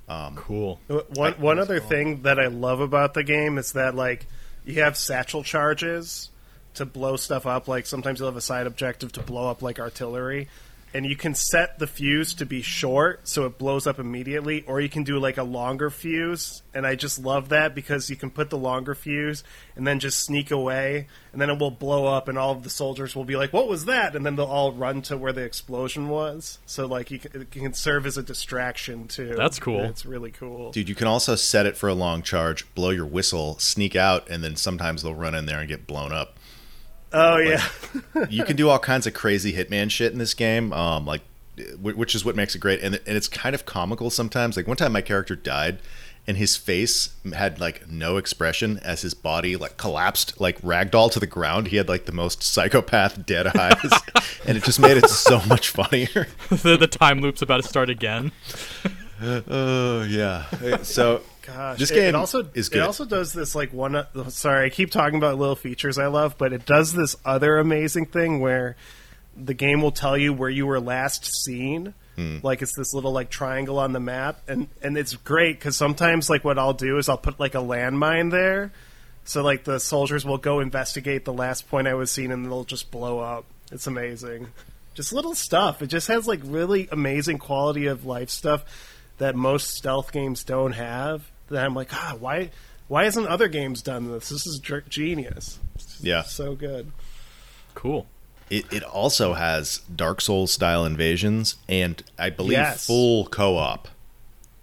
[0.08, 0.80] Um, Cool.
[0.88, 4.26] One one other thing that I love about the game is that like
[4.64, 6.30] you have satchel charges
[6.74, 7.68] to blow stuff up.
[7.68, 10.48] Like sometimes you'll have a side objective to blow up like artillery,
[10.92, 14.80] and you can set the fuse to be short so it blows up immediately, or
[14.80, 16.62] you can do like a longer fuse.
[16.74, 19.44] And I just love that because you can put the longer fuse
[19.76, 22.70] and then just sneak away, and then it will blow up, and all of the
[22.70, 25.42] soldiers will be like, "What was that?" And then they'll all run to where the
[25.42, 26.58] explosion was.
[26.66, 29.34] So like you can, it can serve as a distraction too.
[29.36, 29.84] That's cool.
[29.84, 30.72] It's really cool.
[30.72, 34.28] Dude, you can also set it for a long charge, blow your whistle, sneak out,
[34.28, 36.38] and then sometimes they'll run in there and get blown up.
[37.12, 37.64] Oh yeah,
[38.30, 41.22] you can do all kinds of crazy hitman shit in this game um like
[41.82, 44.56] which is what makes it great and, and it's kind of comical sometimes.
[44.56, 45.78] Like one time my character died
[46.26, 51.20] and his face had like no expression as his body like collapsed like ragdoll to
[51.20, 51.68] the ground.
[51.68, 53.92] He had like the most psychopath dead eyes
[54.46, 56.28] and it just made it so much funnier.
[56.48, 58.32] The, the time loop's about to start again.
[59.22, 60.44] oh yeah.
[60.82, 61.78] So gosh.
[61.78, 64.06] this game it also is It also does this like one.
[64.28, 68.06] Sorry, I keep talking about little features I love, but it does this other amazing
[68.06, 68.76] thing where
[69.36, 71.94] the game will tell you where you were last seen.
[72.16, 72.38] Hmm.
[72.42, 76.28] Like it's this little like triangle on the map, and and it's great because sometimes
[76.28, 78.72] like what I'll do is I'll put like a landmine there,
[79.24, 82.64] so like the soldiers will go investigate the last point I was seen, and they'll
[82.64, 83.44] just blow up.
[83.72, 84.48] It's amazing.
[84.94, 85.82] Just little stuff.
[85.82, 88.64] It just has like really amazing quality of life stuff
[89.18, 91.29] that most stealth games don't have.
[91.50, 92.50] That I'm like, ah, why?
[92.88, 94.30] Why hasn't other games done this?
[94.30, 94.58] This is
[94.88, 95.58] genius.
[96.00, 96.90] yeah So good.
[97.74, 98.06] Cool.
[98.48, 102.86] It, it also has Dark Souls style invasions and I believe Yes.
[102.86, 103.88] full co op,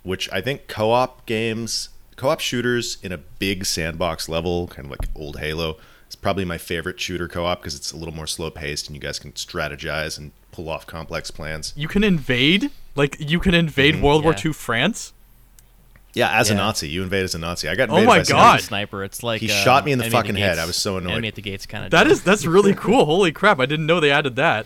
[0.03, 4.85] which I think co op games, co op shooters in a big sandbox level, kind
[4.85, 5.77] of like old Halo,
[6.09, 8.95] is probably my favorite shooter co op because it's a little more slow paced and
[8.95, 11.71] you guys can strategize and pull off complex plans.
[11.77, 12.71] You can invade?
[12.95, 14.47] Like, you can invade World War yeah.
[14.47, 15.13] II France?
[16.17, 17.69] Yeah, as a Nazi, you invade as a Nazi.
[17.69, 18.59] I got Oh my by God.
[18.61, 19.03] sniper.
[19.03, 20.57] It's like He um, shot me in the enemy at fucking head.
[20.59, 21.11] I was so annoyed.
[21.11, 21.91] Enemy at the gates kind of.
[21.91, 23.05] That is that's really cool.
[23.05, 23.59] Holy crap!
[23.59, 24.65] I didn't know they added that.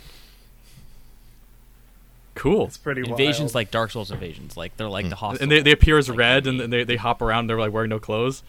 [2.33, 2.67] Cool.
[2.67, 3.55] It's pretty invasions wild.
[3.55, 4.55] like Dark Souls invasions.
[4.55, 5.43] Like they're like the hostile.
[5.43, 6.63] And they, they appear as like red, enemy.
[6.63, 7.47] and they, they hop around.
[7.47, 8.41] They're like wearing no clothes.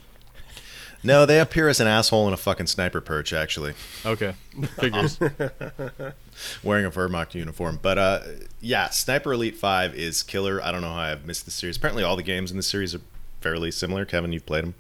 [1.05, 3.75] No, they appear as an asshole in a fucking sniper perch, actually.
[4.07, 4.35] Okay,
[4.79, 5.19] figures.
[6.63, 7.79] wearing a Wehrmacht uniform.
[7.83, 8.21] But uh,
[8.61, 10.63] yeah, Sniper Elite Five is killer.
[10.63, 11.77] I don't know how I've missed the series.
[11.77, 13.01] Apparently, all the games in the series are
[13.41, 14.05] fairly similar.
[14.05, 14.75] Kevin, you've played them.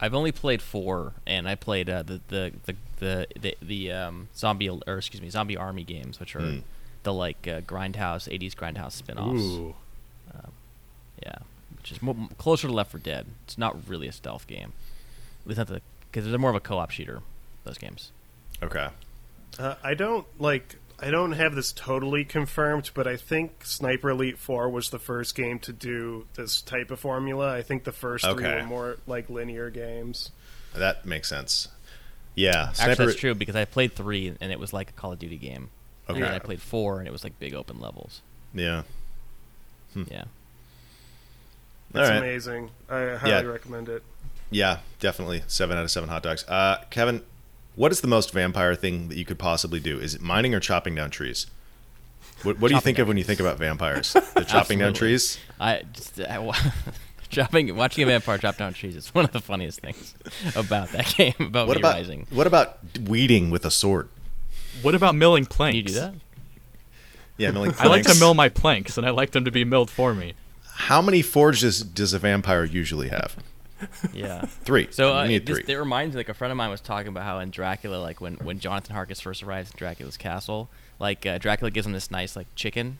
[0.00, 4.28] I've only played four, and I played uh, the, the the the the the um,
[4.34, 6.62] zombie or excuse me zombie army games, which are Mm.
[7.02, 9.40] the like uh, grindhouse '80s grindhouse spin-offs.
[9.42, 9.74] Ooh,
[11.22, 11.36] Yeah,
[11.80, 13.26] which is more, closer to Left 4 Dead.
[13.44, 14.72] It's not really a stealth game.
[15.42, 15.80] At least not the
[16.10, 17.20] because they're more of a co-op shooter.
[17.64, 18.10] Those games.
[18.62, 18.88] Okay.
[19.58, 20.76] Uh, I don't like.
[20.98, 25.34] I don't have this totally confirmed, but I think Sniper Elite Four was the first
[25.34, 27.54] game to do this type of formula.
[27.54, 30.30] I think the first three were more like linear games.
[30.74, 31.68] That makes sense.
[32.34, 33.06] Yeah, Actually, Sniper.
[33.06, 35.70] that's true because I played three, and it was like a Call of Duty game.
[36.08, 36.18] Okay.
[36.18, 38.20] And then I played four, and it was like big open levels.
[38.54, 38.82] Yeah.
[39.94, 40.24] Yeah.
[41.94, 42.18] All It's right.
[42.18, 42.70] amazing.
[42.88, 43.40] I highly Yeah.
[43.42, 44.02] recommend it.
[44.50, 46.44] Yeah, definitely seven out of seven hot dogs.
[46.48, 47.22] Uh, Kevin,
[47.76, 49.98] what is the most vampire thing that you could possibly do?
[49.98, 51.46] Is it mining or chopping down trees?
[52.42, 54.12] What, what do you think of when you think about vampires?
[54.34, 55.38] The chopping down trees.
[55.60, 56.52] I just I,
[57.28, 60.14] chopping, watching a vampire chop down trees is one of the funniest things
[60.56, 61.34] about that game.
[61.38, 62.26] About What me about rising.
[62.30, 64.08] what about weeding with a sword?
[64.82, 65.76] what about milling Can planks?
[65.76, 66.14] you do that?
[67.36, 69.90] Yeah, milling I like to mill my planks, and I like them to be milled
[69.90, 70.34] for me.
[70.80, 73.36] How many forges does a vampire usually have?
[74.14, 74.40] Yeah.
[74.64, 74.88] Three.
[74.90, 75.74] So uh, need this, three.
[75.74, 78.20] it reminds me, like a friend of mine was talking about how in Dracula, like
[78.20, 82.10] when when Jonathan Harkness first arrives in Dracula's castle, like uh, Dracula gives him this
[82.10, 82.98] nice like chicken,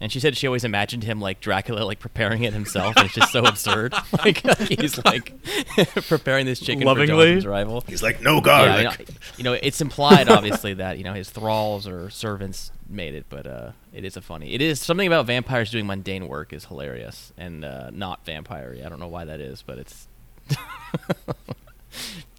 [0.00, 2.96] And she said she always imagined him like Dracula, like preparing it himself.
[2.96, 3.92] and it's just so absurd.
[4.24, 4.38] Like
[4.68, 5.32] he's like
[6.08, 7.06] preparing this chicken Lovingly?
[7.08, 7.84] for Jonathan's arrival.
[7.86, 8.78] He's like, no Yeah, garlic.
[8.78, 13.14] you, know, you know, it's implied obviously that you know his thralls or servants made
[13.14, 14.52] it, but uh, it is a funny.
[14.54, 18.76] It is something about vampires doing mundane work is hilarious and uh, not vampire.
[18.84, 20.06] I don't know why that is, but it's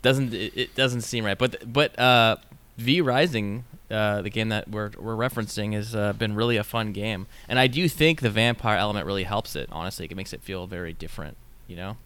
[0.02, 1.38] doesn't it, it doesn't seem right.
[1.38, 2.38] But but uh,
[2.77, 6.91] V Rising, uh, the game that we're we're referencing, has uh, been really a fun
[6.91, 9.70] game, and I do think the vampire element really helps it.
[9.72, 11.38] Honestly, it makes it feel very different.
[11.68, 11.98] You know.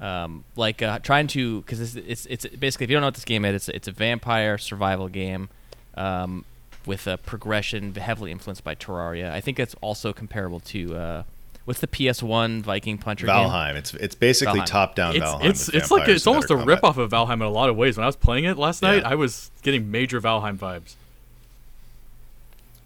[0.00, 3.14] Um, like uh, trying to because it's, it's it's basically if you don't know what
[3.14, 5.48] this game is, it's it's a vampire survival game,
[5.96, 6.44] um,
[6.86, 9.30] with a progression heavily influenced by Terraria.
[9.30, 11.22] I think it's also comparable to uh,
[11.64, 13.34] what's the PS1 Viking Puncher game?
[13.34, 13.74] Valheim.
[13.76, 14.66] It's it's basically Valheim.
[14.66, 15.44] top down It's Valheim.
[15.44, 16.84] it's it's like vampires it's almost a rip combat.
[16.84, 17.96] off of Valheim in a lot of ways.
[17.96, 19.08] When I was playing it last night, Yeah.
[19.10, 20.94] I was getting major Valheim vibes.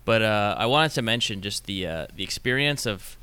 [0.04, 3.16] But uh, I wanted to mention just the uh, the experience of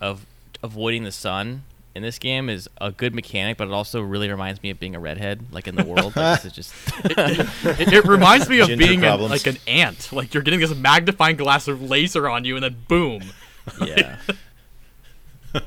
[0.00, 0.26] of
[0.62, 1.62] avoiding the sun
[1.94, 4.94] in this game is a good mechanic, but it also really reminds me of being
[4.96, 6.14] a redhead, like in the world.
[6.16, 6.74] Like, this is just
[7.80, 10.12] It, it reminds me of Ginger being an, like an ant.
[10.12, 13.22] Like you're getting this magnifying glass of laser on you, and then boom.
[13.80, 14.16] yeah.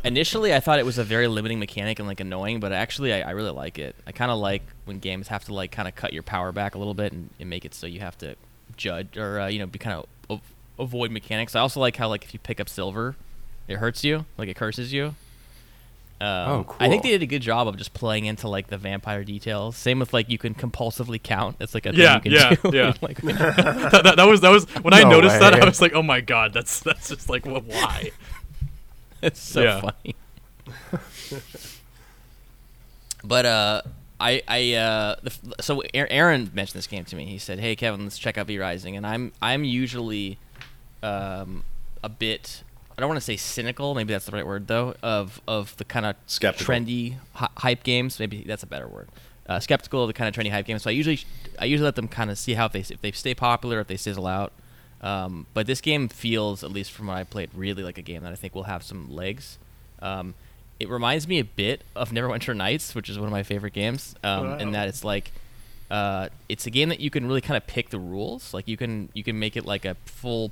[0.03, 3.22] Initially, I thought it was a very limiting mechanic and like annoying, but actually, I,
[3.22, 3.95] I really like it.
[4.05, 6.76] I kind of like when games have to like kind of cut your power back
[6.76, 8.35] a little bit and, and make it so you have to
[8.76, 10.41] judge or uh, you know be kind of
[10.80, 11.55] avoid mechanics.
[11.55, 13.15] I also like how like if you pick up silver,
[13.68, 15.15] it hurts you, like it curses you.
[16.19, 18.77] Um, Oh, I think they did a good job of just playing into like the
[18.77, 19.77] vampire details.
[19.77, 21.57] Same with like you can compulsively count.
[21.59, 22.77] It's like a Yeah, thing you yeah, can do.
[22.77, 22.93] yeah.
[23.01, 25.53] like, that, that, that was that was when I No noticed that.
[25.53, 28.09] I was like, oh my god, that's that's just like wh- why?
[29.22, 29.81] It's so Yeah.
[29.81, 30.15] funny.
[33.23, 33.81] but uh,
[34.19, 35.31] I I uh, the,
[35.61, 37.26] so Aaron mentioned this game to me.
[37.26, 40.38] He said, "Hey Kevin, let's check out V Rising." And I'm I'm usually
[41.03, 41.64] um,
[42.03, 42.64] a bit
[42.98, 45.85] I don't want to say cynical, maybe that's the right word though, of of the
[45.85, 46.73] kind of Skeptical.
[46.73, 48.19] trendy hy- hype games.
[48.19, 49.10] Maybe that's a better word.
[49.48, 50.84] Uh, skeptical of the kind of trendy hype games.
[50.84, 51.19] So I usually
[51.60, 53.88] I usually let them kind of see how if they if they stay popular, if
[53.88, 54.52] they sizzle out.
[55.02, 58.24] Um, but this game feels, at least from what I played, really like a game
[58.24, 59.57] that I think will have some legs.
[60.02, 60.34] Um,
[60.80, 64.15] it reminds me a bit of Neverwinter Nights, which is one of my favorite games,
[64.24, 65.32] um, in that it's like
[65.90, 68.53] uh, it's a game that you can really kind of pick the rules.
[68.53, 70.52] Like you can you can make it like a full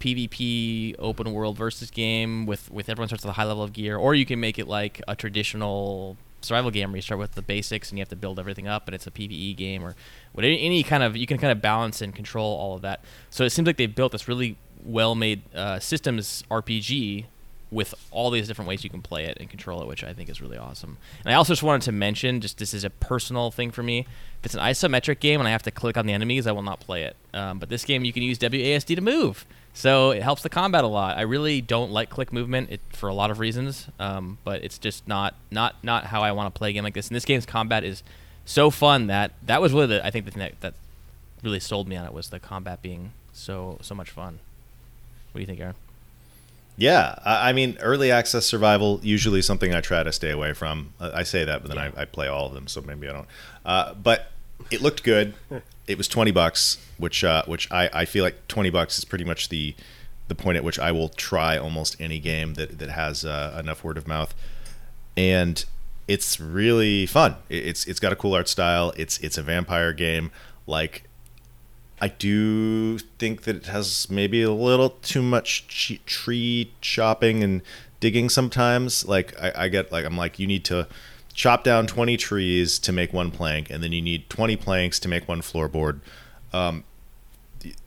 [0.00, 3.96] PvP open world versus game with with everyone starts with a high level of gear,
[3.96, 7.42] or you can make it like a traditional survival game where you start with the
[7.42, 9.94] basics and you have to build everything up, and it's a PVE game or
[10.32, 13.00] what any, kind of you can kind of balance and control all of that.
[13.30, 17.26] So it seems like they've built this really well made uh, systems RPG
[17.72, 20.28] with all these different ways you can play it and control it, which I think
[20.28, 20.98] is really awesome.
[21.24, 24.00] And I also just wanted to mention, just this is a personal thing for me.
[24.40, 26.62] If it's an isometric game and I have to click on the enemies, I will
[26.62, 27.16] not play it.
[27.32, 30.84] Um, but this game, you can use WASD to move, so it helps the combat
[30.84, 31.16] a lot.
[31.16, 34.78] I really don't like click movement it, for a lot of reasons, um, but it's
[34.78, 37.08] just not not not how I want to play a game like this.
[37.08, 38.02] And this game's combat is
[38.44, 40.74] so fun that that was really the I think the thing that, that
[41.42, 44.38] really sold me on it was the combat being so so much fun.
[45.32, 45.74] What do you think, Aaron?
[46.76, 50.92] Yeah, I, I mean, early access survival usually something I try to stay away from.
[51.00, 53.28] I say that, but then I, I play all of them, so maybe I don't.
[53.64, 54.30] Uh, but
[54.70, 55.34] it looked good.
[55.86, 59.24] It was twenty bucks, which uh, which I, I feel like twenty bucks is pretty
[59.24, 59.74] much the
[60.28, 63.82] the point at which I will try almost any game that that has uh, enough
[63.84, 64.34] word of mouth,
[65.16, 65.64] and
[66.08, 67.36] it's really fun.
[67.48, 68.92] It- It's it's got a cool art style.
[68.96, 70.30] It's it's a vampire game.
[70.66, 71.04] Like
[72.00, 75.66] I do think that it has maybe a little too much
[76.06, 77.62] tree chopping and
[78.00, 79.04] digging sometimes.
[79.06, 80.86] Like I, I get like I'm like you need to
[81.34, 85.08] chop down 20 trees to make one plank, and then you need 20 planks to
[85.08, 86.00] make one floorboard.
[86.52, 86.84] Um,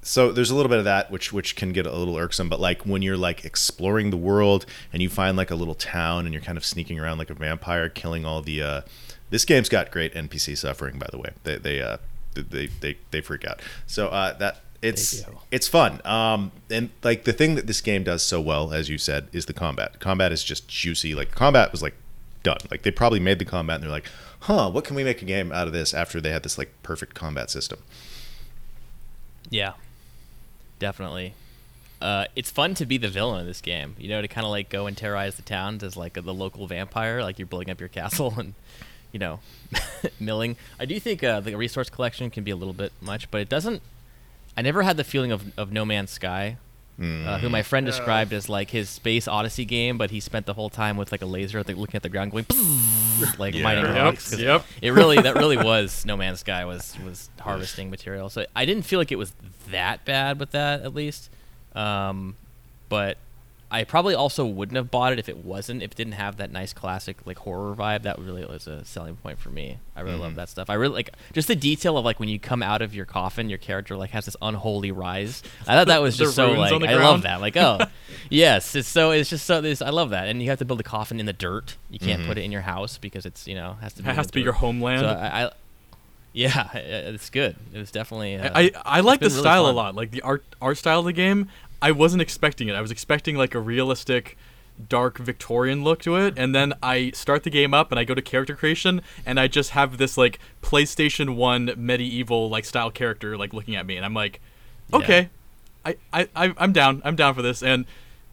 [0.01, 2.61] so there's a little bit of that which which can get a little irksome but
[2.61, 6.33] like when you're like exploring the world and you find like a little town and
[6.33, 8.81] you're kind of sneaking around like a vampire killing all the uh
[9.29, 11.31] this game's got great npc suffering by the way.
[11.43, 11.97] They they uh
[12.33, 13.61] they they, they freak out.
[13.87, 16.01] So uh that it's it's fun.
[16.05, 19.45] Um and like the thing that this game does so well as you said is
[19.45, 19.99] the combat.
[19.99, 21.15] Combat is just juicy.
[21.15, 21.95] Like combat was like
[22.45, 24.09] done like they probably made the combat and they're like
[24.41, 26.71] huh what can we make a game out of this after they had this like
[26.83, 27.79] perfect combat system
[29.49, 29.73] Yeah,
[30.79, 31.33] definitely.
[32.01, 33.95] Uh, it's fun to be the villain of this game.
[33.97, 36.67] You know, to kind of like go and terrorize the towns as like the local
[36.67, 38.53] vampire, like you're building up your castle and
[39.11, 39.39] you know
[40.19, 40.57] milling.
[40.79, 43.49] I do think uh, the resource collection can be a little bit much, but it
[43.49, 43.81] doesn't.
[44.57, 46.57] I never had the feeling of, of No Man's Sky,
[46.99, 50.53] uh, who my friend described as like his space odyssey game, but he spent the
[50.53, 52.45] whole time with like a laser, like, looking at the ground, going
[53.37, 53.63] like Yeah.
[53.63, 54.65] mining Yep, yep.
[54.81, 58.29] It really that really was No Man's Sky was was harvesting material.
[58.29, 59.33] So I didn't feel like it was
[59.71, 61.29] that bad with that at least.
[61.75, 62.37] Um,
[62.87, 63.17] but
[63.71, 66.51] I probably also wouldn't have bought it if it wasn't if it didn't have that
[66.51, 68.03] nice classic like horror vibe.
[68.03, 69.79] That really was a selling point for me.
[69.95, 70.69] I really love that stuff.
[70.69, 73.49] I really like just the detail of like when you come out of your coffin,
[73.49, 75.41] your character like has this unholy rise.
[75.67, 77.41] I thought that was just so like I love that.
[77.41, 77.79] Like oh
[78.29, 80.27] yes, it's so it's just so this I love that.
[80.27, 81.77] And you have to build a coffin in the dirt.
[81.89, 84.15] You can't put it in your house because it's you know has to be It
[84.15, 85.01] has to be your homeland.
[85.01, 85.51] So I, I
[86.35, 87.55] yeah, it's good.
[87.73, 88.35] It was definitely.
[88.35, 89.95] Uh, I I like the been really style a lot.
[89.95, 91.49] Like the art art style of the game.
[91.87, 92.73] I wasn't expecting it.
[92.75, 94.37] I was expecting like a realistic
[94.89, 98.13] dark Victorian look to it, and then I start the game up and I go
[98.15, 103.37] to character creation and I just have this like PlayStation 1 medieval like style character
[103.37, 104.41] like looking at me and I'm like,
[104.93, 105.29] "Okay.
[105.85, 107.01] I I I- I'm down.
[107.05, 107.85] I'm down for this." And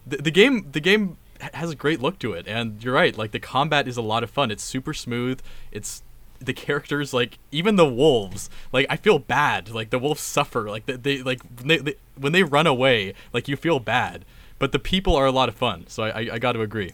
[0.07, 1.17] the, the game the game
[1.53, 4.23] has a great look to it and you're right like the combat is a lot
[4.23, 5.41] of fun it's super smooth
[5.73, 6.01] it's
[6.39, 10.85] the characters like even the wolves like i feel bad like the wolves suffer like
[10.85, 14.23] they, they like they, they when they run away like you feel bad
[14.59, 16.91] but the people are a lot of fun so i i, I got to agree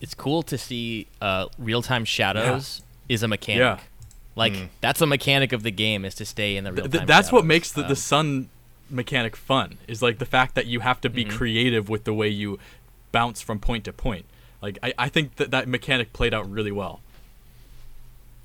[0.00, 3.60] it's cool to see uh, real time shadows is a mechanic.
[3.60, 3.78] Yeah.
[4.34, 6.90] Like that's a mechanic of the game is to stay in the real time.
[6.90, 8.48] th- that's what makes the, the Um, sun
[8.90, 12.28] mechanic fun is like the fact that you have to be creative with the way
[12.28, 12.58] you
[13.12, 14.24] bounce from point to point
[14.60, 17.00] like i, I think that that mechanic played out really well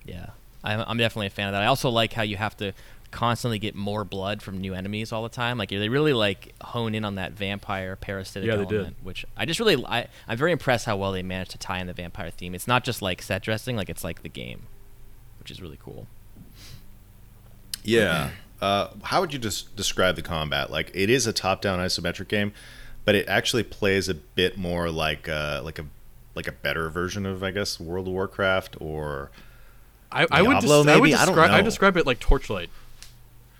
[0.05, 0.27] Yeah,
[0.63, 1.63] I'm, I'm definitely a fan of that.
[1.63, 2.71] I also like how you have to
[3.11, 5.57] constantly get more blood from new enemies all the time.
[5.57, 8.75] Like they really like hone in on that vampire parasitic Yeah, they did.
[8.75, 11.79] element, which I just really I, I'm very impressed how well they managed to tie
[11.79, 12.53] in the vampire theme.
[12.53, 14.63] It's not just like set dressing, like it's like the game,
[15.39, 16.07] which is really cool.
[17.83, 18.31] Yeah.
[18.61, 20.71] Uh, how would you just describe the combat?
[20.71, 22.53] Like, it is a top-down isometric game,
[23.05, 25.85] but it actually plays a bit more like uh, like a
[26.35, 29.31] like a better version of, I guess, World of Warcraft or
[30.11, 31.13] I, I would Diablo, des- I would maybe?
[31.15, 31.63] I don't describe I know.
[31.63, 32.69] describe it like Torchlight.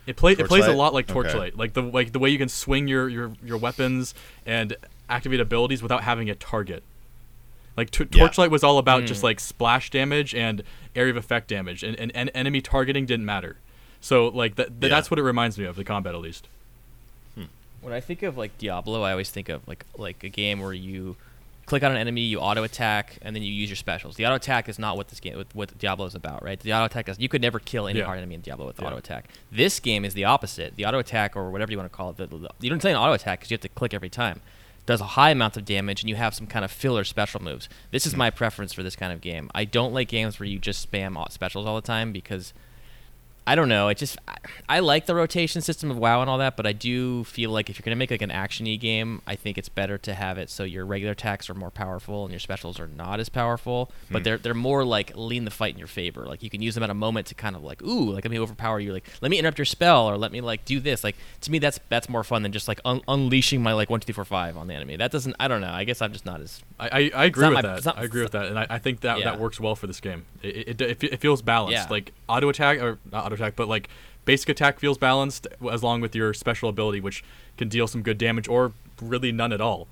[0.08, 1.12] It play it plays a lot like Okay.
[1.12, 4.14] Torchlight, like the like the way you can swing your your, your weapons
[4.46, 4.74] and
[5.10, 6.82] activate abilities without having a target.
[7.76, 8.20] Like t- Yeah.
[8.20, 9.26] Torchlight was all about just hmm.
[9.26, 10.62] like splash damage and
[10.96, 13.56] area of effect damage, and, and, and enemy targeting didn't matter.
[14.00, 14.88] So like that Yeah.
[14.88, 16.48] that's what it reminds me of the combat at least.
[17.34, 17.44] Hmm.
[17.82, 20.72] When I think of like Diablo, I always think of like like a game where
[20.72, 21.16] you
[21.68, 24.16] click on an enemy, you auto attack, and then you use your specials.
[24.16, 26.58] The auto attack is not what this game, what, what Diablo is about, right?
[26.58, 28.06] The auto attack is you could never kill any Yeah.
[28.06, 28.86] hard enemy in Diablo with Yeah.
[28.86, 29.28] auto attack.
[29.52, 30.76] This game is the opposite.
[30.76, 32.90] The auto attack or whatever you want to call it, the, the, you don't say
[32.90, 34.40] an auto attack because you have to click every time.
[34.86, 37.68] Does a high amount of damage, and you have some kind of filler special moves.
[37.90, 38.20] This is hmm.
[38.20, 39.50] my preference for this kind of game.
[39.54, 42.54] I don't like games where you just spam specials all the time because
[43.48, 43.88] I don't know.
[43.88, 44.18] It just
[44.68, 47.70] I, like the rotation system of WoW and all that, but I do feel like
[47.70, 50.50] if you're gonna make like an actiony game, I think it's better to have it
[50.50, 53.90] so your regular attacks are more powerful and your specials are not as powerful.
[54.10, 54.24] But hmm.
[54.24, 56.26] they're they're more like lean the fight in your favor.
[56.26, 58.30] Like you can use them at a moment to kind of like ooh, like let
[58.30, 58.92] me overpower you.
[58.92, 61.02] Like let me interrupt your spell or let me like do this.
[61.02, 64.00] Like to me, that's that's more fun than just like un- unleashing my like one
[64.00, 64.96] two three four five on the enemy.
[64.96, 65.34] That doesn't.
[65.40, 65.72] I don't know.
[65.72, 67.84] I guess I'm just not as I, I, I agree with my- that.
[67.86, 69.24] not- I agree with that, and I, I think that Yeah.
[69.24, 70.26] that works well for this game.
[70.42, 71.72] It, it, it, it feels balanced.
[71.72, 71.86] Yeah.
[71.88, 73.88] Like auto attack or not auto attack, but like
[74.24, 77.24] basic attack feels balanced, as long with your special ability, which
[77.56, 79.86] can deal some good damage or really none at all.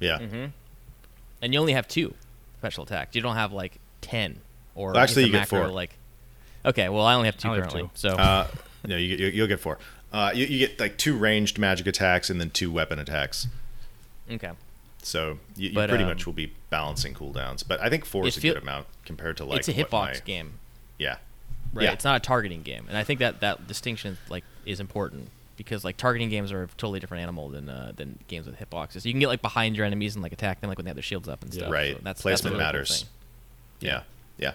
[0.00, 0.18] yeah.
[0.18, 0.46] Mm-hmm.
[1.42, 2.14] and you only have two
[2.58, 3.14] special attacks.
[3.16, 4.40] You don't have like ten
[4.74, 5.68] or Well, actually, you get four.
[5.68, 5.96] Like,
[6.64, 7.90] okay, well, I only have two I only have currently.
[7.94, 7.98] two.
[7.98, 8.46] So Uh,
[8.86, 9.78] no, you, you, you'll get four.
[10.12, 13.46] Uh, you, you get like two ranged magic attacks and then two weapon attacks.
[14.30, 14.52] okay,
[15.02, 17.62] So you, you But, pretty um, much will be balancing cooldowns.
[17.66, 19.90] But I think four is a feel- good amount compared to like it's a hitbox
[20.14, 20.54] my- game,
[20.98, 21.16] Yeah.
[21.72, 21.84] Right?
[21.84, 21.92] Yeah.
[21.92, 25.84] It's not a targeting game, and I think that that distinction like is important because
[25.84, 29.04] like targeting games are a totally different animal than uh, than games with hitboxes.
[29.04, 30.96] You can get like behind your enemies and like attack them like when they have
[30.96, 31.60] their shields up and Yeah.
[31.60, 31.72] stuff.
[31.72, 31.96] Right.
[31.96, 33.04] So that's Placement that's really cool matters.
[33.80, 34.02] Yeah,
[34.38, 34.52] yeah,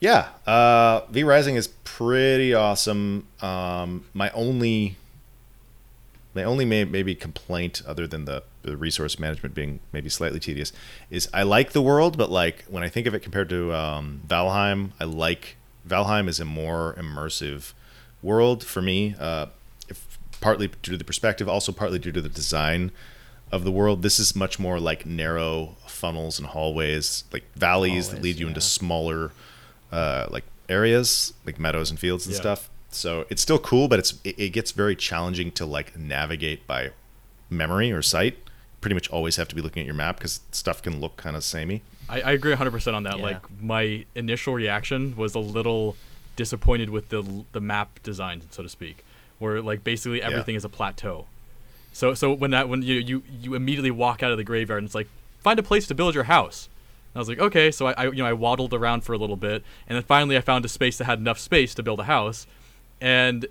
[0.00, 0.52] yeah.
[0.52, 3.26] Uh, v Rising is pretty awesome.
[3.40, 4.96] Um, my only,
[6.34, 10.72] my only may, maybe complaint, other than the, the resource management being maybe slightly tedious,
[11.10, 14.20] is I like the world, but like when I think of it compared to um,
[14.26, 15.55] Valheim, I like
[15.86, 17.72] Valheim is a more immersive
[18.22, 19.14] world for me.
[19.18, 19.46] Uh,
[19.88, 22.90] if partly due to the perspective, also partly due to the design
[23.52, 24.02] of the world.
[24.02, 28.60] This is much more like narrow funnels and hallways, like valleys that lead you into
[28.60, 29.30] smaller,
[29.92, 32.40] uh, like areas, like meadows and fields and Yeah.
[32.40, 32.68] stuff.
[32.90, 36.90] So it's still cool, but it's it, it gets very challenging to like navigate by
[37.50, 38.36] memory or sight.
[38.80, 41.36] Pretty much always have to be looking at your map because stuff can look kind
[41.36, 41.82] of samey.
[42.08, 43.18] I, I agree 100% on that.
[43.18, 43.22] Yeah.
[43.22, 45.96] Like my initial reaction was a little
[46.36, 49.04] disappointed with the the map design, so to speak,
[49.38, 51.26] where like basically everything is a plateau.
[51.92, 54.86] So so when that when you you you immediately walk out of the graveyard and
[54.86, 55.08] it's like
[55.40, 56.68] find a place to build your house.
[57.14, 59.18] And I was like okay, so I, I you know I waddled around for a
[59.18, 61.98] little bit and then finally I found a space that had enough space to build
[62.00, 62.46] a house,
[63.00, 63.46] and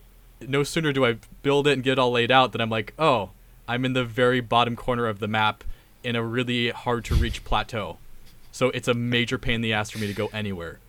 [0.48, 2.94] no sooner do I build it and get it all laid out than I'm like
[3.00, 3.32] oh
[3.68, 5.64] I'm in the very bottom corner of the map
[6.04, 7.98] in a really hard to reach plateau.
[8.56, 10.80] So it's a major pain in the ass for me to go anywhere.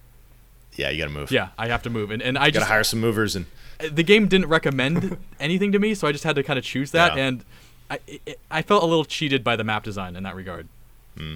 [0.76, 1.32] Yeah, you got to move.
[1.32, 3.34] Yeah, I have to move, and and I just got to just hire some movers
[3.34, 3.46] and
[3.90, 6.92] the game didn't recommend anything to me, so I just had to kind of choose
[6.92, 7.24] that, Yeah.
[7.26, 7.44] and
[7.90, 10.68] I it, I felt a little cheated by the map design in that regard.
[11.18, 11.34] Hmm.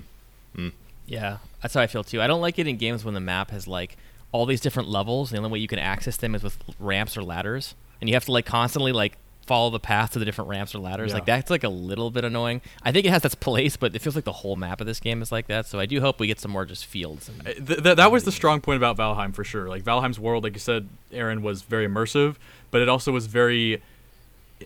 [0.54, 0.68] Hmm.
[1.04, 2.22] Yeah, that's how I feel too.
[2.22, 3.96] I don't like it in games when the map has like
[4.30, 5.32] all these different levels.
[5.32, 8.14] And the only way you can access them is with ramps or ladders, and you
[8.14, 9.16] have to like constantly like
[9.50, 11.08] follow the path to the different ramps or ladders.
[11.08, 11.14] Yeah.
[11.16, 12.60] Like that's like a little bit annoying.
[12.84, 15.00] I think it has its place, but it feels like the whole map of this
[15.00, 15.66] game is like that.
[15.66, 17.28] So I do hope we get some more just fields.
[17.28, 19.68] And, Uh, Th- th- that was the strong point about Valheim for sure.
[19.68, 22.36] Like Valheim's world, like you said, Aaron was very immersive,
[22.70, 23.82] but it also was very.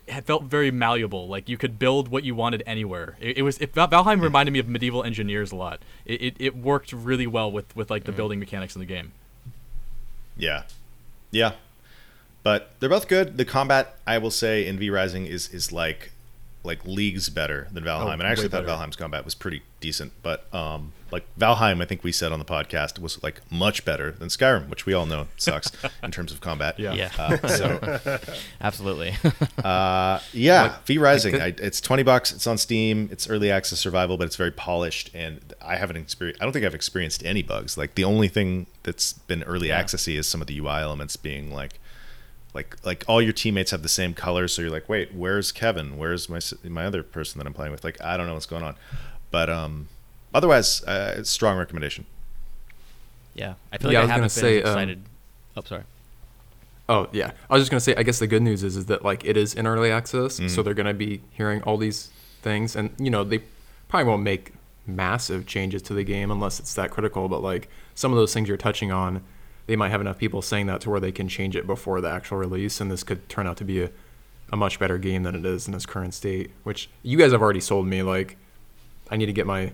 [0.07, 1.29] It felt very malleable.
[1.29, 3.17] Like you could build what you wanted anywhere.
[3.21, 3.57] It, it was.
[3.59, 5.81] It, Val- Valheim reminded me of medieval engineers a lot.
[6.05, 9.13] It, it, it worked really well with with like the building mechanics in the game.
[10.37, 10.65] Yeah,
[11.31, 11.53] yeah,
[12.45, 13.37] but they're both good.
[13.37, 16.13] The combat, I will say, in V Rising is is like
[16.63, 18.79] like leagues better than Valheim, Oh, and I actually thought better.
[18.85, 20.13] Valheim's combat was pretty decent.
[20.23, 24.13] But um, like Valheim, I think we said on the podcast was like much better
[24.13, 25.71] than Skyrim, which we all know sucks
[26.03, 26.79] in terms of combat.
[26.81, 26.95] Yeah.
[26.95, 28.01] yeah, Uh, so
[28.63, 29.15] absolutely.
[29.65, 31.35] uh, yeah, Like, V Rising.
[31.35, 32.33] I could- I, it's twenty bucks.
[32.33, 33.11] It's on Steam.
[33.13, 35.11] It's early access survival, but it's very polished.
[35.15, 36.41] And I haven't experienced.
[36.41, 37.77] I don't think I've experienced any bugs.
[37.77, 39.83] Like the only thing that's been early Yeah.
[39.83, 41.79] accessy is some of the UI elements being like,
[42.55, 44.53] like like all your teammates have the same colors.
[44.55, 45.99] So you're like, wait, where's Kevin?
[45.99, 47.85] Where's my my other person that I'm playing with?
[47.85, 48.77] Like I don't know what's going on.
[49.31, 49.89] But um,
[50.33, 52.07] otherwise, uh, strong recommendation.
[53.35, 55.05] yeah, I feel Yeah, like I, was haven't gonna been say, um,
[55.57, 55.83] oh, sorry.
[56.89, 57.95] Oh yeah, I was just gonna say.
[57.97, 60.63] I guess the good news is, is that like it is in early access, so
[60.63, 62.11] they're gonna be hearing all these
[62.43, 63.41] things, and you know they
[63.89, 64.53] probably won't make
[64.87, 67.27] massive changes to the game unless it's that critical.
[67.29, 69.23] But like some of those things you're touching on,
[69.67, 72.11] they might have enough people saying that to where they can change it before the
[72.11, 73.91] actual release, and this could turn out to be a,
[74.53, 76.51] a much better game than it is in its current state.
[76.65, 78.03] Which you guys have already sold me.
[78.03, 78.37] Like
[79.11, 79.73] I need to get my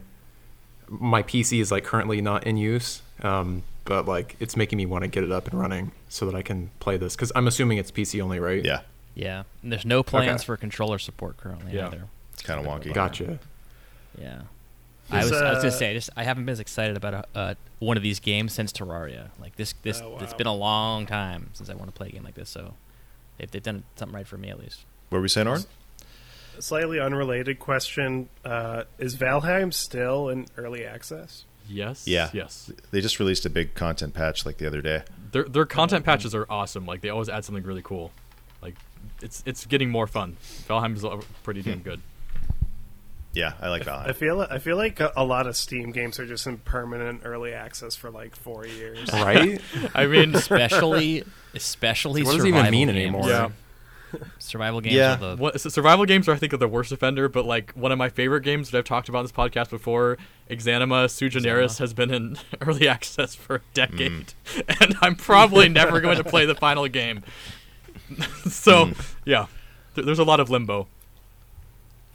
[0.89, 5.03] my PC is like currently not in use, um, but like it's making me want
[5.03, 7.79] to get it up and running so that I can play this because I'm assuming
[7.79, 8.65] it's PC only, right?
[8.65, 8.81] Yeah,
[9.15, 10.47] Yeah, and there's no plans Okay.
[10.47, 11.87] for controller support currently Yeah.
[11.89, 12.05] either.
[12.33, 12.93] it's kind of wonky.
[12.93, 13.39] Gotcha.
[14.21, 14.43] Yeah.
[15.13, 16.97] I Is, was, I was uh, gonna say, I just I haven't been as excited
[16.97, 19.31] about a, uh, one of these games since Terraria.
[19.41, 20.39] Like this, this Oh, it's wow.
[20.39, 22.49] been a long time since I want to play a game like this.
[22.49, 22.75] So,
[23.39, 24.85] they've, they've done something right for me at least.
[25.09, 25.65] What were we saying, Oren?
[26.61, 31.45] Slightly unrelated question: uh, Is Valheim still in early access?
[31.69, 32.07] Yes.
[32.07, 32.31] Yeah.
[32.33, 32.71] Yes.
[32.91, 35.03] They just released a big content patch like the other day.
[35.33, 36.85] Their their content patches are awesome.
[36.85, 38.11] Like they always add something really cool.
[38.61, 38.75] Like
[39.23, 40.37] it's it's getting more fun.
[40.69, 42.01] Valheim is pretty damn good.
[43.33, 44.09] Yeah, I like that.
[44.09, 47.23] I feel I feel like a, a lot of Steam games are just in permanent
[47.25, 49.09] early access for like four years.
[49.13, 49.61] Right?
[49.95, 51.23] I mean, Especially,
[51.55, 52.99] especially What does it even survival mean games.
[52.99, 53.29] anymore?
[53.29, 53.51] yeah.
[54.41, 55.15] Survival games Yeah.
[55.15, 57.71] are the What, so survival games are I think are the worst offender, but like
[57.73, 60.19] one of my favorite games that I've talked about on this podcast before,
[60.51, 64.81] Exanima Sui Generis has been in early access for a decade, mm.
[64.81, 67.23] and I'm probably never going to play the final game.
[68.51, 69.15] so mm.
[69.25, 69.47] yeah,
[69.95, 70.89] th- there's a lot of limbo.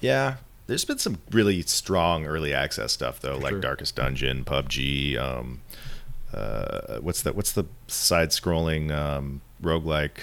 [0.02, 0.36] Yeah,
[0.68, 3.60] there's been some really strong early access stuff though, like sure.
[3.62, 5.18] Darkest Dungeon, PUBG.
[5.18, 5.62] Um,
[6.34, 7.36] uh, what's that?
[7.36, 10.18] What's the side-scrolling um, roguelike?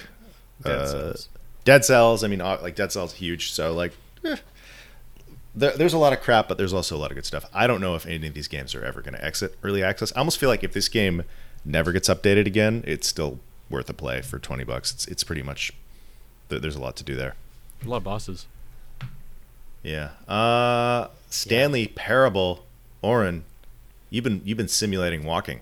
[0.63, 1.29] Dead uh, Cells.
[1.65, 2.25] Dead Cells.
[2.25, 3.53] I mean, uh, like Dead Cells, huge.
[3.53, 3.93] So like,
[4.25, 4.37] eh.
[5.55, 7.49] there, there's a lot of crap, but there's also a lot of good stuff.
[7.55, 10.13] I don't know if any of these games are ever going to exit early access.
[10.15, 11.23] I almost feel like if this game
[11.65, 13.39] never gets updated again, it's still
[13.71, 14.93] worth a play for twenty bucks.
[14.93, 15.73] It's it's pretty much
[16.49, 17.37] there's a lot to do there.
[17.85, 18.47] A lot of bosses.
[19.83, 20.11] Yeah.
[20.29, 22.65] Uh Stanley Parable,
[23.01, 23.45] Oren,
[24.11, 25.61] you've been you've been simulating walking.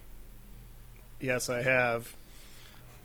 [1.20, 2.14] Yes, I have.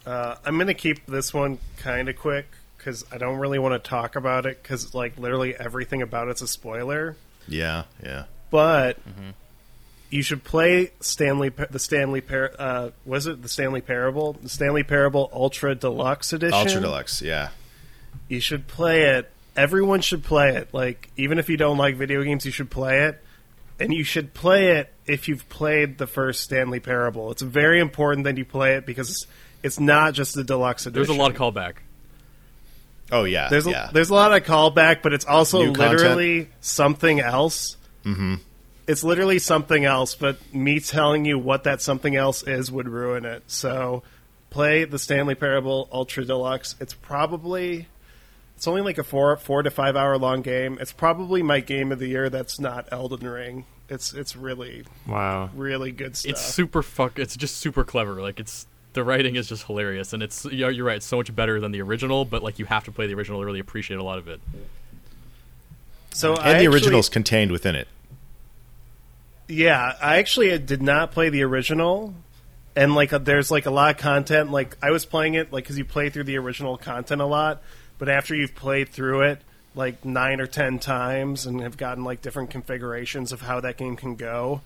[0.06, 2.46] Uh, I'm gonna keep this one kind of quick
[2.78, 6.42] because I don't really want to talk about it because like literally everything about it's
[6.42, 7.16] a spoiler.
[7.48, 8.26] Yeah, yeah.
[8.52, 8.98] But
[10.10, 14.84] you should play Stanley the Stanley Par- uh, was it the Stanley Parable the Stanley
[14.84, 17.50] Parable Ultra Deluxe Edition Ultra Deluxe, yeah.
[18.28, 19.32] You should play it.
[19.56, 20.74] Everyone should play it.
[20.74, 23.22] Like even if you don't like video games, you should play it.
[23.78, 27.32] And you should play it if you've played the first Stanley Parable.
[27.32, 29.28] It's very important that you play it because
[29.64, 31.06] it's not just the deluxe edition.
[31.08, 31.76] There's a lot of callback.
[33.12, 33.50] Oh yeah.
[33.50, 33.90] There's a, yeah.
[33.94, 36.00] there's a lot of callback, but it's also New content.
[36.00, 37.78] literally something else.
[38.06, 38.36] Mm-hmm.
[38.88, 43.26] It's literally something else, but me telling you what that something else is would ruin
[43.26, 43.44] it.
[43.48, 44.04] So
[44.52, 46.76] play the Stanley Parable Ultra Deluxe.
[46.80, 47.88] It's probably
[48.56, 50.78] it's only like a four four to five hour long game.
[50.82, 52.30] It's probably my game of the year.
[52.30, 53.66] That's not Elden Ring.
[53.90, 55.50] It's it's really Wow.
[55.56, 56.32] really good stuff.
[56.32, 57.20] It's super fuck.
[57.20, 58.22] It's just super clever.
[58.22, 60.96] Like it's the writing is just hilarious, and it's yeah, you're right.
[60.98, 63.40] It's so much better than the original, but like you have to play the original
[63.42, 64.40] to really appreciate a lot of it.
[66.14, 67.88] So I and the actually- original's contained within it.
[69.48, 72.16] Yeah, I actually did not play the original,
[72.76, 74.52] and like uh, there's like a lot of content.
[74.52, 77.62] Like I was playing it like because you play through the original content a lot,
[77.98, 79.42] but after you've played through it
[79.76, 83.96] like nine or ten times and have gotten like different configurations of how that game
[83.96, 84.62] can go,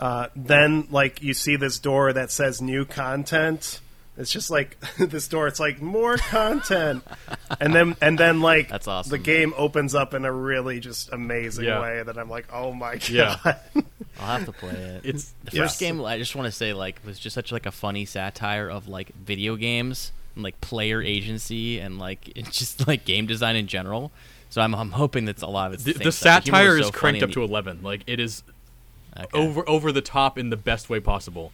[0.00, 3.80] uh, then like you see this door that says new content.
[4.16, 5.48] It's just like this door.
[5.48, 7.02] It's like more content,
[7.60, 9.10] and then and then like That's awesome.
[9.10, 11.80] the game opens up in a really just amazing Yeah.
[11.80, 13.08] way that I'm like, oh my god.
[13.10, 13.36] Yeah.
[14.20, 15.00] I'll have to play it.
[15.04, 15.70] It's the Yes.
[15.70, 16.00] first game.
[16.04, 19.12] I just want to say, like, was just such like a funny satire of like
[19.16, 24.12] video games and like player agency and like it's just like game design in general.
[24.50, 26.44] So I'm, I'm hoping that's a lot of it's the, the, the stuff.
[26.44, 27.80] humor satire is so cranked up and to eleven.
[27.82, 28.42] Like it is
[29.18, 29.26] okay.
[29.32, 31.52] over over the top in the best way possible.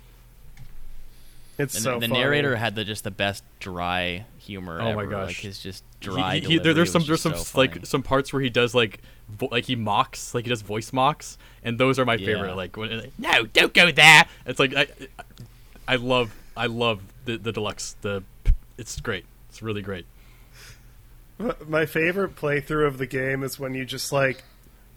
[1.58, 2.18] It's And so the funny.
[2.20, 4.80] narrator had the just the best dry humor.
[4.80, 5.28] Oh my gosh.
[5.28, 6.38] Like his just dry.
[6.38, 7.84] he- he- there- there's some there's some so like funny.
[7.84, 11.36] some parts where he does like vo- like he mocks like he does voice mocks
[11.62, 14.86] and those are my favorite like when no don't go there it's like I
[15.86, 18.22] I love I love the the deluxe the
[18.80, 19.24] it's great.
[19.48, 20.06] It's really great.
[21.66, 24.44] My favorite playthrough of the game is when you just like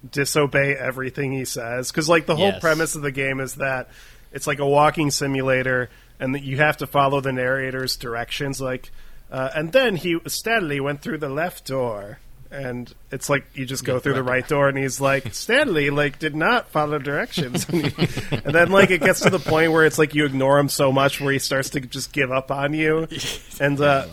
[0.10, 1.90] disobey everything he says.
[1.92, 2.60] Because like the whole Yes.
[2.62, 3.90] premise of the game is that
[4.34, 5.90] it's like a walking simulator
[6.20, 8.92] and that you have to follow the narrator's directions like
[9.32, 12.20] uh, and then he steadily went through the left door
[12.54, 16.20] and it's like you just go through the right door and he's like Stanley like
[16.20, 17.66] did not follow directions.
[17.74, 20.60] And, he- and then like it gets to the point where it's like you ignore
[20.60, 23.08] him so much where he starts to just give up on you.
[23.60, 24.04] And uh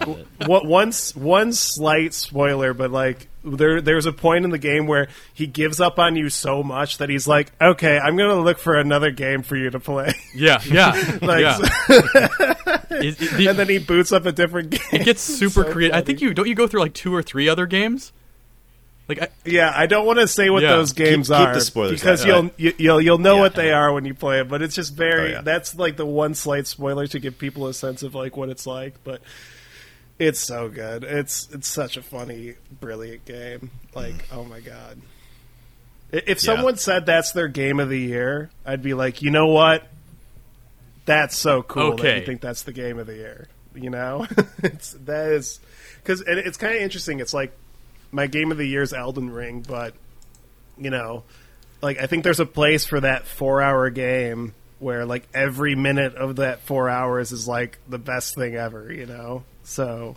[0.46, 5.08] what one one slight spoiler but like there there's a point in the game where
[5.32, 8.58] he gives up on you so much that he's like okay I'm going to look
[8.58, 10.12] for another game for you to play.
[10.34, 11.56] Yeah yeah like yeah.
[11.56, 11.64] so-
[12.90, 15.72] It- it- the- and then he boots up a different game it gets super So
[15.72, 18.12] creative I think you don't you go through like two or three other games
[19.10, 20.76] like I, Yeah, I don't want to say what Yeah.
[20.76, 22.26] those games Keep- keep are the spoilers because out.
[22.26, 23.40] you'll you, you'll you'll know Yeah.
[23.42, 24.48] what they are when you play it.
[24.48, 25.40] But it's just very Oh, yeah.
[25.42, 28.66] that's like the one slight spoiler to give people a sense of like what it's
[28.66, 28.94] like.
[29.04, 29.20] But
[30.18, 31.04] it's so good.
[31.04, 33.70] It's it's such a funny, brilliant game.
[33.94, 34.36] Like mm.
[34.36, 34.98] oh my god.
[36.12, 39.86] If someone said that's their game of the year, I'd be like, you know what?
[41.06, 42.20] That's so cool that Okay.
[42.20, 43.48] you think that's the game of the year.
[43.74, 44.26] You know,
[44.62, 45.60] it's that is
[46.02, 47.20] because it, it's kind of interesting.
[47.20, 47.56] It's like
[48.12, 49.94] my game of the year is Elden Ring, but
[50.78, 51.24] you know,
[51.82, 56.14] like I think there's a place for that four hour game where like every minute
[56.14, 59.44] of that four hours is like the best thing ever, you know?
[59.62, 60.16] So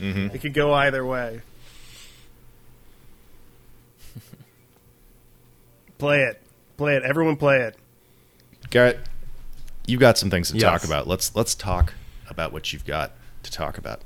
[0.00, 0.34] mm-hmm.
[0.34, 1.42] it could go either way.
[5.98, 6.40] play it.
[6.76, 7.02] Play it.
[7.02, 7.76] Everyone play it.
[8.70, 8.98] Garrett,
[9.86, 10.62] you've got some things to Yes.
[10.62, 11.06] talk about.
[11.06, 11.94] Let's let's talk
[12.28, 13.12] about what you've got
[13.42, 14.00] to talk about.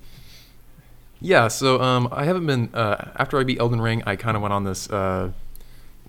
[1.25, 4.03] Yeah, so um, I haven't been uh, after I beat Elden Ring.
[4.05, 5.31] I kind of went on this uh,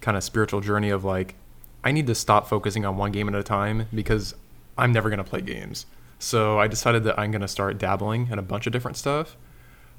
[0.02, 1.36] kind of spiritual journey of like,
[1.84, 4.34] I need to stop focusing on one game at a time because
[4.76, 5.86] I'm never gonna play games.
[6.18, 9.38] So I decided that I'm gonna start dabbling in a bunch of different stuff.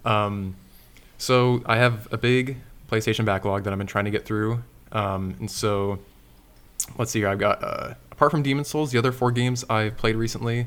[0.05, 0.57] Um,
[1.17, 2.57] so I have a big
[2.91, 6.01] PlayStation backlog that I've been trying to get through, um, and so
[6.99, 7.29] let's see here.
[7.29, 10.67] I've got uh, apart from Demon's Souls, the other four games I've played recently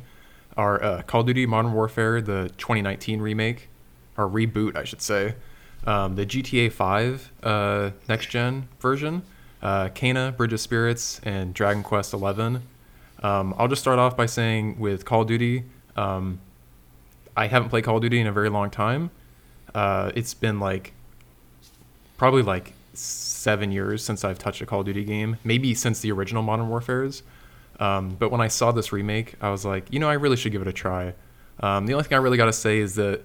[0.55, 3.67] are uh, Call of Duty Modern Warfare, the 2019 remake
[4.17, 5.35] or reboot, I should say,
[5.85, 9.21] um, the GTA 5 uh, next gen version,
[9.61, 12.63] uh, Kena, Bridge of Spirits, and Dragon Quest 11.
[13.23, 15.63] Um, I'll just start off by saying with Call of Duty,
[15.95, 16.39] um,
[17.35, 19.11] I haven't played Call of Duty in a very long time.
[19.73, 20.93] Uh, it's been like
[22.17, 26.11] probably like seven years since I've touched a Call of Duty game, maybe since the
[26.11, 27.23] original Modern Warfare's.
[27.79, 30.51] Um, but when I saw this remake, I was like, you know, I really should
[30.51, 31.13] give it a try.
[31.59, 33.23] Um, the only thing I really got to say is that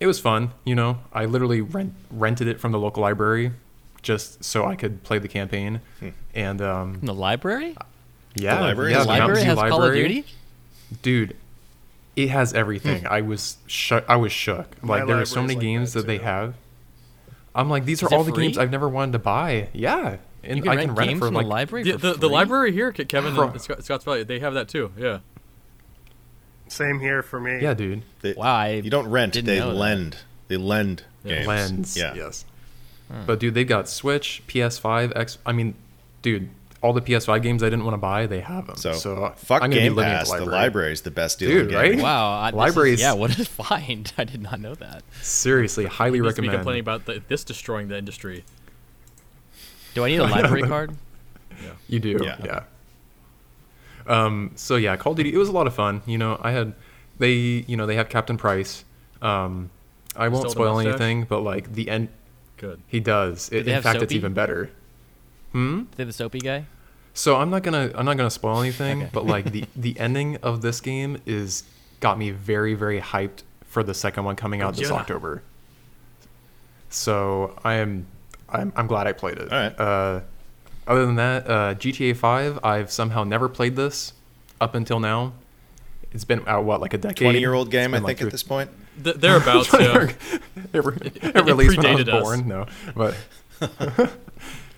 [0.00, 0.50] it was fun.
[0.64, 3.52] You know, I literally rent, rented it from the local library
[4.02, 5.80] just so I could play the campaign.
[6.34, 7.76] And um, the library?
[8.34, 10.08] yeah, library yeah, has the the library has Dew Call of library.
[10.08, 10.24] Duty?
[11.02, 11.36] dude
[12.16, 15.62] it has everything i was shook i was shook like there are so many like
[15.62, 16.54] games that, that, they have
[17.54, 20.16] i'm like these are Is it all the games i've never wanted to buy yeah
[20.42, 21.98] and You can i rent can rent it for from like the library the, for
[21.98, 22.28] the, the free?
[22.28, 23.50] library here Kevin Bro.
[23.50, 25.20] and Scott, Scotts Valley they have that too yeah
[26.70, 27.58] Same here for me.
[27.60, 29.76] yeah dude They- Wow, I you don't rent; didn't they know that.
[29.78, 30.16] lend.
[30.48, 31.46] They lend games.
[31.46, 32.14] lens Yeah.
[32.14, 32.44] yes
[33.10, 33.22] hmm.
[33.26, 35.74] but dude they've got switch ps5 x i mean
[36.22, 36.48] dude
[36.82, 39.62] all the ps5 games i didn't want to buy they have them So, so fuck
[39.62, 40.30] i'm Game Pass.
[40.32, 41.50] at the The library, library is the best deal.
[41.50, 41.90] Dude, in right?
[41.90, 42.02] gaming.
[42.04, 42.30] Wow.
[42.40, 44.10] I, this is- Libraries- yeah, what a find.
[44.16, 45.02] I did not know that.
[45.20, 48.44] seriously highly he needs to be recommend complaining about the, this destroying the industry
[49.94, 50.96] Do I need a library card?
[51.88, 52.36] You do, Yeah.
[52.44, 52.60] yeah.
[54.10, 55.32] Um, so yeah, Call of Duty.
[55.32, 56.02] It was a lot of fun.
[56.06, 56.74] You know, I had
[57.18, 57.32] they,
[57.66, 58.84] you know, they have Captain Price.
[59.22, 59.70] Um,
[60.16, 62.08] I won't Still spoil anything, but like the end,
[62.56, 62.80] good.
[62.88, 63.48] He does.
[63.52, 64.70] It, in have fact, it's even better.
[65.52, 65.84] Hmm.
[65.96, 66.66] They the soapy guy.
[67.14, 69.10] So I'm not gonna I'm not gonna spoil anything, Okay.
[69.12, 71.62] but like the the ending of this game is
[72.00, 74.96] got me very very hyped for the second one coming out this Yeah.
[74.96, 75.42] October.
[76.88, 78.06] So I am
[78.48, 79.52] I'm, I'm glad I played it.
[79.52, 79.78] All right.
[79.80, 80.20] Uh,
[80.86, 84.12] other than that, uh, GTA 5, I've somehow never played this
[84.60, 85.32] up until now.
[86.12, 87.18] It's been out what like a decade.
[87.24, 88.68] Twenty year old game, I like, think, at this point.
[89.02, 90.08] Th- thereabouts, yeah.
[90.72, 92.22] it, re- it released when I was predated us.
[92.22, 92.48] born.
[92.48, 92.66] No,
[92.96, 93.16] but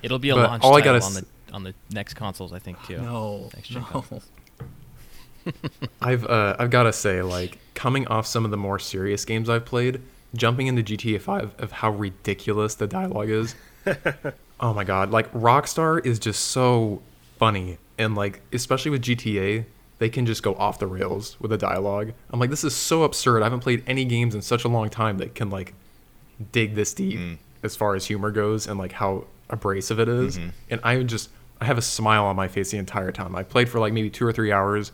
[0.02, 2.52] It'll be a But launch all I title gotta on the on the next consoles,
[2.52, 2.98] I think too.
[2.98, 3.88] No, Next gen no.
[3.88, 4.26] consoles.
[6.00, 9.48] I've uh, I've got to say, like coming off some of the more serious games
[9.48, 10.00] I've played,
[10.34, 13.54] jumping into GTA 5 of how ridiculous the dialogue is.
[14.62, 17.02] Oh my god, like Rockstar is just so
[17.38, 19.66] funny, and like especially with GTA,
[19.98, 22.12] they can just go off the rails with the dialogue.
[22.30, 23.42] I'm like, this is so absurd.
[23.42, 25.74] I haven't played any games in such a long time that can like
[26.52, 27.18] dig this deep
[27.62, 30.38] as far as humor goes and like how abrasive it is.
[30.70, 31.28] And I just
[31.60, 33.36] I have a smile on my face the entire time.
[33.36, 34.90] I played for like maybe two or three hours,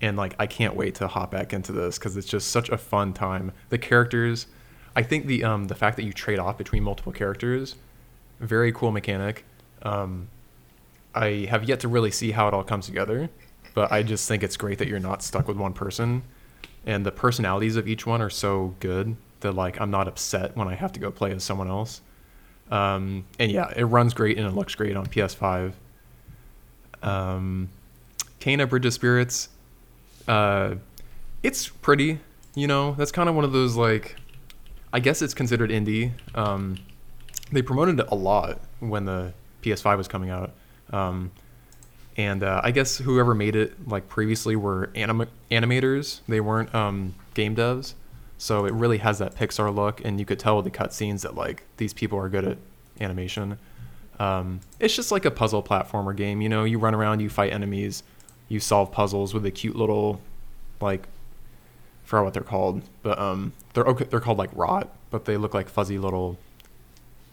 [0.00, 2.78] and like I can't wait to hop back into this because it's just such a
[2.78, 3.52] fun time.
[3.70, 4.46] The characters,
[4.94, 7.76] I think the um the fact that you trade off between multiple characters,
[8.40, 9.44] very cool mechanic.
[9.82, 10.28] Um,
[11.14, 13.30] I have yet to really see how it all comes together,
[13.74, 16.22] but I just think it's great that you're not stuck with one person,
[16.84, 20.68] and the personalities of each one are so good that like I'm not upset when
[20.68, 22.00] I have to go play as someone else.
[22.70, 25.72] Um, and yeah, it runs great and it looks great on PS5.
[27.02, 27.68] Um,
[28.40, 29.48] Kena Bridge of Spirits,
[30.26, 30.74] uh,
[31.42, 32.18] it's pretty.
[32.54, 34.16] You know, that's kind of one of those like,
[34.92, 36.12] I guess it's considered indie.
[36.34, 36.78] Um,
[37.52, 39.32] they promoted it a lot when the
[39.62, 40.52] PS5 was coming out.
[40.90, 41.30] Um,
[42.16, 46.20] and uh, I guess whoever made it like previously were anim- animators.
[46.26, 47.94] They weren't um, game devs,
[48.38, 51.34] so it really has that Pixar look, and you could tell with the cutscenes that
[51.34, 52.58] like these people are good at
[53.00, 53.58] animation.
[54.18, 56.40] Um, it's just like a puzzle platformer game.
[56.40, 58.02] You know, you run around, you fight enemies,
[58.48, 60.20] you solve puzzles with a cute little,
[60.80, 65.24] like, I forgot what they're called, but um, they're okay, they're called like rot, but
[65.24, 66.38] they look like fuzzy little.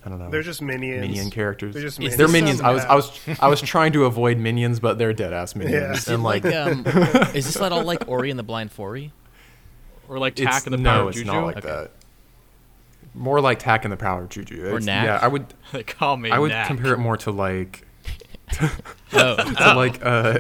[0.05, 0.29] I don't know.
[0.29, 1.01] They're just minions.
[1.01, 1.73] minion characters.
[1.73, 2.17] They're just minions.
[2.17, 2.59] They're minions.
[2.61, 2.83] I was.
[2.85, 5.81] I was I was trying to avoid minions, but they're dead ass minions.
[5.81, 5.93] Yeah.
[5.93, 6.83] Is And like, like, um,
[7.33, 9.11] is this at all like Ori and the Blind Forest?
[10.09, 11.31] Or like it's, Tak and the no, Power of it's Juju.
[11.31, 11.67] not like Okay.
[11.69, 11.91] that.
[13.15, 14.63] More like Tak and the Power of Juju.
[14.63, 15.05] Or It's- Knack?
[15.05, 16.67] Yeah, I would they call me I would Knack.
[16.67, 17.85] compare it more to like
[19.13, 20.39] Oh, to like uh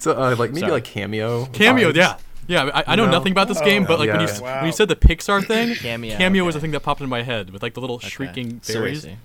[0.00, 0.72] to uh, like maybe Sorry.
[0.72, 1.48] like Kameo.
[1.52, 1.96] Kameo, vibes.
[1.96, 2.16] yeah.
[2.50, 3.12] Yeah, I, I know know?
[3.12, 4.32] nothing about this game, but like when you Yeah.
[4.32, 4.56] s- Wow.
[4.56, 6.62] when you said the Pixar thing, Kameo, was the okay.
[6.62, 8.08] thing that popped in my head with like the little okay.
[8.08, 9.02] shrieking So fairies.
[9.02, 9.16] Seriously.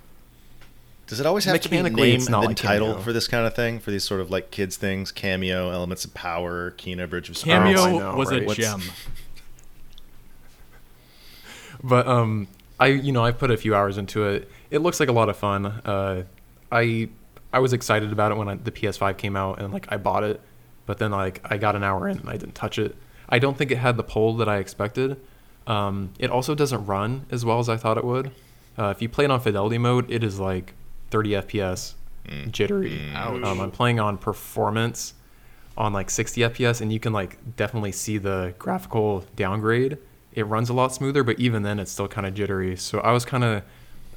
[1.07, 3.01] Does it always have to be Mechanically, name it's and not then like title Kameo.
[3.03, 3.79] for this kind of thing?
[3.79, 7.39] For these sort of like kids things, Kameo, elements of power, Kena Bridge of Kameo
[7.75, 7.81] Spirits.
[7.81, 8.41] Oh, I know, was right?
[8.43, 8.81] a What's- gem.
[11.83, 12.47] But um,
[12.79, 14.49] I you know I put a few hours into it.
[14.71, 15.65] It looks like a lot of fun.
[15.65, 16.23] Uh,
[16.71, 17.09] I
[17.53, 20.23] I was excited about it when I, the PS5 came out and like I bought
[20.23, 20.41] it,
[20.85, 22.95] but then like I got an hour in and I didn't touch it.
[23.29, 25.19] I don't think it had the pull that I expected.
[25.67, 28.31] Um, it also doesn't run as well as I thought it would.
[28.77, 30.73] Uh, if you play it on fidelity mode, it is like
[31.11, 31.93] 30 FPS,
[32.51, 33.01] jittery.
[33.13, 33.43] Ouch.
[33.43, 35.13] Um, I'm playing on performance
[35.77, 39.97] on like 60 FPS, and you can like definitely see the graphical downgrade.
[40.33, 42.75] It runs a lot smoother, but even then, it's still kind of jittery.
[42.75, 43.63] So I was kind of,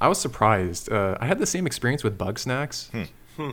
[0.01, 0.91] I was surprised.
[0.91, 3.09] Uh, I had the same experience with Bugsnax,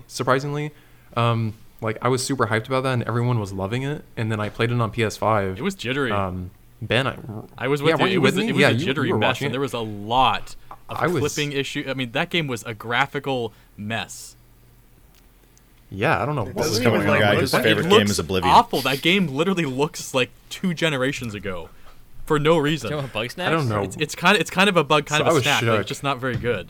[0.08, 0.72] surprisingly.
[1.16, 4.04] Um, like I was super hyped about that, and everyone was loving it.
[4.18, 5.58] And then I played it on PS5.
[5.58, 6.12] It was jittery.
[6.12, 7.18] Um, Ben, I,
[7.58, 8.14] I was with were you.
[8.14, 8.50] you It was, with me?
[8.50, 10.56] it was Yeah, a you- jittery you were mess, watching and there was a lot
[10.90, 11.86] of I was- issue.
[11.88, 14.36] I mean, that game was a graphical mess.
[15.90, 17.20] yeah, I don't know what was Coming going from a on.
[17.22, 17.64] guy whose that.
[17.64, 18.52] favorite it game looks is Oblivion.
[18.54, 18.82] Awful.
[18.82, 21.70] That game literally looks like two generations ago,
[22.26, 22.90] for no reason.
[22.90, 23.48] Do you know what Bugsnax?
[23.48, 23.84] I don't know.
[23.84, 25.64] It's, it's kind of it's kind of a bug, kind So of a was snack.
[25.64, 25.80] but.
[25.82, 26.70] It's just not very good.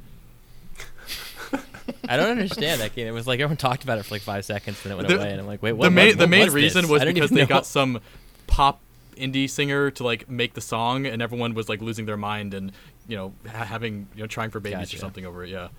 [2.09, 3.07] I don't understand that game.
[3.07, 5.15] It was like everyone talked about it for like five seconds, then it went The-
[5.17, 5.85] away, and I'm like, wait, what?
[5.85, 6.91] the main what- the main was reason this?
[6.91, 7.45] was because they know.
[7.47, 7.99] got some
[8.47, 8.81] pop
[9.17, 12.71] indie singer to like make the song, and everyone was like losing their mind and
[13.07, 14.97] you know ha- having you know trying for babies Gotcha.
[14.97, 15.49] or something over it.
[15.49, 15.69] Yeah.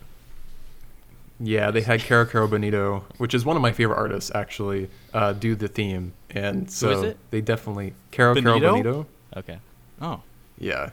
[1.39, 5.33] Yeah, they had Kero Kero Bonito, which is one of my favorite artists actually, uh,
[5.33, 7.17] do the theme, and so is it?
[7.29, 8.71] they definitely Kero Kero Bonito?
[8.71, 9.07] Bonito.
[9.35, 9.59] Okay.
[10.01, 10.21] Oh.
[10.57, 10.89] Yeah,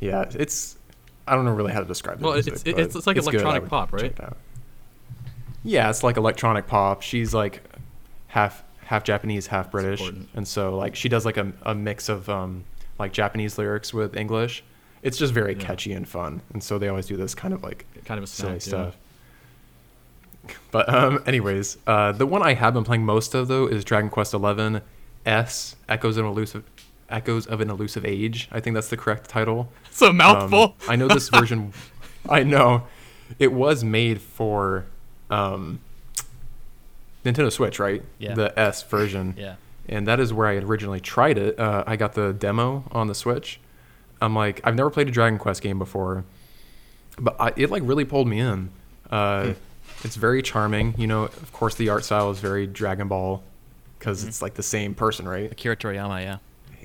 [0.00, 0.76] yeah, it's
[1.30, 2.24] I don't know really how to describe it.
[2.24, 4.14] Well, it's- it's- it's- it's like electronic pop, right?
[5.62, 7.02] Yeah, it's like electronic pop.
[7.02, 7.62] She's like
[8.28, 10.02] half half Japanese, half British,
[10.34, 12.64] and so like she does like a, a mix of um,
[12.98, 14.64] like Japanese lyrics with English.
[15.02, 15.60] It's just very Yeah.
[15.60, 18.26] catchy and fun, and so they always do this kind of like Kind of a
[18.26, 18.90] silly snack, yeah.
[18.90, 18.96] stuff.
[20.70, 24.08] But um, anyways, uh, the one I have been playing most of though is Dragon
[24.10, 24.80] Quest XI
[25.26, 26.64] S Echoes of an Elusive
[27.10, 28.48] Echoes of an Elusive Age.
[28.52, 29.70] I think that's the correct title.
[29.90, 30.76] It's a Um, mouthful.
[30.88, 31.72] I know this version.
[32.28, 32.84] I know
[33.38, 34.84] it was made for
[35.30, 35.80] um,
[37.24, 38.02] Nintendo Switch, right?
[38.18, 38.34] Yeah.
[38.34, 39.34] The S version.
[39.38, 39.56] Yeah.
[39.88, 41.58] And that is where I had originally tried it.
[41.58, 43.58] Uh, I got the demo on the Switch.
[44.20, 46.24] I'm like, I've never played a Dragon Quest game before,
[47.18, 48.70] but I, it like really pulled me in.
[49.10, 49.54] Uh,
[50.04, 50.94] It's very charming.
[50.96, 53.42] You know, of course, the art style is very Dragon Ball
[53.98, 55.50] because it's like the same person, right?
[55.50, 56.38] Akira Toriyama, yeah.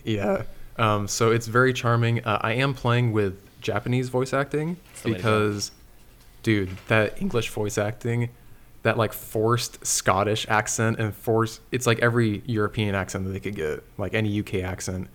[0.05, 0.43] Yeah.
[0.77, 2.23] Um, so it's very charming.
[2.25, 5.45] Uh, I am playing with Japanese voice acting the way to go.
[5.45, 5.71] because,
[6.43, 8.29] dude, that English voice acting,
[8.83, 13.55] that like forced Scottish accent and forced, it's like every European accent that they could
[13.55, 15.07] get, like any UK accent.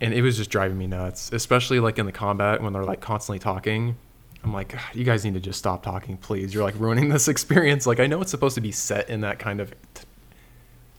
[0.00, 3.00] And it was just driving me nuts, especially like in the combat when they're like
[3.00, 3.96] constantly talking.
[4.42, 6.52] I'm like, you guys need to just stop talking, please.
[6.52, 7.86] You're like ruining this experience.
[7.86, 10.04] Like, I know it's supposed to be set in that kind of t-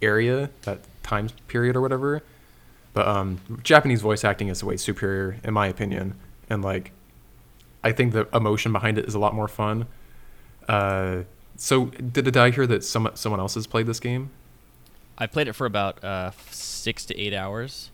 [0.02, 2.24] area, that time period or whatever.
[2.94, 6.16] But um, Japanese voice acting is way superior, in my opinion.
[6.50, 6.92] And like,
[7.84, 9.88] I think the emotion behind it is a lot more fun.
[10.68, 11.24] Uh,
[11.58, 14.30] so did, did I hear that some someone else has played this game?
[15.18, 17.90] I played it for about uh, six to eight hours.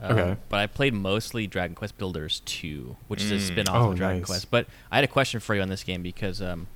[0.00, 0.36] Um, Okay.
[0.48, 3.40] But I played mostly Dragon Quest Builders 2, which is a Mm.
[3.40, 4.26] spin-off Oh, of Dragon nice.
[4.26, 4.50] Quest.
[4.50, 6.66] But I had a question for you on this game because um,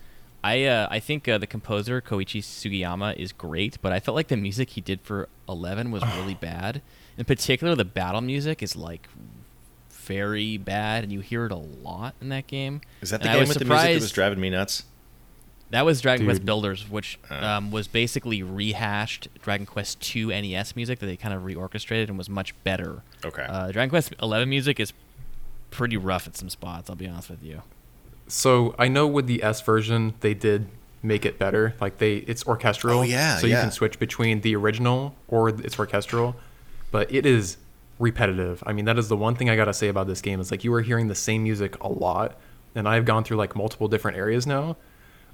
[0.42, 4.28] I uh, I think uh, the composer Koichi Sugiyama is great, but I felt like
[4.28, 6.80] the music he did for 11 was really bad.
[7.18, 9.08] In particular, the battle music is like
[9.90, 12.80] very bad, and you hear it a lot in that game.
[13.00, 14.84] Is that the I game with the music that was driving me nuts?
[15.70, 17.34] That was Dragon Quest Builders, which Uh.
[17.46, 22.18] um, was basically rehashed Dragon Quest II NES music that they kind of reorchestrated and
[22.18, 23.02] was much better.
[23.24, 23.44] Okay.
[23.48, 24.92] Uh, Dragon Quest Eleven music is
[25.70, 26.90] pretty rough at some spots.
[26.90, 27.62] I'll be honest with you.
[28.26, 30.66] So I know with the S version they did
[31.04, 31.74] make it better.
[31.80, 32.98] Like they, it's orchestral.
[32.98, 36.34] Oh, yeah, So you can switch between the original or it's orchestral,
[36.90, 37.56] but it is
[37.98, 38.62] repetitive.
[38.66, 40.64] I mean, that is the one thing I gotta say about this game is like
[40.64, 42.38] you are hearing the same music a lot,
[42.74, 44.76] and I've gone through like multiple different areas now.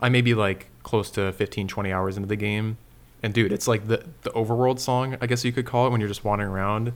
[0.00, 2.76] I may be like close to 15, 20 hours into the game,
[3.22, 6.00] and dude, it's like the the overworld song, I guess you could call it, when
[6.00, 6.92] you're just wandering around.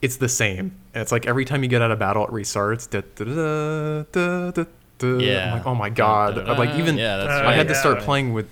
[0.00, 0.76] It's the same.
[0.94, 2.88] And it's like every time you get out of battle, it restarts.
[2.88, 3.02] Da,
[4.12, 4.64] da,
[4.98, 5.18] da.
[5.18, 5.46] Yeah.
[5.46, 6.38] I'm like, oh my god.
[6.38, 8.48] I'm like even yeah, Uh, I had to start playing with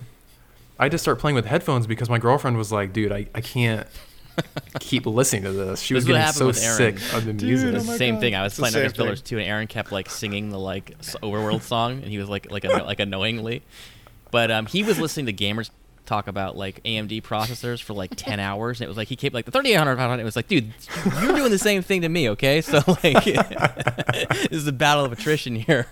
[0.78, 3.40] I had to start playing with headphones because my girlfriend was like, dude, I, I
[3.40, 3.86] can't
[4.80, 5.80] keep listening to this.
[5.80, 6.98] She This was is what getting so with Aaron.
[6.98, 7.74] sick of the Dude, music.
[7.74, 8.20] It's oh the same God.
[8.20, 8.34] thing.
[8.34, 10.98] I was It's playing same Dragon Quest Builders and Aaron kept like singing the like
[10.98, 13.62] Overworld song, and he was like like a, like annoyingly,
[14.30, 15.70] but um, he was listening to gamers
[16.04, 19.34] talk about like AMD processors for like ten hours, and it was like he kept
[19.34, 20.20] like the 3800.
[20.20, 20.72] It was like, dude,
[21.20, 22.60] you're doing the same thing to me, okay?
[22.60, 25.86] So like, this is a battle of attrition here.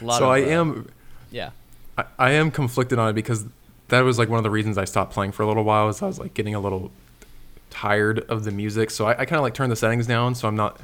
[0.00, 0.88] A lot so of, I uh, am
[1.30, 1.50] yeah.
[1.96, 3.44] I, I am conflicted on it because
[3.92, 6.00] that was like one of the reasons I stopped playing for a little while is
[6.00, 6.90] I was like getting a little
[7.68, 8.90] tired of the music.
[8.90, 10.80] So I, I kind of like turned the settings down so I'm not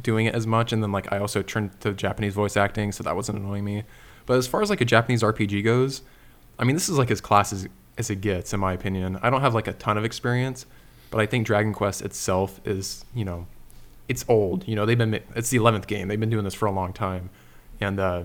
[0.00, 0.72] doing it as much.
[0.72, 3.82] And then like I also turned to Japanese voice acting, so that wasn't annoying me.
[4.26, 6.02] But as far as like a Japanese RPG goes,
[6.56, 7.66] I mean this is like as class as,
[7.98, 9.18] as it gets in my opinion.
[9.22, 10.66] I don't have like a ton of experience,
[11.10, 13.48] but I think Dragon Quest itself is you know
[14.08, 14.68] it's old.
[14.68, 16.06] You know they've been it's the eleventh game.
[16.06, 17.28] They've been doing this for a long time,
[17.80, 18.24] and uh,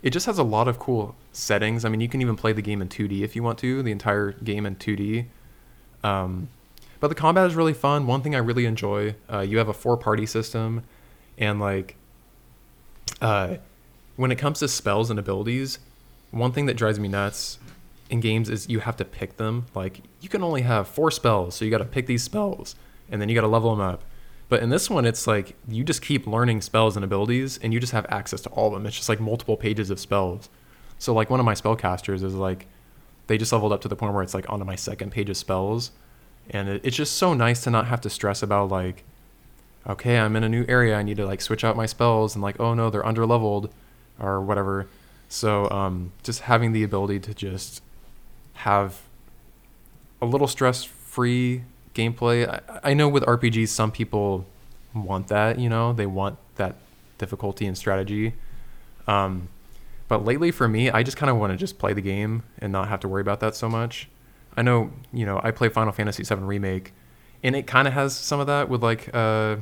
[0.00, 1.84] it just has a lot of cool settings.
[1.84, 3.90] I mean, you can even play the game in 2D if you want to, the
[3.90, 5.26] entire game in 2D.
[6.04, 6.48] Um,
[7.00, 8.06] but the combat is really fun.
[8.06, 10.84] One thing I really enjoy, uh, you have a four party system,
[11.36, 11.96] and like,
[13.20, 13.56] uh,
[14.16, 15.78] when it comes to spells and abilities,
[16.30, 17.58] one thing that drives me nuts
[18.10, 19.66] in games is you have to pick them.
[19.74, 22.76] Like, you can only have four spells, so you got to pick these spells,
[23.10, 24.04] and then you got to level them up.
[24.48, 27.80] But in this one, it's like you just keep learning spells and abilities, and you
[27.80, 28.86] just have access to all of them.
[28.86, 30.50] It's just like multiple pages of spells.
[31.02, 32.68] So like one of my spellcasters is like,
[33.26, 35.36] they just leveled up to the point where it's like onto my second page of
[35.36, 35.90] spells,
[36.48, 39.02] and it, it's just so nice to not have to stress about like,
[39.84, 42.42] okay, I'm in a new area, I need to like switch out my spells, and
[42.42, 43.74] like, oh no, they're under leveled,
[44.20, 44.86] or whatever.
[45.28, 47.82] So um, just having the ability to just
[48.52, 49.00] have
[50.20, 51.64] a little stress free
[51.96, 52.48] gameplay.
[52.48, 54.46] I, I know with RPGs, some people
[54.94, 56.76] want that, you know, they want that
[57.18, 58.34] difficulty and strategy.
[59.08, 59.48] Um,
[60.12, 62.70] but lately for me, I just kind of want to just play the game and
[62.70, 64.10] not have to worry about that so much.
[64.54, 66.92] I know, you know, I play Final Fantasy VII Remake,
[67.42, 69.56] and it kind of has some of that with like, uh,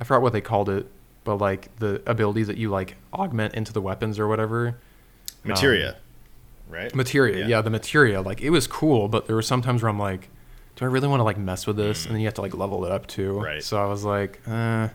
[0.00, 0.88] I forgot what they called it,
[1.22, 4.76] but like the abilities that you like augment into the weapons or whatever.
[5.44, 5.98] Materia,
[6.68, 6.92] right?
[6.96, 7.46] Materia, Yeah.
[7.46, 7.60] yeah.
[7.60, 8.20] the materia.
[8.22, 10.30] Like it was cool, but there were some times where I'm like,
[10.74, 12.06] do I really want to like mess with this?
[12.06, 13.38] And then you have to like level it up too.
[13.38, 13.62] Right.
[13.62, 14.88] So I was like, uh.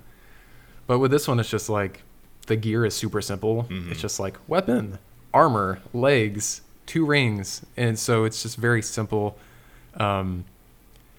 [0.85, 2.03] But with this one, it's just like
[2.47, 3.65] the gear is super simple.
[3.69, 3.91] Mhm.
[3.91, 4.97] It's just like weapon,
[5.33, 9.37] armor, legs, two rings, and so it's just very simple.
[9.95, 10.45] Um,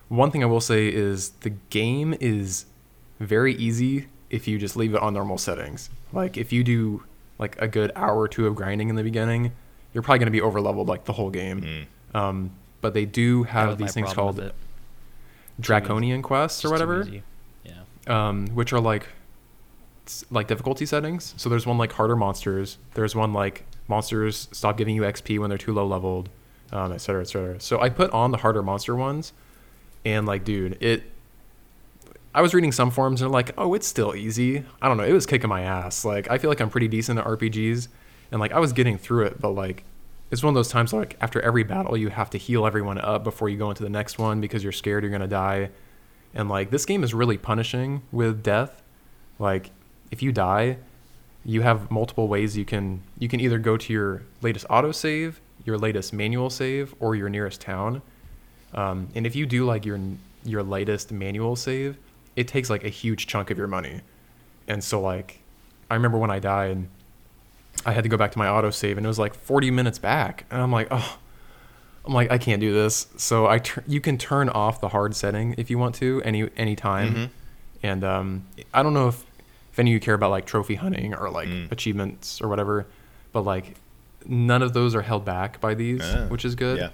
[0.08, 2.64] one thing I will say is the game is
[3.20, 5.90] very easy if you just leave it on normal settings.
[6.12, 7.02] Like if you do
[7.38, 9.52] like a good hour or two of grinding in the beginning,
[9.92, 11.86] you're probably going to be over leveled like the whole game.
[12.14, 12.50] Um,
[12.80, 14.36] but they do have these things called
[15.60, 17.06] draconian quests or whatever.
[17.64, 18.28] Yeah.
[18.28, 19.08] um, which are like s-
[20.30, 21.34] like difficulty settings.
[21.36, 22.78] So there's one like harder monsters.
[22.94, 26.28] There's one like monsters stop giving you XP when they're too low leveled,
[26.72, 27.60] um, et cetera, et cetera.
[27.60, 29.32] So I put on the harder monster ones,
[30.04, 31.02] and like, dude, it.
[32.34, 34.62] I was reading some forums and like, oh, it's still easy.
[34.80, 35.02] I don't know.
[35.02, 36.04] It was kicking my ass.
[36.04, 37.88] Like, I feel like I'm pretty decent at RPGs,
[38.30, 39.84] and like I was getting through it, but like,
[40.30, 43.24] it's one of those times like after every battle you have to heal everyone up
[43.24, 45.70] before you go into the next one because you're scared you're gonna die,
[46.34, 48.82] and like this game is really punishing with death.
[49.38, 49.70] Like,
[50.10, 50.78] if you die,
[51.44, 55.78] you have multiple ways you can you can either go to your latest autosave, your
[55.78, 58.02] latest manual save, or your nearest town.
[58.74, 59.98] Um, and if you do like your
[60.44, 61.96] your latest manual save,
[62.36, 64.00] it takes like a huge chunk of your money.
[64.66, 65.40] And so like,
[65.90, 66.86] I remember when I died,
[67.86, 70.44] I had to go back to my autosave, and it was like 40 minutes back,
[70.50, 71.18] and I'm like, oh,
[72.04, 73.06] I'm like, I can't do this.
[73.16, 76.50] So I tur- you can turn off the hard setting if you want to any
[76.56, 77.30] any time.
[77.82, 79.24] And um, I don't know if
[79.78, 82.84] if any of you care about like trophy hunting or like achievements or whatever,
[83.30, 83.76] but like
[84.26, 86.78] none of those are held back by these, Ah, which is good.
[86.78, 86.90] Yeah.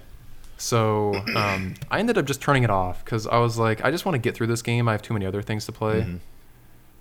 [0.57, 4.05] So um, I ended up just turning it off because I was like, I just
[4.05, 4.87] want to get through this game.
[4.87, 6.01] I have too many other things to play.
[6.01, 6.17] Mm-hmm.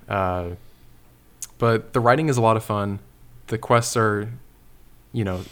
[0.09, 0.55] Uh,
[1.59, 2.99] but the writing is a lot of fun.
[3.49, 4.33] The quests are,
[5.13, 5.43] you know,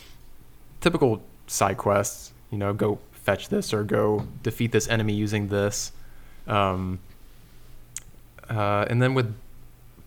[0.80, 2.32] typical side quests.
[2.50, 5.92] You know, go fetch this or go defeat this enemy using this.
[6.46, 7.00] Um,
[8.48, 9.34] uh, and then with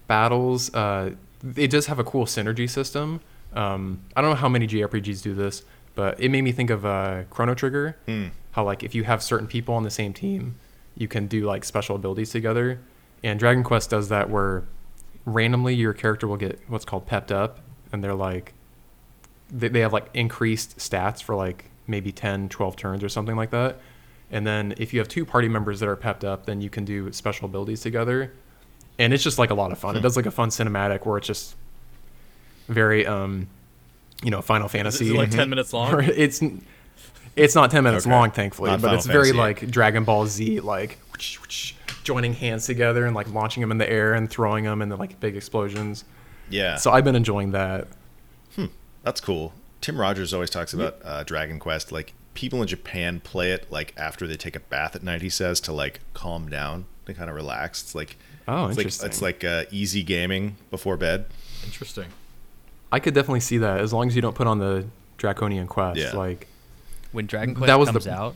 [0.07, 1.11] battles, uh,
[1.55, 3.21] it does have a cool synergy system.
[3.53, 5.63] Um, I don't know how many JRPGs do this,
[5.95, 7.97] but it made me think of uh, Chrono Trigger.
[8.05, 8.27] Hmm.
[8.51, 10.55] How like if you have certain people on the same team,
[10.95, 12.79] you can do like special abilities together.
[13.23, 14.63] And Dragon Quest does that where
[15.25, 17.59] randomly your character will get what's called pepped up,
[17.91, 18.53] and they're like
[19.49, 23.51] they, they have like increased stats for like maybe 10 12 turns or something like
[23.51, 23.79] that
[24.31, 26.83] and then if you have two party members that are pepped up then you can
[26.83, 28.33] do special abilities together
[28.99, 31.17] and it's just like a lot of fun it does like a fun cinematic where
[31.17, 31.55] it's just
[32.67, 33.47] very um
[34.23, 36.01] you know final Is fantasy it like 10 minutes long?
[36.03, 36.41] It's
[37.35, 38.15] it's not 10 minutes Okay.
[38.15, 41.73] long thankfully Not but Final it's very like dragon ball z like whoosh, whoosh,
[42.03, 44.99] joining hands together and like launching them in the air and throwing them and then
[44.99, 46.05] like big explosions
[46.49, 46.77] Yeah.
[46.77, 47.87] so i've been enjoying that
[48.55, 48.67] Hmm.
[49.03, 49.53] That's cool.
[49.81, 51.91] Tim Rogers always talks about uh, Dragon Quest.
[51.91, 55.21] Like people in Japan play it like after they take a bath at night.
[55.21, 57.83] He says to like calm down, to kind of relax.
[57.83, 58.17] It's like
[58.47, 61.25] oh it's like interesting it's like uh, easy gaming before bed.
[61.65, 62.07] Interesting.
[62.91, 64.85] I could definitely see that as long as you don't put on the
[65.17, 65.99] draconian quest.
[65.99, 66.11] Yeah.
[66.15, 66.47] Like,
[67.11, 68.35] When Dragon Quest That was comes the- out,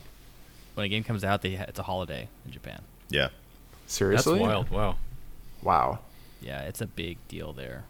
[0.74, 2.82] when a game comes out, they it's a holiday in Japan.
[3.08, 3.28] Yeah.
[3.86, 4.38] seriously?
[4.38, 4.70] That's wild.
[4.70, 4.96] Wow.
[5.62, 5.98] Wow.
[6.42, 7.84] Yeah, it's a big deal there.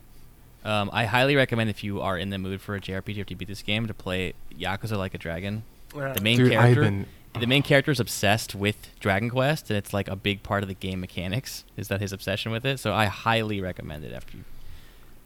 [0.65, 3.37] Um, I highly recommend if you are in the mood for a JRPG after you
[3.37, 5.63] beat this game to play Yakuza Like a Dragon.
[5.97, 6.13] Yeah.
[6.13, 7.07] The main Dude, I've character, been-
[7.39, 10.69] the main character is obsessed with Dragon Quest, and it's like a big part of
[10.69, 11.65] the game mechanics.
[11.77, 12.79] Is that his obsession with it?
[12.81, 14.45] So I highly recommend it after you.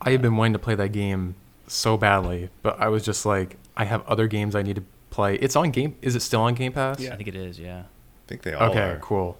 [0.00, 1.34] I have been wanting to play that game
[1.66, 5.36] so badly, but I was just like, I have other games I need to play.
[5.36, 5.96] It's on Game.
[6.02, 7.00] Is it still on Game Pass?
[7.00, 7.14] Yeah.
[7.14, 7.58] I think it is.
[7.58, 7.80] Yeah.
[7.80, 8.98] I think they all Okay, are.
[8.98, 9.38] cool.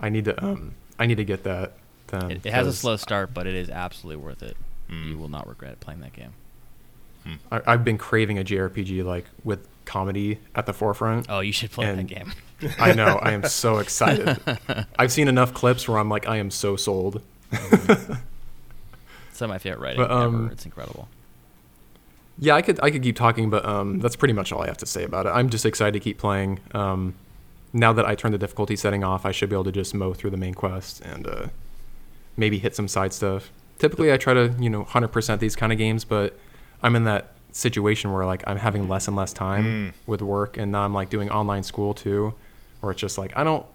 [0.00, 1.74] I need to um I need to get that.
[2.08, 4.56] Then, It, it has a slow start, but it is absolutely worth it.
[4.90, 5.06] Mm.
[5.10, 6.32] You will not regret playing that game.
[7.52, 11.26] I, I've been craving a JRPG like with comedy at the forefront.
[11.28, 12.32] Oh, you should play And- that game.
[12.78, 13.18] I know.
[13.22, 14.38] I am so excited.
[14.98, 17.22] I've seen enough clips where I'm like, I am so sold.
[19.32, 20.52] Some of my favorite writing But, um, ever.
[20.52, 21.08] It's incredible.
[22.38, 24.78] Yeah, I could I could keep talking, but um, that's pretty much all I have
[24.78, 25.30] to say about it.
[25.30, 26.60] I'm just excited to keep playing.
[26.72, 27.14] Um,
[27.72, 30.14] now that I turned the difficulty setting off, I should be able to just mow
[30.14, 31.46] through the main quest and uh,
[32.36, 33.50] maybe hit some side stuff.
[33.78, 36.38] Typically, I try to you know 100% these kind of games, but
[36.82, 40.72] I'm in that situation where like I'm having less and less time with work, and
[40.72, 42.34] now I'm like doing online school too,
[42.80, 43.66] where it's just like I don't,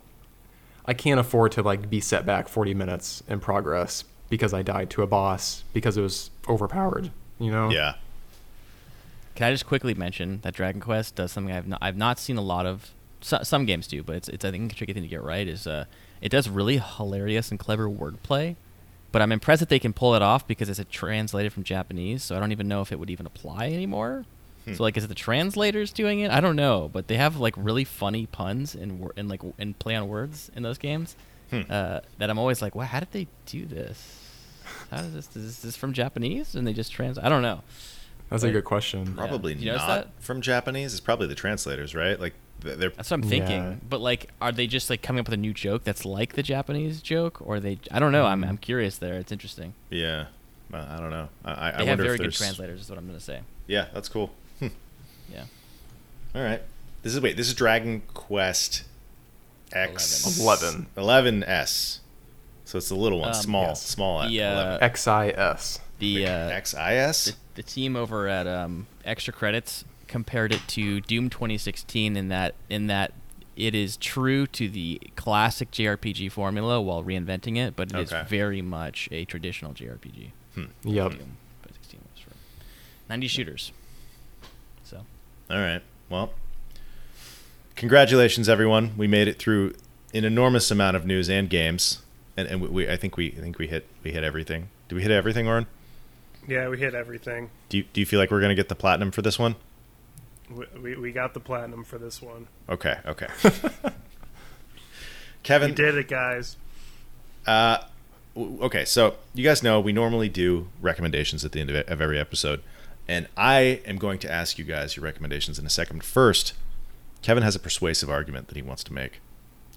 [0.86, 4.90] I can't afford to like be set back 40 minutes in progress because I died
[4.92, 7.12] to a boss because it was overpowered.
[7.40, 7.70] You know?
[7.70, 7.96] Yeah.
[9.36, 12.38] Can I just quickly mention that Dragon Quest does something I've not, I've not seen
[12.38, 12.92] a lot of.
[13.22, 15.48] So, some games do, but it's it's I think a tricky thing to get right.
[15.48, 15.86] Is uh,
[16.22, 18.56] it does really hilarious and clever wordplay,
[19.16, 22.22] but I'm impressed that they can pull it off because it's a translated from Japanese.
[22.22, 24.26] So I don't even know if it would even apply anymore.
[24.74, 26.32] So like, is it the translators doing it?
[26.32, 29.80] I don't know, but they have like really funny puns and wor- and like and
[29.80, 31.16] play on words in those games.
[31.72, 34.22] Uh, that I'm always like, wow, how did they do this?
[34.92, 35.34] How does this?
[35.38, 36.54] Is this from Japanese?
[36.54, 37.18] And they just trans?
[37.18, 37.62] I don't know.
[38.30, 39.14] That's a good question.
[39.16, 40.24] Probably Did you notice not that?
[40.24, 40.94] from Japanese.
[40.94, 42.20] It's probably the translators, right?
[42.20, 43.64] Like they're That's what I'm thinking.
[43.64, 43.76] Yeah.
[43.88, 46.44] But like, are they just like coming up with a new joke that's like the
[46.44, 47.80] Japanese joke, or they?
[47.92, 48.26] I don't know.
[48.26, 49.16] I'm I'm curious there.
[49.16, 49.74] It's interesting.
[49.90, 50.26] yeah.
[50.72, 51.30] Well, I don't know.
[51.46, 52.82] I, I, I have very if good translators.
[52.82, 53.42] Is what I'm gonna say.
[53.68, 54.32] Yeah, that's cool.
[54.60, 54.68] Hmm.
[55.32, 55.44] Yeah.
[56.34, 56.62] All right.
[57.04, 57.38] This is wait.
[57.38, 58.84] This is Dragon Quest
[59.72, 60.88] X 11.
[60.98, 62.00] 11S.
[62.66, 63.86] So it's the little one, Um, small, yes.
[63.86, 64.28] small.
[64.28, 65.80] The, uh, XIS.
[66.00, 67.26] The uh, XIS.
[67.26, 72.54] the, the team over at um, Extra Credits compared it to Doom 2016 in that
[72.70, 73.14] in that
[73.56, 78.28] it is true to the classic JRPG formula while reinventing it, but it is Okay.
[78.28, 80.32] very much a traditional JRPG.
[80.56, 80.72] Yep.
[80.84, 82.32] Doom 2016 was for
[83.10, 83.72] 90 shooters.
[84.84, 85.06] So
[85.50, 85.82] All right.
[86.10, 86.32] Well,
[87.76, 88.92] congratulations, everyone.
[88.98, 89.74] We made it through
[90.14, 92.02] an enormous amount of news and games,
[92.38, 94.70] and, and we, we I think we I think we hit we hit everything.
[94.90, 95.68] Do we hit everything, Oren?
[96.48, 97.50] Yeah, we hit everything.
[97.70, 99.56] Do you, do you feel like we're gonna get the platinum for this one?
[100.50, 102.48] We, we, we got the platinum for this one.
[102.70, 103.00] Okay.
[103.06, 103.28] Okay.
[105.44, 106.58] Kevin, We did it, guys.
[107.46, 107.80] Uh,
[108.36, 112.62] okay, so you guys know we normally do recommendations at the end of every episode,
[113.08, 116.04] and I am going to ask you guys your recommendations in a second.
[116.04, 116.54] First,
[117.22, 119.20] Kevin has a persuasive argument that he wants to make.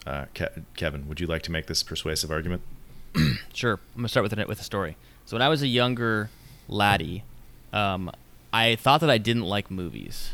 [0.06, 2.62] Uh, Ke- Kevin, would you like to make this persuasive argument?
[3.52, 3.80] Sure.
[3.96, 4.96] I'm gonna start with it with a story.
[5.26, 6.30] So when I was a younger
[6.68, 7.24] laddie,
[7.72, 8.10] um,
[8.52, 10.30] I thought that I didn't like movies,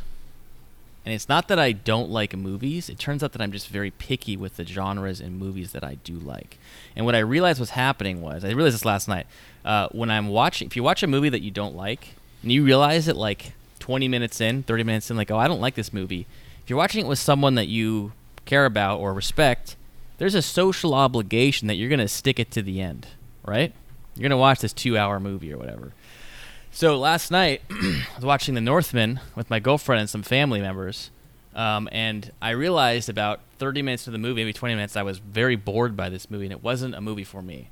[1.06, 2.90] and it's not that I don't like movies.
[2.90, 5.94] It turns out that I'm just very picky with the genres and movies that I
[6.04, 6.58] do like.
[6.94, 9.26] And what I realized was happening was I realized this last night.
[9.64, 12.08] Uh, when I'm watching, if you watch a movie that you don't like,
[12.42, 15.60] and you realize it like 20 minutes in, 30 minutes in, like, oh, I don't
[15.60, 16.26] like this movie.
[16.62, 18.12] If you're watching it with someone that you
[18.44, 19.76] care about or respect,
[20.18, 23.08] there's a social obligation that you're going to stick it to the end,
[23.44, 23.72] right?
[24.14, 25.92] You're going to watch this two hour movie or whatever.
[26.70, 31.10] So last night, I was watching The Northman with my girlfriend and some family members.
[31.54, 35.18] Um, and I realized about 30 minutes into the movie, maybe 20 minutes, I was
[35.18, 37.70] very bored by this movie, and it wasn't a movie for me.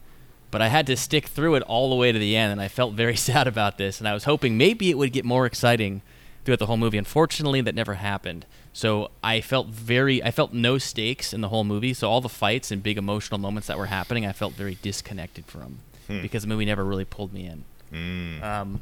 [0.52, 2.68] But I had to stick through it all the way to the end, and I
[2.68, 3.98] felt very sad about this.
[3.98, 6.02] And I was hoping maybe it would get more exciting
[6.44, 6.98] throughout the whole movie.
[6.98, 8.46] Unfortunately, that never happened.
[8.72, 11.92] So I felt very, I felt no stakes in the whole movie.
[11.92, 15.44] So all the fights and big emotional moments that were happening, I felt very disconnected
[15.46, 15.78] from
[16.08, 17.64] because the movie never really pulled me in.
[18.42, 18.80] Um,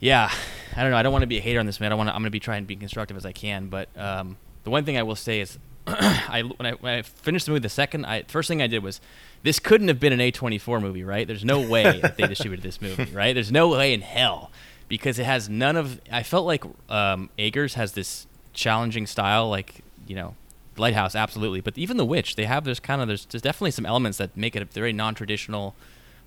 [0.00, 0.30] yeah,
[0.76, 0.96] I don't know.
[0.96, 1.92] I don't want to be a hater on this, man.
[1.92, 2.14] I want to.
[2.14, 3.68] I'm going to be trying to be constructive as I can.
[3.68, 7.46] But um, the one thing I will say is, I when I when I finished
[7.46, 9.00] the movie, the second I first thing I did was,
[9.42, 11.26] this couldn't have been an A24 movie, right?
[11.26, 13.34] There's no way that they distributed this movie, right?
[13.34, 14.50] There's no way in hell
[14.88, 16.00] because it has none of.
[16.10, 20.34] I felt like um, has this challenging style, like you know,
[20.76, 21.60] Lighthouse, absolutely.
[21.60, 24.36] But even The Witch, they have there's kind of there's there's definitely some elements that
[24.36, 25.74] make it a very non-traditional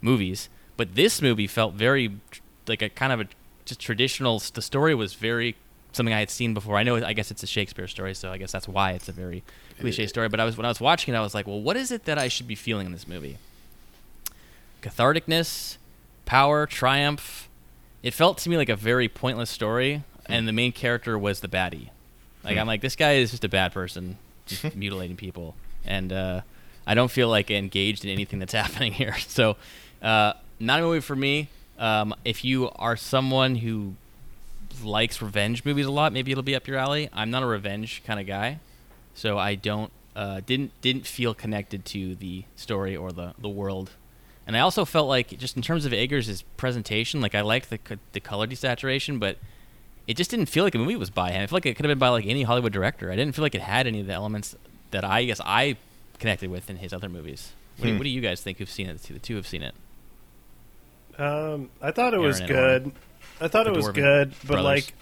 [0.02, 0.50] movies.
[0.78, 2.18] But this movie felt very
[2.68, 3.28] like a kind of a
[3.66, 4.40] just traditional.
[4.40, 5.56] The story was very
[5.92, 6.78] something I had seen before.
[6.78, 6.96] I know.
[6.96, 9.44] I guess it's a Shakespeare story, so I guess that's why it's a very
[9.80, 10.30] cliche story.
[10.30, 12.06] But I was when I was watching it, I was like, well, what is it
[12.06, 13.38] that I should be feeling in this movie?
[14.82, 15.78] Catharticness,
[16.26, 17.50] power, triumph.
[18.02, 20.34] It felt to me like a very pointless story, hmm.
[20.34, 21.90] and the main character was the baddie.
[22.44, 25.56] Like I'm like, this guy is just a bad person, just mutilating people,
[25.86, 26.42] and uh,
[26.86, 29.16] I don't feel like engaged in anything that's happening here.
[29.28, 29.56] So,
[30.02, 31.50] uh, not a movie for me.
[31.80, 33.96] Um, if you are someone who
[34.84, 37.10] likes revenge movies a lot, maybe it'll be up your alley.
[37.14, 38.60] I'm not a revenge kind of guy,
[39.14, 43.92] so I don't uh, didn't didn't feel connected to the story or the the world.
[44.46, 47.80] And I also felt like just in terms of Eggers' presentation, like I liked the
[48.12, 49.38] the color desaturation, but
[50.08, 51.42] it just didn't feel like a movie was by him.
[51.42, 53.12] I feel like it could have been by like any Hollywood director.
[53.12, 54.56] I didn't feel like it had any of the elements
[54.92, 55.78] that I guess I
[56.20, 57.52] connected with in his other movies.
[57.78, 57.98] What, do, Hmm.
[58.00, 59.02] what do you guys think who've seen it?
[59.02, 59.74] The two, the have seen it.
[61.18, 62.84] Um, I thought it was Aaron and Oren.
[62.84, 62.92] good.
[63.42, 64.64] I thought it was Dwarven good, but brothers.
[64.64, 64.94] like,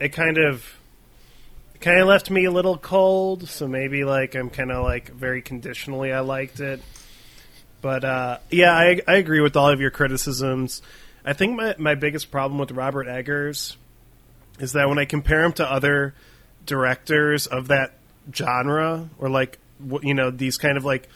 [0.00, 0.64] it kind of,
[1.80, 3.48] kind of left me a little cold.
[3.48, 6.80] So maybe like I'm kind of like very conditionally I liked it.
[7.82, 10.82] But uh, yeah, I I agree with all of your criticisms.
[11.24, 13.76] I think my my biggest problem with Robert Eggers
[14.60, 16.14] is that when I compare him to other
[16.66, 17.92] directors of that
[18.32, 19.58] genre, or like
[20.02, 21.08] you know these kind of like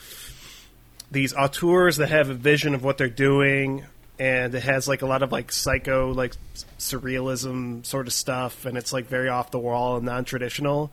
[1.10, 3.84] these auteurs that have a vision of what they're doing
[4.18, 6.34] and it has like a lot of like psycho like
[6.78, 10.90] surrealism sort of stuff and it's like very off the wall and non-traditional.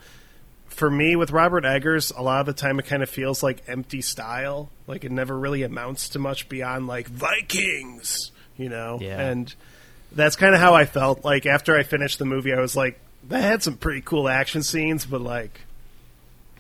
[0.67, 3.63] For me with robert eggers a lot of the time it kind of feels like
[3.67, 4.69] empty style.
[4.85, 8.99] Like it never really amounts to much beyond like vikings you know?
[9.01, 9.19] Yeah.
[9.19, 9.53] and
[10.11, 12.99] that's kind of how i felt like after i finished the movie i was like
[13.29, 15.61] that had some pretty cool action scenes but like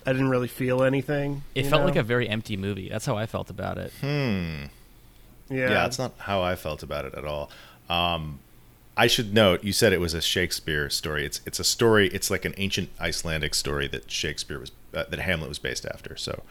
[0.05, 1.87] i didn't really feel anything It felt know?
[1.87, 2.89] like a very empty movie.
[2.89, 3.91] That's how I felt about it.
[4.01, 4.05] Hmm.
[5.49, 7.51] yeah, Yeah, that's not how I felt about it at all.
[7.89, 8.39] Um,
[8.97, 11.25] I should note you said it was a Shakespeare story.
[11.25, 12.07] It's it's a story.
[12.09, 16.15] It's like an ancient Icelandic story that Shakespeare was uh, that Hamlet was based after.
[16.17, 16.43] So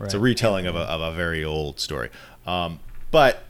[0.00, 2.10] it's a retelling of a of a very old story.
[2.46, 2.80] Um,
[3.10, 3.42] but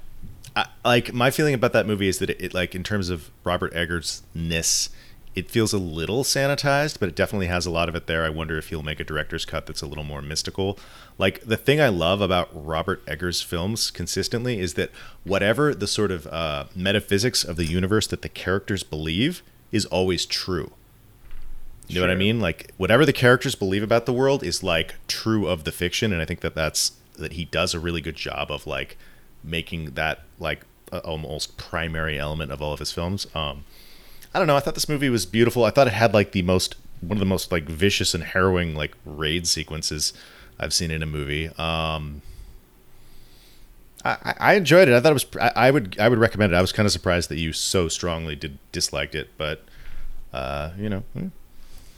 [0.59, 3.30] I, like my feeling about that movie is that it, it like in terms of
[3.44, 4.90] Robert Eggers ness,
[5.35, 8.24] it feels a little sanitized, but it definitely has a lot of it there.
[8.24, 10.76] I wonder if he'll make a director's cut that's a little more mystical.
[11.16, 14.90] Like the thing I love about Robert Eggers films consistently is that
[15.22, 20.26] whatever the sort of uh, metaphysics of the universe that the characters believe is always
[20.26, 20.72] true.
[21.86, 22.40] You know what I mean?
[22.40, 26.20] Like whatever the characters believe about the world is like true of the fiction, and
[26.20, 28.98] I think that that's that he does a really good job of like
[29.43, 30.62] making that like
[30.93, 33.27] a almost primary element of all of his films.
[33.35, 33.65] Um,
[34.35, 34.56] I don't know.
[34.56, 35.65] I thought this movie was beautiful.
[35.65, 38.74] I thought it had like the most one of the most like vicious and harrowing
[38.74, 40.12] like raid sequences
[40.59, 41.48] I've seen in a movie.
[41.59, 42.23] Um,
[44.05, 44.94] I, I- I enjoyed it.
[44.94, 45.27] I thought it was.
[45.40, 45.98] I, I would.
[45.98, 46.56] I would recommend it.
[46.56, 49.65] I was kind of surprised that you so strongly did disliked it, but
[50.32, 51.28] uh, you know, hmm.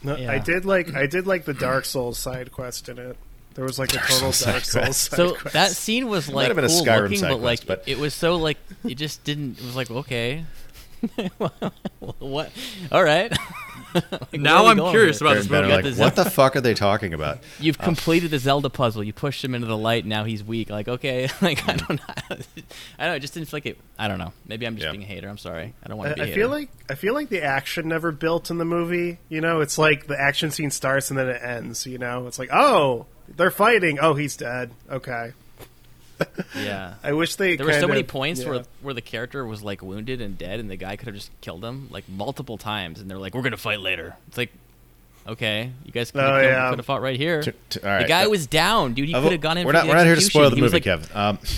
[0.03, 0.33] No, Yeah.
[0.33, 3.17] I did like I did like the Dark Souls side quest in it.
[3.55, 5.53] There was like a total Souls Dark side Souls side So quest.
[5.55, 7.99] that scene was might like have been cool Skyrim looking, side but like but- it
[7.99, 9.59] was so like it just didn't.
[9.59, 10.45] It was like okay,
[12.19, 12.51] what?
[12.93, 13.33] All right.
[13.93, 15.67] Like, Now I'm curious about this movie.
[15.69, 17.41] like, the what the fuck are they talking about?
[17.59, 19.03] You've uh, completed the Zelda puzzle.
[19.03, 20.07] You pushed him into the light.
[20.07, 20.71] Now he's weak.
[20.71, 22.15] Like okay, like I don't know.
[22.31, 23.15] I don't know.
[23.15, 23.79] It just didn't feel like it.
[23.99, 24.33] I don't know.
[24.47, 24.93] Maybe I'm just Yeah.
[24.93, 25.29] being a hater.
[25.29, 25.75] I'm sorry.
[25.83, 26.21] I don't want to be.
[26.21, 26.39] a I hater.
[26.41, 29.19] feel like I feel like the action never built in the movie.
[29.29, 31.85] You know, it's like the action scene starts and then it ends.
[31.85, 33.07] You know, it's like oh
[33.37, 33.99] they're fighting.
[34.01, 34.71] Oh he's dead.
[34.91, 35.33] Okay.
[36.57, 36.95] yeah.
[37.03, 37.57] I wish they.
[37.57, 38.49] There were so kind many points yeah.
[38.51, 41.31] where where the character was like wounded and dead, and the guy could have just
[41.41, 44.53] killed him like multiple times, and they're like, "We're gonna fight later." It's like,
[45.27, 46.81] okay, you guys could have Oh, yeah.
[46.83, 47.43] fought right here.
[47.43, 49.09] T- t- all the guy uh, was down, dude.
[49.09, 49.67] He Uh, could have gone in.
[49.67, 49.83] We're for not.
[49.85, 51.09] the We're not here to spoil the He movie, like- Kevin.
[51.15, 51.39] Um,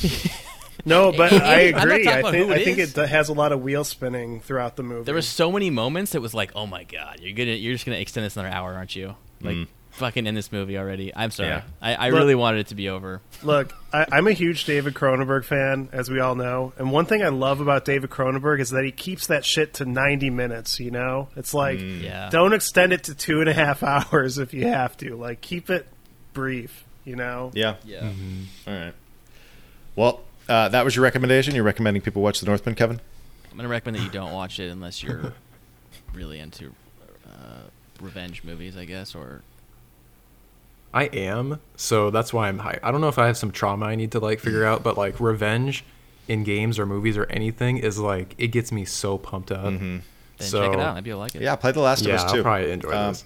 [0.84, 2.08] No, but Hey, I hey, I'm not agree.
[2.08, 5.04] I think it I think it has a lot of wheel spinning throughout the movie.
[5.04, 6.14] There were so many moments.
[6.16, 8.74] It was like, oh my god, you're gonna you're just gonna extend this another hour,
[8.74, 9.14] aren't you?
[9.40, 9.66] Like, Mm.
[9.92, 11.12] Fucking in this movie already.
[11.14, 11.48] I'm sorry.
[11.50, 11.62] Yeah.
[11.80, 13.20] I, I Look- really wanted it to be over.
[13.42, 16.72] Look, I, I'm a huge David Cronenberg fan, as we all know.
[16.78, 19.84] And one thing I love about David Cronenberg is that he keeps that shit to
[19.84, 21.28] 90 minutes, you know?
[21.36, 22.02] It's like, Mm.
[22.02, 22.28] Yeah.
[22.30, 23.82] don't extend it to two and a half
[24.12, 25.16] hours if you have to.
[25.16, 25.86] Like, keep it
[26.32, 27.50] brief, you know?
[27.54, 27.76] yeah.
[27.84, 28.10] Yeah.
[28.66, 28.94] All right.
[29.96, 31.54] Well, uh, that was your recommendation.
[31.54, 33.00] You're recommending people watch The Northman, Kevin?
[33.50, 35.34] I'm gonna recommend that you don't watch it unless you're
[36.14, 36.72] really into
[37.28, 37.58] uh,
[38.00, 39.42] revenge movies, I guess, or
[40.94, 42.78] I am, so that's why I'm high.
[42.82, 44.96] I don't know if I have some trauma I need to like figure out, but
[44.98, 45.84] like revenge
[46.28, 49.64] in games or movies or anything is like it gets me so pumped up.
[49.64, 50.02] then
[50.38, 50.94] So check it out.
[50.94, 51.42] Maybe you'll like it.
[51.42, 52.42] Yeah, play The Last yeah, of Us I'll too.
[52.42, 53.24] probably enjoy Um, this.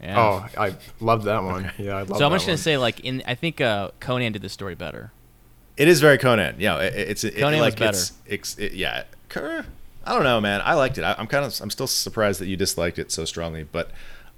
[0.00, 0.20] Yeah.
[0.20, 1.72] Oh, I loved that one.
[1.76, 2.08] Yeah, I love.
[2.08, 2.18] That.
[2.18, 2.58] So I'm that just gonna one.
[2.58, 5.10] say, like, in I think uh, Conan did the story better.
[5.76, 6.56] It is very Conan.
[6.58, 9.04] Yeah, it, it's it, Conan was like it's, it's it, yeah.
[9.36, 10.60] I don't know, man.
[10.64, 11.04] I liked it.
[11.04, 13.90] I, I'm kind of I'm still surprised that you disliked it so strongly, but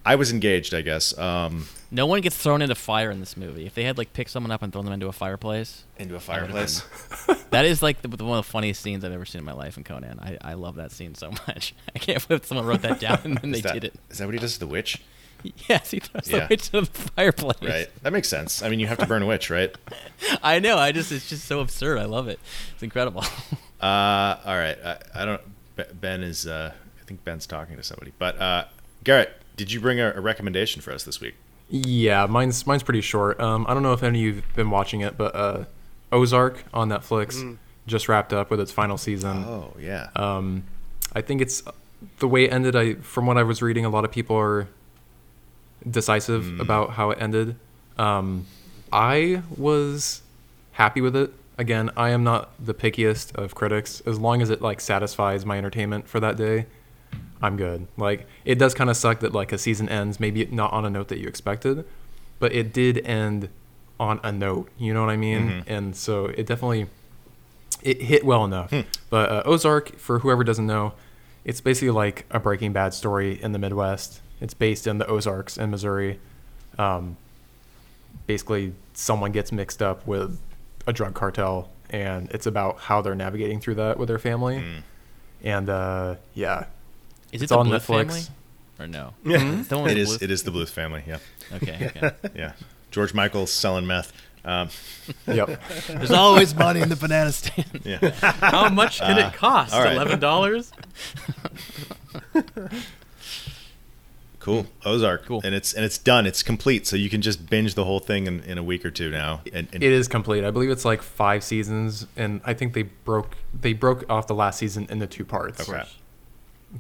[0.05, 1.16] I was engaged, I guess.
[1.18, 3.66] Um, No one gets thrown into fire in this movie.
[3.66, 6.16] If they had like picked someone up and thrown them into a fireplace, into a
[6.16, 6.82] would've fireplace.
[7.51, 9.77] that is like the, one of the funniest scenes I've ever seen in my life
[9.77, 10.18] in Conan.
[10.20, 11.74] I, I love that scene so much.
[11.94, 13.94] I can't believe someone wrote that down and then they that, did it.
[14.10, 15.02] is that what he does to the witch?
[15.70, 16.40] Yes, he throws Yeah.
[16.40, 16.86] the witch into the
[17.16, 17.56] fireplace.
[17.62, 17.89] Right.
[18.02, 18.62] That makes sense.
[18.62, 19.74] I mean, you have to burn a witch, right?
[20.43, 20.77] I know.
[20.77, 21.97] I just it's just so absurd.
[21.97, 22.39] I love it.
[22.74, 23.24] It's incredible.
[23.81, 24.77] Uh, all right.
[24.85, 25.40] I, I don't.
[25.98, 26.47] Ben is.
[26.47, 28.12] Uh, I think Ben's talking to somebody.
[28.18, 28.64] But uh,
[29.02, 31.35] Garrett, did you bring a, a recommendation for us this week?
[31.69, 33.39] Yeah, mine's mine's pretty short.
[33.39, 35.65] Um, I don't know if any of you've been watching it, but uh,
[36.11, 39.45] Ozark on Netflix just wrapped up with its final season.
[39.45, 40.09] Oh yeah.
[40.16, 40.65] Um,
[41.12, 41.62] I think it's
[42.20, 42.74] the way it ended.
[42.74, 44.66] I from what I was reading, a lot of people are
[45.89, 47.57] decisive about how it ended.
[47.99, 48.47] Um,
[48.91, 50.23] I was
[50.73, 51.35] happy with it.
[51.59, 54.01] Again, I am not the pickiest of critics.
[54.07, 56.65] As long as it like satisfies my entertainment for that day,
[57.43, 57.87] I'm good.
[57.97, 60.91] Like it does kind of suck that like a season ends maybe not on a
[60.91, 61.85] note that you expected,
[62.39, 63.49] but it did end
[63.99, 64.69] on a note.
[64.79, 65.49] You know what I mean?
[65.67, 66.87] And so it definitely
[67.83, 68.73] it hit well enough.
[69.09, 70.93] But uh, Ozark, for whoever doesn't know,
[71.45, 74.21] it's basically like a Breaking Bad story in the Midwest.
[74.41, 76.21] It's based in the Ozarks in Missouri.
[76.79, 77.17] Um,
[78.27, 80.39] basically, someone gets mixed up with
[80.87, 84.62] a drug cartel, and it's about how they're navigating through that with their family.
[85.43, 86.67] And uh, yeah,
[87.32, 87.86] Is it It's the on Bluth Netflix.
[88.07, 88.23] family?
[88.78, 89.15] Or no?
[89.24, 89.59] Yeah.
[89.61, 90.09] It's the one with It the is.
[90.11, 91.02] Bluth- It is the Bluth family.
[91.07, 91.19] Yeah.
[91.55, 91.90] Okay.
[91.97, 92.11] okay.
[92.35, 92.52] Yeah.
[92.90, 94.12] George Michael's selling meth.
[94.44, 94.70] Um,
[95.27, 95.61] yep.
[95.86, 97.81] There's always money in the banana stand.
[97.85, 98.11] yeah.
[98.20, 99.74] How much can it cost?
[99.74, 99.93] all right.
[99.94, 100.73] Eleven dollars.
[104.39, 104.66] Cool.
[104.86, 105.27] Ozark.
[105.27, 105.43] Cool.
[105.44, 106.27] And it's and it's done.
[106.27, 106.86] It's complete.
[106.86, 109.43] So you can just binge the whole thing in, in a week or two now.
[109.52, 110.44] And, and It is complete.
[110.44, 114.35] I believe it's like five seasons, and I think they broke they broke off the
[114.35, 115.69] last season into two parts.
[115.69, 115.82] Okay.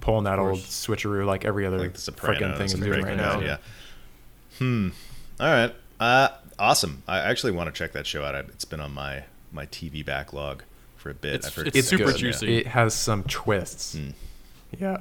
[0.00, 3.40] Pulling that old switcheroo like every other like freaking thing is and doing right now.
[3.40, 3.56] Bad, Yeah.
[4.58, 4.88] Hmm.
[5.40, 5.74] All right.
[5.98, 7.02] Uh, awesome.
[7.08, 8.34] I actually want to check that show out.
[8.34, 10.62] It's been on my my TV backlog
[10.96, 11.34] for a bit.
[11.34, 12.20] It's- I've heard it's good super things.
[12.20, 12.58] juicy.
[12.58, 13.94] It has some twists.
[13.96, 14.10] Hmm.
[14.78, 14.98] Yeah.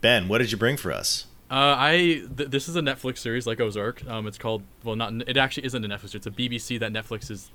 [0.00, 1.26] Ben, what did you bring for us?
[1.50, 4.04] Uh, I th- this is a Netflix series like Ozark.
[4.08, 6.14] Um, it's called well, not it actually isn't a Netflix.
[6.14, 7.50] It's a BBC that Netflix is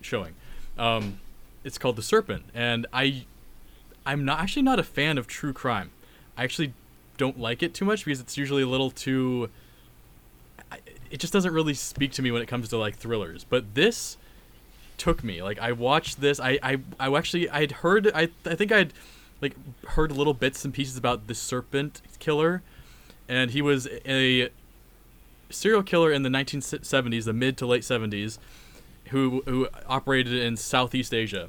[0.00, 0.34] showing.
[0.78, 1.18] Um,
[1.64, 3.24] it's called The Serpent, and I,
[4.04, 5.90] I'm not actually not a fan of true crime.
[6.36, 6.72] I actually
[7.16, 9.50] don't like it too much because it's usually a little too.
[11.10, 13.44] It just doesn't really speak to me when it comes to like thrillers.
[13.44, 14.16] But this
[14.96, 15.42] took me.
[15.42, 16.40] Like I watched this.
[16.40, 18.10] I I, I actually I'd heard.
[18.14, 18.92] I I think I'd
[19.40, 19.56] like
[19.88, 22.62] heard little bits and pieces about the serpent killer
[23.28, 24.50] and he was a
[25.50, 28.38] serial killer in the 1970s, the mid to late 70s,
[29.08, 31.48] who who operated in Southeast Asia,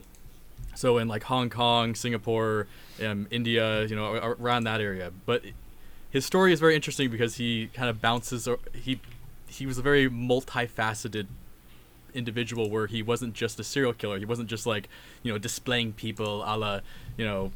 [0.76, 2.68] so in like Hong Kong, Singapore,
[3.04, 5.12] um, India, you know, around that area.
[5.26, 5.44] But
[6.10, 8.48] his story is very interesting because he kind of bounces.
[8.74, 9.00] He
[9.48, 11.28] he was a very multifaceted
[12.14, 14.20] individual where he wasn't just a serial killer.
[14.20, 14.90] He wasn't just like
[15.22, 16.80] you know displaying people a la
[17.18, 17.52] you know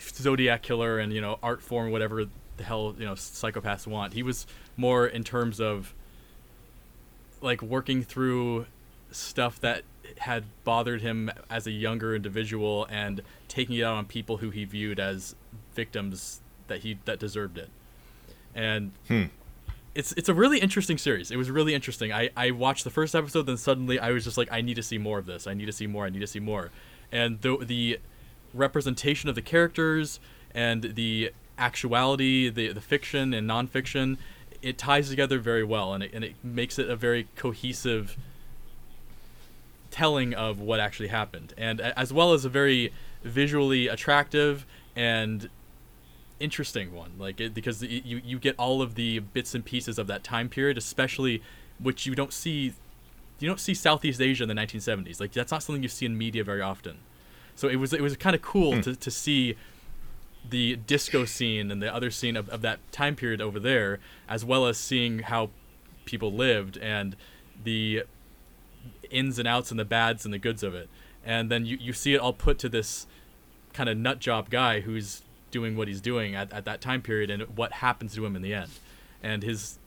[0.00, 2.26] Zodiac killer and you know art form whatever
[2.56, 4.12] the hell you know psychopaths want.
[4.12, 4.46] He was
[4.76, 5.94] more in terms of
[7.40, 8.66] like working through
[9.10, 9.82] stuff that
[10.18, 14.64] had bothered him as a younger individual and taking it out on people who he
[14.64, 15.34] viewed as
[15.74, 17.70] victims that he that deserved it.
[18.54, 19.24] And Hmm.
[19.94, 21.30] it's it's a really interesting series.
[21.30, 22.12] It was really interesting.
[22.12, 24.82] I, I watched the first episode, then suddenly I was just like, I need to
[24.82, 25.46] see more of this.
[25.46, 26.06] I need to see more.
[26.06, 26.70] I need to see more.
[27.12, 27.98] And the the
[28.54, 30.20] representation of the characters
[30.54, 34.16] and the actuality, the the fiction and nonfiction,
[34.62, 38.16] it ties together very well, and it and it makes it a very cohesive
[39.90, 42.92] telling of what actually happened, and as well as a very
[43.22, 45.48] visually attractive and
[46.40, 50.06] interesting one like it, because you you get all of the bits and pieces of
[50.06, 51.42] that time period especially
[51.80, 52.72] which you don't see
[53.40, 56.16] you don't see Southeast Asia in the 1970s like that's not something you see in
[56.16, 56.98] media very often.
[57.54, 58.80] So it was it was kind of cool hmm.
[58.82, 59.56] to, to see
[60.48, 63.98] the disco scene and the other scene of, of that time period over there
[64.28, 65.50] as well as seeing how
[66.04, 67.16] people lived and
[67.62, 68.04] the
[69.10, 70.88] ins and outs and the bads and the goods of it
[71.24, 73.06] and then you, you see it all put to this
[73.72, 77.30] kind of nut job guy who's doing what he's doing at, at that time period
[77.30, 78.70] and what happens to him in the end
[79.22, 79.78] and his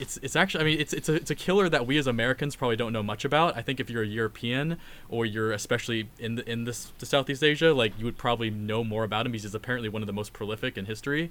[0.00, 2.56] it's it's actually I mean it's it's a it's a killer that we as Americans
[2.56, 3.56] probably don't know much about.
[3.56, 4.78] I think if you're a European
[5.08, 8.82] or you're especially in the, in this the Southeast Asia, like you would probably know
[8.82, 11.30] more about him because he's apparently one of the most prolific in history.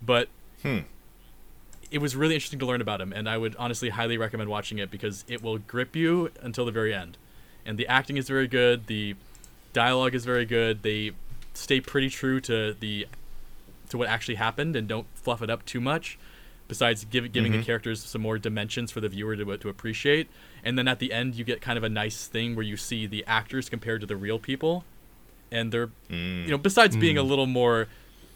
[0.00, 0.28] But
[0.62, 0.78] Hmm.
[1.90, 4.78] It was really interesting to learn about him, and I would honestly highly recommend watching
[4.78, 7.16] it because it will grip you until the very end.
[7.64, 9.14] And the acting is very good, the
[9.72, 10.82] dialogue is very good.
[10.82, 11.12] They
[11.54, 13.06] stay pretty true to the
[13.90, 16.18] to what actually happened and don't fluff it up too much.
[16.66, 17.64] Besides give, giving the mm-hmm.
[17.64, 20.28] characters some more dimensions for the viewer to to appreciate,
[20.62, 23.06] and then at the end you get kind of a nice thing where you see
[23.06, 24.84] the actors compared to the real people,
[25.50, 26.48] and they're you mm.
[26.48, 27.28] know besides being a mm.
[27.28, 27.88] little more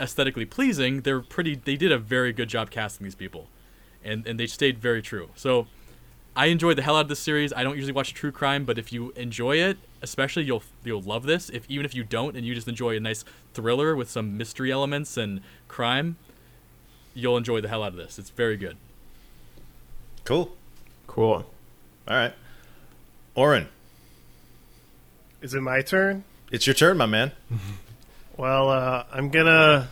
[0.03, 1.55] aesthetically pleasing, they're pretty.
[1.55, 3.49] They did a very good job casting these people,
[4.05, 5.31] and and they stayed very true.
[5.37, 5.66] So
[6.35, 7.53] I enjoyed the hell out of this series.
[7.53, 11.24] I don't usually watch true crime, but if you enjoy it, especially you'll you'll love
[11.24, 11.49] this.
[11.51, 13.24] If even if you don't and you just enjoy a nice
[13.55, 16.16] thriller with some mystery elements and crime,
[17.15, 18.19] you'll enjoy the hell out of this.
[18.19, 18.77] It's very good.
[20.24, 20.57] Cool.
[21.07, 21.45] Cool.
[22.09, 22.33] All right.
[23.35, 23.69] Oren,
[25.41, 26.24] Is it my turn?
[26.51, 27.33] it's your turn, my man.
[28.43, 29.89] Well, uh, I'm gonna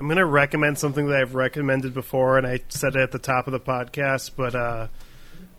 [0.00, 3.46] I'm gonna recommend something that I've recommended before, and I said it at the top
[3.46, 4.32] of the podcast.
[4.36, 4.88] But uh,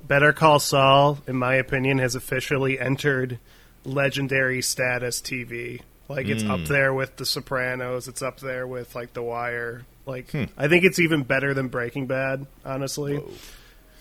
[0.06, 3.40] Better Call Saul, in my opinion, has officially entered
[3.86, 5.84] legendary status TV.
[6.10, 8.10] Like it's up there with The Sopranos.
[8.10, 9.86] It's up there with like The Wire.
[10.06, 12.46] Like I think it's even better than Breaking Bad.
[12.66, 13.24] Honestly,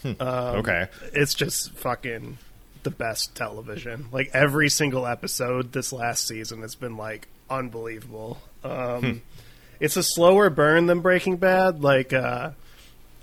[0.05, 0.89] okay.
[1.13, 2.39] it's just fucking
[2.83, 4.07] the best television.
[4.11, 8.39] Like every single episode this last season has been like unbelievable.
[8.65, 9.23] Um,
[9.83, 11.83] It's a slower burn than Breaking Bad.
[11.83, 12.53] Like uh,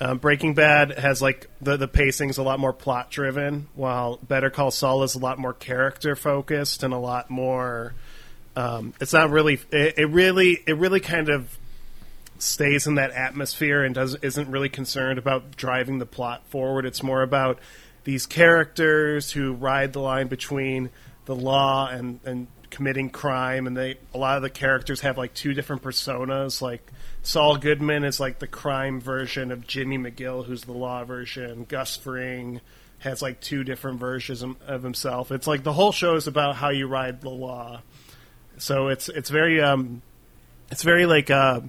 [0.02, 4.50] um, Breaking Bad has like the the pacing's a lot more plot driven, while Better
[4.50, 7.94] Call Saul is a lot more character focused and a lot more.
[8.58, 9.62] Um, it's not really.
[9.72, 10.60] It, it really.
[10.68, 11.58] It really kind of
[12.40, 16.86] stays in that atmosphere and does isn't really concerned about driving the plot forward.
[16.86, 17.60] It's more about
[18.04, 20.90] these characters who ride the line between
[21.24, 25.34] the law and and committing crime and they a lot of the characters have like
[25.34, 26.62] two different personas.
[26.62, 26.92] Like
[27.24, 31.66] Saul Goodman is like the crime version of Jimmy McGill who's the law version.
[31.68, 32.62] Gus Fring
[33.00, 35.32] has like two different versions of- himself.
[35.32, 37.82] It's like the whole show is about how you ride the law.
[38.58, 40.02] So it's it's very um
[40.72, 41.62] it's very like uh,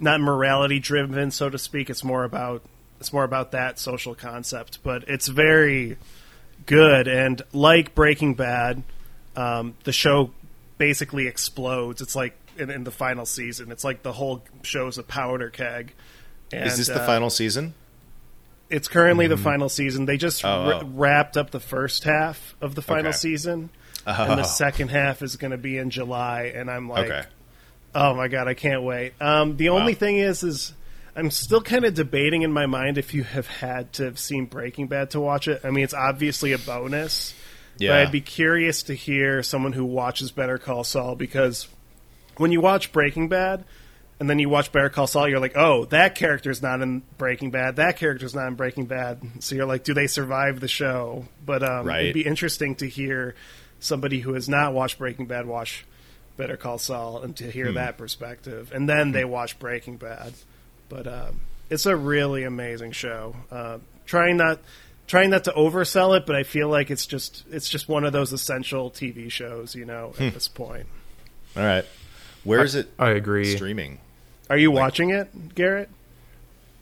[0.00, 1.90] not morality driven, so to speak.
[1.90, 2.62] It's more about
[3.00, 5.98] it's more about that social concept, but it's very
[6.64, 7.08] good.
[7.08, 8.82] And like Breaking Bad,
[9.36, 10.30] um, the show
[10.78, 12.02] basically explodes.
[12.02, 13.70] It's like in, in, the final season.
[13.70, 15.92] It's like the whole show's a powder keg.
[16.52, 17.74] And, Is this the uh, final season?
[18.68, 19.36] It's currently mm-hmm.
[19.36, 20.06] the final season.
[20.06, 20.86] They just oh, oh.
[20.86, 23.16] wrapped up the first half of the final okay.
[23.16, 23.70] season,
[24.06, 24.12] oh.
[24.12, 26.52] and the second half is going to be in July.
[26.54, 27.24] And I'm like, okay.
[27.94, 29.14] oh my god, I can't wait.
[29.20, 29.98] Um, the only wow.
[29.98, 30.72] thing is, is
[31.14, 34.46] I'm still kind of debating in my mind if you have had to have seen
[34.46, 35.62] Breaking Bad to watch it.
[35.64, 37.34] I mean, it's obviously a bonus.
[37.78, 37.90] Yeah.
[37.90, 41.68] But I'd be curious to hear someone who watches Better Call Saul because
[42.36, 43.64] when you watch Breaking Bad
[44.18, 47.50] and then you watch Better Call Saul, you're like, oh, that character's not in Breaking
[47.50, 47.76] Bad.
[47.76, 49.20] That character's not in Breaking Bad.
[49.40, 51.26] So you're like, do they survive the show?
[51.44, 52.02] But um, right.
[52.02, 53.34] it'd be interesting to hear
[53.78, 55.84] somebody who has not watched Breaking Bad watch
[56.36, 57.74] Better Call Saul and to hear hmm.
[57.74, 58.72] that perspective.
[58.74, 60.32] And then they watch Breaking Bad.
[60.88, 63.36] But um, it's a really amazing show.
[63.50, 64.60] Uh, trying not
[65.06, 68.12] trying not to oversell it, but I feel like it's just it's just one of
[68.12, 70.28] those essential TV shows, you know, at hmm.
[70.30, 70.86] this point.
[71.56, 71.84] All right.
[72.44, 72.88] Where is it?
[72.98, 73.56] I agree.
[73.56, 73.98] Streaming.
[74.48, 75.90] Are you like, watching it, Garrett?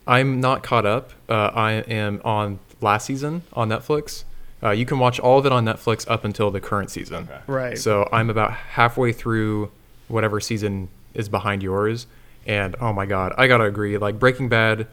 [0.07, 1.13] I'm not caught up.
[1.29, 4.25] Uh, I am on last season on Netflix.
[4.63, 7.29] Uh, you can watch all of it on Netflix up until the current season.
[7.31, 7.41] Okay.
[7.47, 7.79] Right.
[7.79, 9.71] So I'm about halfway through
[10.09, 12.07] whatever season is behind yours,
[12.47, 13.97] and oh my god, I gotta agree.
[13.97, 14.87] Like Breaking Bad,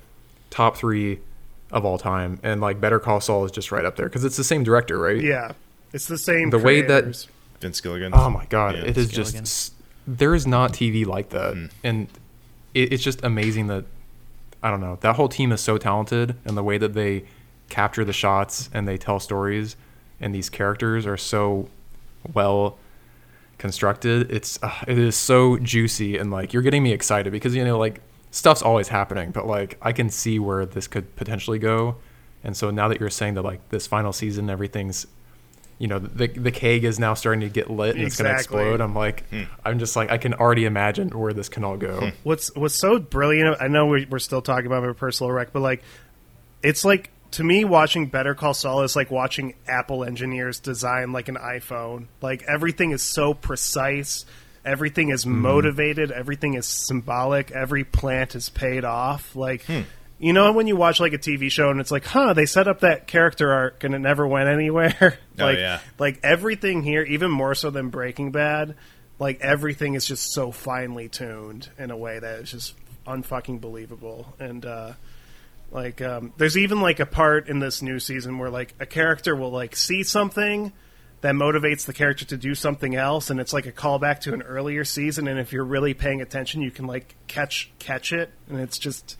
[0.49, 1.19] top three
[1.71, 4.37] of all time, and like Better Call Saul is just right up there because it's
[4.37, 5.21] the same director, right?
[5.21, 5.53] Yeah,
[5.93, 6.49] it's the same.
[6.49, 6.87] The creators.
[6.89, 7.27] way that
[7.61, 8.11] Vince Gilligan.
[8.13, 8.83] Oh my god, yeah.
[8.83, 9.45] it is Gilligan.
[9.45, 9.73] just
[10.07, 11.71] there is not TV like that, mm.
[11.83, 12.07] and
[12.73, 13.85] it, it's just amazing that
[14.61, 17.25] I don't know that whole team is so talented, and the way that they
[17.69, 19.75] capture the shots and they tell stories,
[20.19, 21.69] and these characters are so
[22.33, 22.77] well
[23.57, 24.31] constructed.
[24.31, 27.77] It's uh, it is so juicy and like you're getting me excited because you know
[27.77, 28.01] like
[28.31, 31.97] stuff's always happening, but like I can see where this could potentially go.
[32.43, 35.05] And so now that you're saying that like this final season, everything's,
[35.77, 38.05] you know, the the keg is now starting to get lit and exactly.
[38.05, 38.81] it's going to explode.
[38.81, 39.43] I'm like, hmm.
[39.63, 41.99] I'm just like, I can already imagine where this can all go.
[41.99, 42.09] Hmm.
[42.23, 43.61] What's what's so brilliant?
[43.61, 45.83] I know we're still talking about my personal wreck, but like,
[46.63, 51.29] it's like to me, watching Better Call Saul is like watching Apple engineers design like
[51.29, 52.07] an iPhone.
[52.21, 54.25] Like everything is so precise
[54.65, 55.31] Everything is mm.
[55.31, 56.11] motivated.
[56.11, 57.51] Everything is symbolic.
[57.51, 59.35] Every plant is paid off.
[59.35, 59.81] Like, hmm.
[60.19, 62.67] you know, when you watch like a TV show and it's like, huh, they set
[62.67, 65.17] up that character arc and it never went anywhere.
[65.39, 65.79] Oh, like, oh, yeah.
[65.97, 68.75] like everything here, even more so than Breaking Bad,
[69.17, 72.75] like everything is just so finely tuned in a way that is just
[73.07, 74.35] unfucking believable.
[74.39, 74.93] And uh,
[75.71, 79.35] like, um, there's even like a part in this new season where like a character
[79.35, 80.73] will like see something
[81.21, 84.41] that motivates the character to do something else and it's like a callback to an
[84.41, 88.59] earlier season and if you're really paying attention you can like catch catch it and
[88.59, 89.17] it's just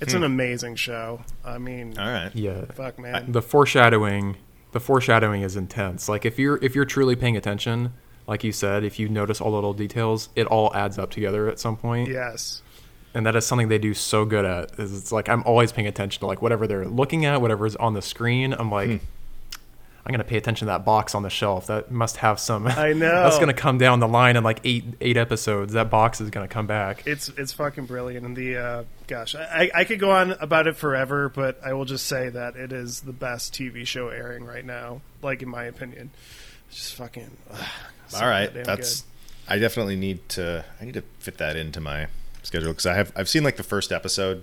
[0.00, 0.18] it's hmm.
[0.18, 1.22] an amazing show.
[1.44, 2.34] I mean all right.
[2.34, 2.64] Yeah.
[2.66, 3.32] fuck man.
[3.32, 4.36] The foreshadowing
[4.72, 6.08] the foreshadowing is intense.
[6.08, 7.92] Like if you're if you're truly paying attention
[8.26, 11.48] like you said if you notice all the little details it all adds up together
[11.48, 12.08] at some point.
[12.08, 12.62] Yes.
[13.12, 15.88] And that is something they do so good at is it's like i'm always paying
[15.88, 18.96] attention to like whatever they're looking at whatever is on the screen i'm like hmm
[20.10, 21.68] I'm gonna pay attention to that box on the shelf.
[21.68, 22.66] That must have some.
[22.66, 25.74] I know that's gonna come down the line in like eight eight episodes.
[25.74, 27.04] That box is gonna come back.
[27.06, 28.26] It's it's fucking brilliant.
[28.26, 31.84] And the uh, gosh, I, I could go on about it forever, but I will
[31.84, 35.00] just say that it is the best TV show airing right now.
[35.22, 36.10] Like in my opinion,
[36.68, 37.30] it's just fucking.
[37.52, 37.58] Ugh,
[38.08, 39.02] so All right, that's.
[39.02, 39.06] Good.
[39.46, 40.64] I definitely need to.
[40.80, 42.08] I need to fit that into my
[42.42, 43.12] schedule because I have.
[43.14, 44.42] I've seen like the first episode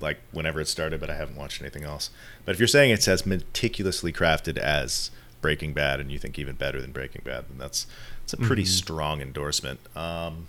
[0.00, 2.10] like whenever it started, but I haven't watched anything else.
[2.44, 5.10] But if you're saying it's as meticulously crafted as
[5.40, 7.86] Breaking Bad, and you think even better than Breaking Bad, then that's
[8.24, 8.70] it's a pretty mm-hmm.
[8.70, 9.80] strong endorsement.
[9.96, 10.48] Um,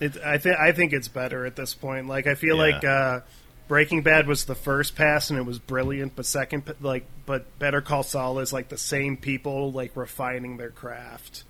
[0.00, 2.08] it, I think I think it's better at this point.
[2.08, 2.62] Like I feel yeah.
[2.62, 3.20] like uh,
[3.66, 7.80] Breaking Bad was the first pass and it was brilliant, but second, like, but Better
[7.80, 11.44] Call Saul is like the same people like refining their craft.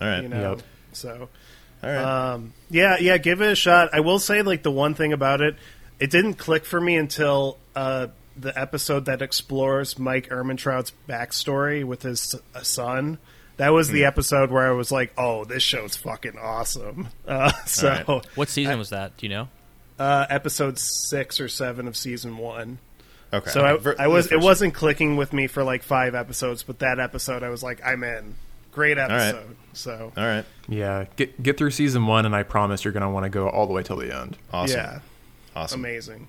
[0.00, 0.52] All right, you know.
[0.52, 0.62] Yep.
[0.92, 1.28] So,
[1.82, 2.32] all right.
[2.32, 3.90] Um, yeah, yeah, give it a shot.
[3.92, 5.56] I will say, like, the one thing about it,
[6.00, 12.02] it didn't click for me until uh, the episode that explores Mike Ehrmantraut's backstory with
[12.02, 13.18] his uh, son.
[13.56, 14.06] That was the hmm.
[14.06, 18.26] episode where I was like, "Oh, this show's fucking awesome." Uh, so, right.
[18.36, 19.16] what season I, was that?
[19.18, 19.48] Do you know?
[19.98, 22.78] Uh, episode six or seven of season one.
[23.32, 23.50] Okay.
[23.50, 26.98] So I, I was it wasn't clicking with me for like five episodes, but that
[26.98, 28.34] episode I was like, "I'm in."
[28.72, 29.34] Great episode.
[29.34, 29.56] All right.
[29.72, 30.12] So.
[30.16, 30.44] All right.
[30.68, 33.66] Yeah, get get through season one, and I promise you're gonna want to go all
[33.66, 34.38] the way till the end.
[34.52, 34.78] Awesome.
[34.78, 35.00] Yeah.
[35.58, 35.80] Awesome.
[35.80, 36.28] Amazing.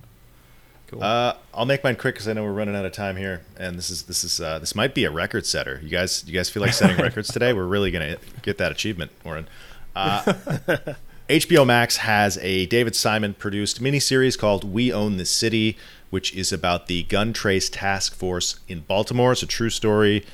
[0.88, 1.03] Cool.
[1.03, 3.77] Uh, I'll make mine quick because I know we're running out of time here, and
[3.77, 5.80] this is this is uh, this might be a record setter.
[5.84, 7.53] You guys, you guys feel like setting records today?
[7.53, 9.47] We're really gonna get that achievement, Oren.
[9.95, 10.34] Uh,
[11.30, 15.77] HBO Max has a David Simon produced miniseries called We Own the City,
[16.10, 19.34] which is about the gun trace task force in Baltimore.
[19.34, 20.26] It's a true story.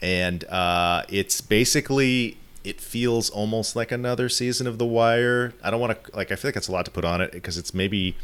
[0.00, 5.52] And uh, it's basically, it feels almost like another season of The Wire.
[5.62, 7.32] I don't want to, like, I feel like it's a lot to put on it
[7.32, 8.16] because it's maybe,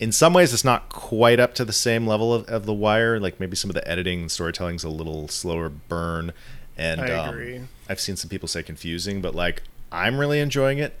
[0.00, 3.20] in some ways, it's not quite up to the same level of, of The Wire.
[3.20, 6.32] Like, maybe some of the editing and storytelling's a little slower burn.
[6.76, 7.60] And I um, agree.
[7.88, 9.62] I've seen some people say confusing, but like
[9.92, 10.98] I'm really enjoying it.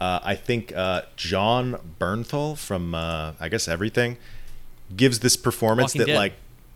[0.00, 4.16] Uh, I think uh, Jon Bernthal from uh, I guess everything
[4.96, 6.16] gives this performance Walking that Dead.
[6.16, 6.32] like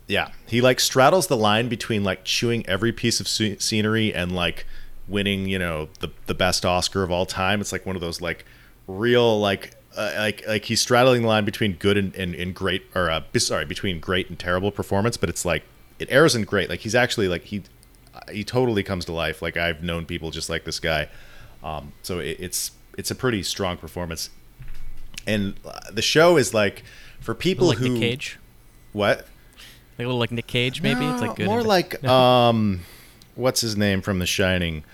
[0.07, 4.31] yeah he like straddles the line between like chewing every piece of sce- scenery and
[4.33, 4.67] like
[5.09, 7.61] winning you know the the best Oscar of all time.
[7.61, 8.45] It's like one of those like
[8.87, 12.85] real like uh, like like he's straddling the line between good and, and, and great
[12.95, 15.63] or uh, sorry between great and terrible performance, but it's like
[15.99, 16.69] it airs in great.
[16.69, 17.63] Like he's actually like he
[18.31, 19.43] he totally comes to life.
[19.43, 21.09] Like I've known people just like this guy.
[21.63, 24.31] Um, so it, it's it's a pretty strong performance,
[25.27, 26.85] and uh, the show is like
[27.21, 28.39] for people like who Nick Cage,
[28.93, 29.27] what
[29.99, 31.05] like a little like Nick Cage, maybe.
[31.07, 31.47] it's like good.
[31.47, 32.81] more like um,
[33.35, 34.85] what's his name from The Shining?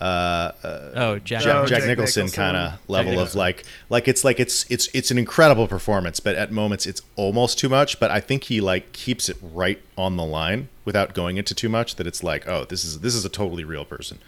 [0.00, 1.42] Uh, uh, oh Jack.
[1.42, 2.28] Jack, Jack Jack Nicholson, Nicholson.
[2.30, 6.34] kind of level of like like it's like it's it's it's an incredible performance, but
[6.36, 8.00] at moments it's almost too much.
[8.00, 11.68] But I think he like keeps it right on the line without going into too
[11.68, 11.96] much.
[11.96, 14.18] That it's like oh this is this is a totally real person.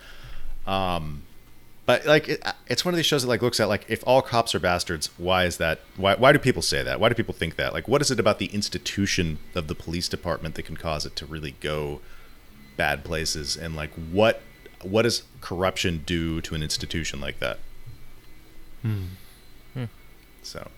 [0.66, 1.22] Um,
[1.86, 4.20] but like it, it's one of these shows that like looks at like if all
[4.20, 5.80] cops are bastards, why is that?
[5.96, 7.00] Why why do people say that?
[7.00, 7.72] Why do people think that?
[7.72, 11.16] Like what is it about the institution of the police department that can cause it
[11.16, 12.02] to really go
[12.76, 13.56] bad places?
[13.56, 14.42] And like what
[14.82, 17.58] what does corruption do to an institution like that?
[18.82, 19.04] hmm
[20.42, 20.68] So,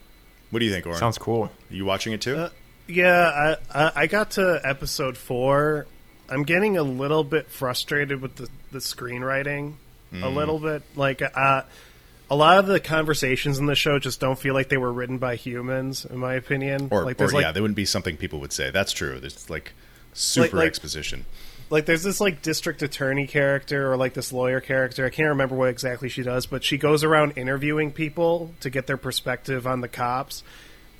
[0.50, 0.98] what do you think, Oren?
[0.98, 1.44] Sounds cool.
[1.44, 2.36] Are you watching it too?
[2.36, 2.50] Uh,
[2.86, 5.86] Yeah, I, I I got to episode four.
[6.28, 9.74] I'm getting a little bit frustrated with the, the screenwriting.
[10.12, 10.34] A Mm.
[10.36, 11.62] little bit like uh,
[12.30, 15.18] a lot of the conversations in the show just don't feel like they were written
[15.18, 16.88] by humans, in my opinion.
[16.92, 18.70] or like or like yeah, they wouldn't be something people would say.
[18.70, 19.18] That's true.
[19.18, 19.72] There's like
[20.12, 21.24] super like- exposition.
[21.70, 25.04] Like there's this like district attorney character or like this lawyer character.
[25.06, 28.86] I can't remember what exactly she does, but she goes around interviewing people to get
[28.86, 30.42] their perspective on the cops,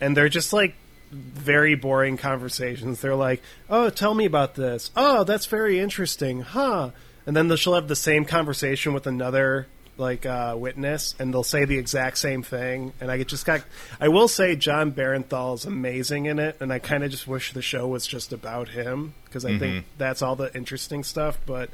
[0.01, 0.75] and they're just like
[1.13, 3.01] very boring conversations.
[3.01, 4.91] They're like, "Oh, tell me about this.
[4.97, 6.91] Oh, that's very interesting, huh?"
[7.27, 9.67] And then she'll have the same conversation with another
[9.97, 12.93] like uh, witness, and they'll say the exact same thing.
[13.01, 13.63] And I just got,
[14.01, 17.53] I will say, Jon Bernthal is amazing in it, and I kind of just wish
[17.53, 21.39] the show was just about him because I think that's all the interesting stuff.
[21.47, 21.71] But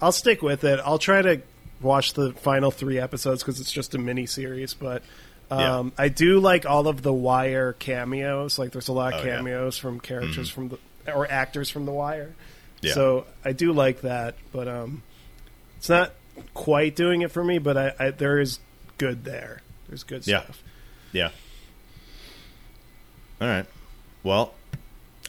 [0.00, 0.80] I'll stick with it.
[0.84, 1.42] I'll try to
[1.80, 5.02] watch the final three episodes because it's just a mini series, but.
[5.50, 5.76] Yeah.
[5.78, 8.58] Um, I do like all of the Wire cameos.
[8.58, 9.36] Like, there's a lot of Oh, yeah.
[9.36, 10.78] cameos from characters from the
[11.14, 12.34] or actors from the Wire.
[12.80, 12.94] Yeah.
[12.94, 15.02] So I do like that, but um,
[15.76, 16.12] it's not
[16.54, 17.58] quite doing it for me.
[17.58, 18.58] But I, I there is
[18.98, 19.62] good there.
[19.88, 20.44] There's good Yeah.
[20.44, 20.62] stuff.
[21.12, 21.30] Yeah.
[23.40, 23.66] All right.
[24.22, 24.54] Well,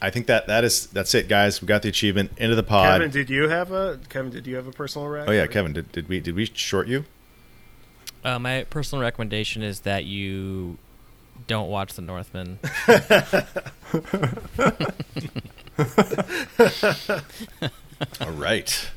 [0.01, 1.61] I think that that is that's it, guys.
[1.61, 3.00] We got the achievement into the pod.
[3.01, 4.32] Kevin, did you have a Kevin?
[4.32, 5.27] Did you have a personal rec?
[5.27, 5.74] oh yeah, Kevin.
[5.74, 7.06] Did, did we did we short you?
[8.24, 10.77] Uh, my personal recommendation is that you
[11.48, 12.59] don't watch The Northman.
[18.22, 18.90] All right.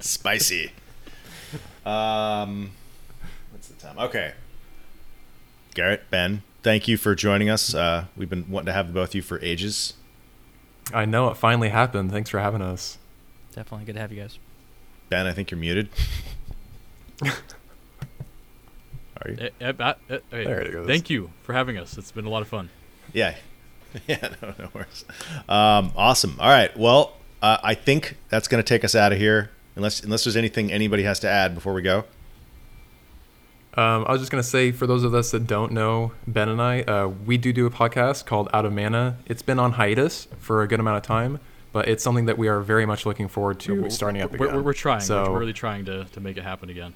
[0.00, 0.72] Spicy.
[1.88, 2.72] Um,
[3.50, 3.98] what's the time?
[3.98, 4.34] Okay.
[5.74, 7.74] Garrett, Ben, thank you for joining us.
[7.74, 9.94] Uh, we've been wanting to have both of you for ages.
[10.92, 12.10] I know it finally happened.
[12.10, 12.98] Thanks for having us.
[13.54, 14.38] Definitely good to have you guys.
[15.08, 15.88] Ben, I think you're muted.
[17.22, 17.30] Are
[19.30, 19.36] you?
[19.40, 20.86] Eh, eh, uh, eh, hey, There it goes.
[20.86, 21.96] Thank you for having us.
[21.96, 22.70] It's been a lot of fun.
[23.12, 23.34] Yeah.
[24.06, 25.06] Yeah, no, no worries.
[25.48, 26.36] Um, awesome.
[26.38, 26.76] All right.
[26.76, 29.50] Well, uh, I think that's going to take us out of here.
[29.78, 32.04] Unless unless there's anything anybody has to add before we go.
[33.74, 36.60] Um, I was just gonna say, for those of us that don't know Ben and
[36.60, 39.18] I, uh, we do do a podcast called Out of Mana.
[39.26, 41.38] It's been on hiatus for a good amount of time,
[41.72, 44.56] but it's something that we are very much looking forward to starting up We're, again.
[44.56, 45.00] we're, we're trying.
[45.00, 46.92] So we're really trying to, to make it happen again.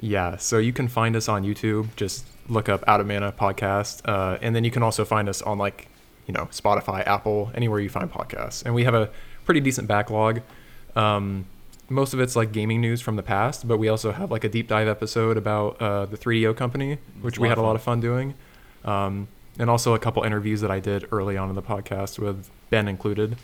[0.00, 1.94] yeah, so you can find us on YouTube.
[1.96, 5.42] Just look up Out of Mana podcast, uh, and then you can also find us
[5.42, 5.88] on like
[6.26, 8.64] you know Spotify, Apple, anywhere you find podcasts.
[8.64, 9.10] And we have a
[9.44, 10.40] pretty decent backlog.
[10.96, 11.46] Um,
[11.88, 14.48] most of it's like gaming news from the past, but we also have like a
[14.48, 18.00] deep dive episode about uh, the 3DO company, which we had a lot of fun
[18.00, 18.34] doing,
[18.84, 22.50] um, and also a couple interviews that I did early on in the podcast with
[22.70, 23.36] Ben included.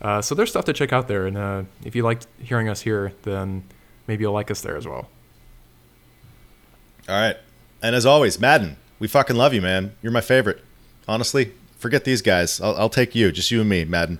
[0.00, 2.82] Uh, so there's stuff to check out there, and uh, if you liked hearing us
[2.82, 3.64] here, then
[4.06, 5.08] maybe you'll like us there as well.
[7.08, 7.36] All right.
[7.82, 9.94] And as always, Madden, we fucking love you, man.
[10.02, 10.62] You're my favorite.
[11.08, 12.60] Honestly, forget these guys.
[12.60, 14.18] I'll, I'll take you, just you and me, Madden.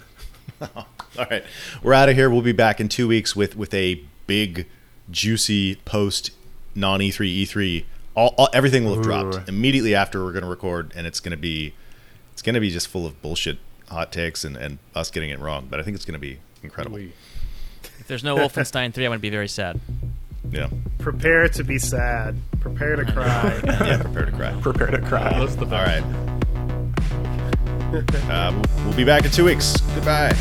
[1.18, 1.44] All right.
[1.82, 2.28] We're out of here.
[2.30, 4.66] We'll be back in two weeks with with a big,
[5.10, 6.30] juicy post
[6.74, 7.84] non E3 E3.
[8.14, 9.32] All, all everything will have Ooh.
[9.32, 11.74] dropped immediately after we're going to record, and it's going to be
[12.32, 15.38] it's going to be just full of bullshit hot takes and, and us getting it
[15.38, 15.66] wrong.
[15.70, 16.98] But I think it's going to be incredible.
[16.98, 19.80] If there's no Wolfenstein 3, I'm going to be very sad.
[20.50, 22.36] Yeah, Prepare to be sad.
[22.60, 23.60] Prepare to cry.
[23.64, 24.00] yeah.
[24.02, 24.60] Prepare to cry.
[24.60, 25.38] Prepare to cry.
[25.40, 26.04] That's the best.
[26.04, 26.26] All right.
[28.30, 29.80] Uh, we'll- we'll be back in two weeks.
[29.94, 30.34] Goodbye.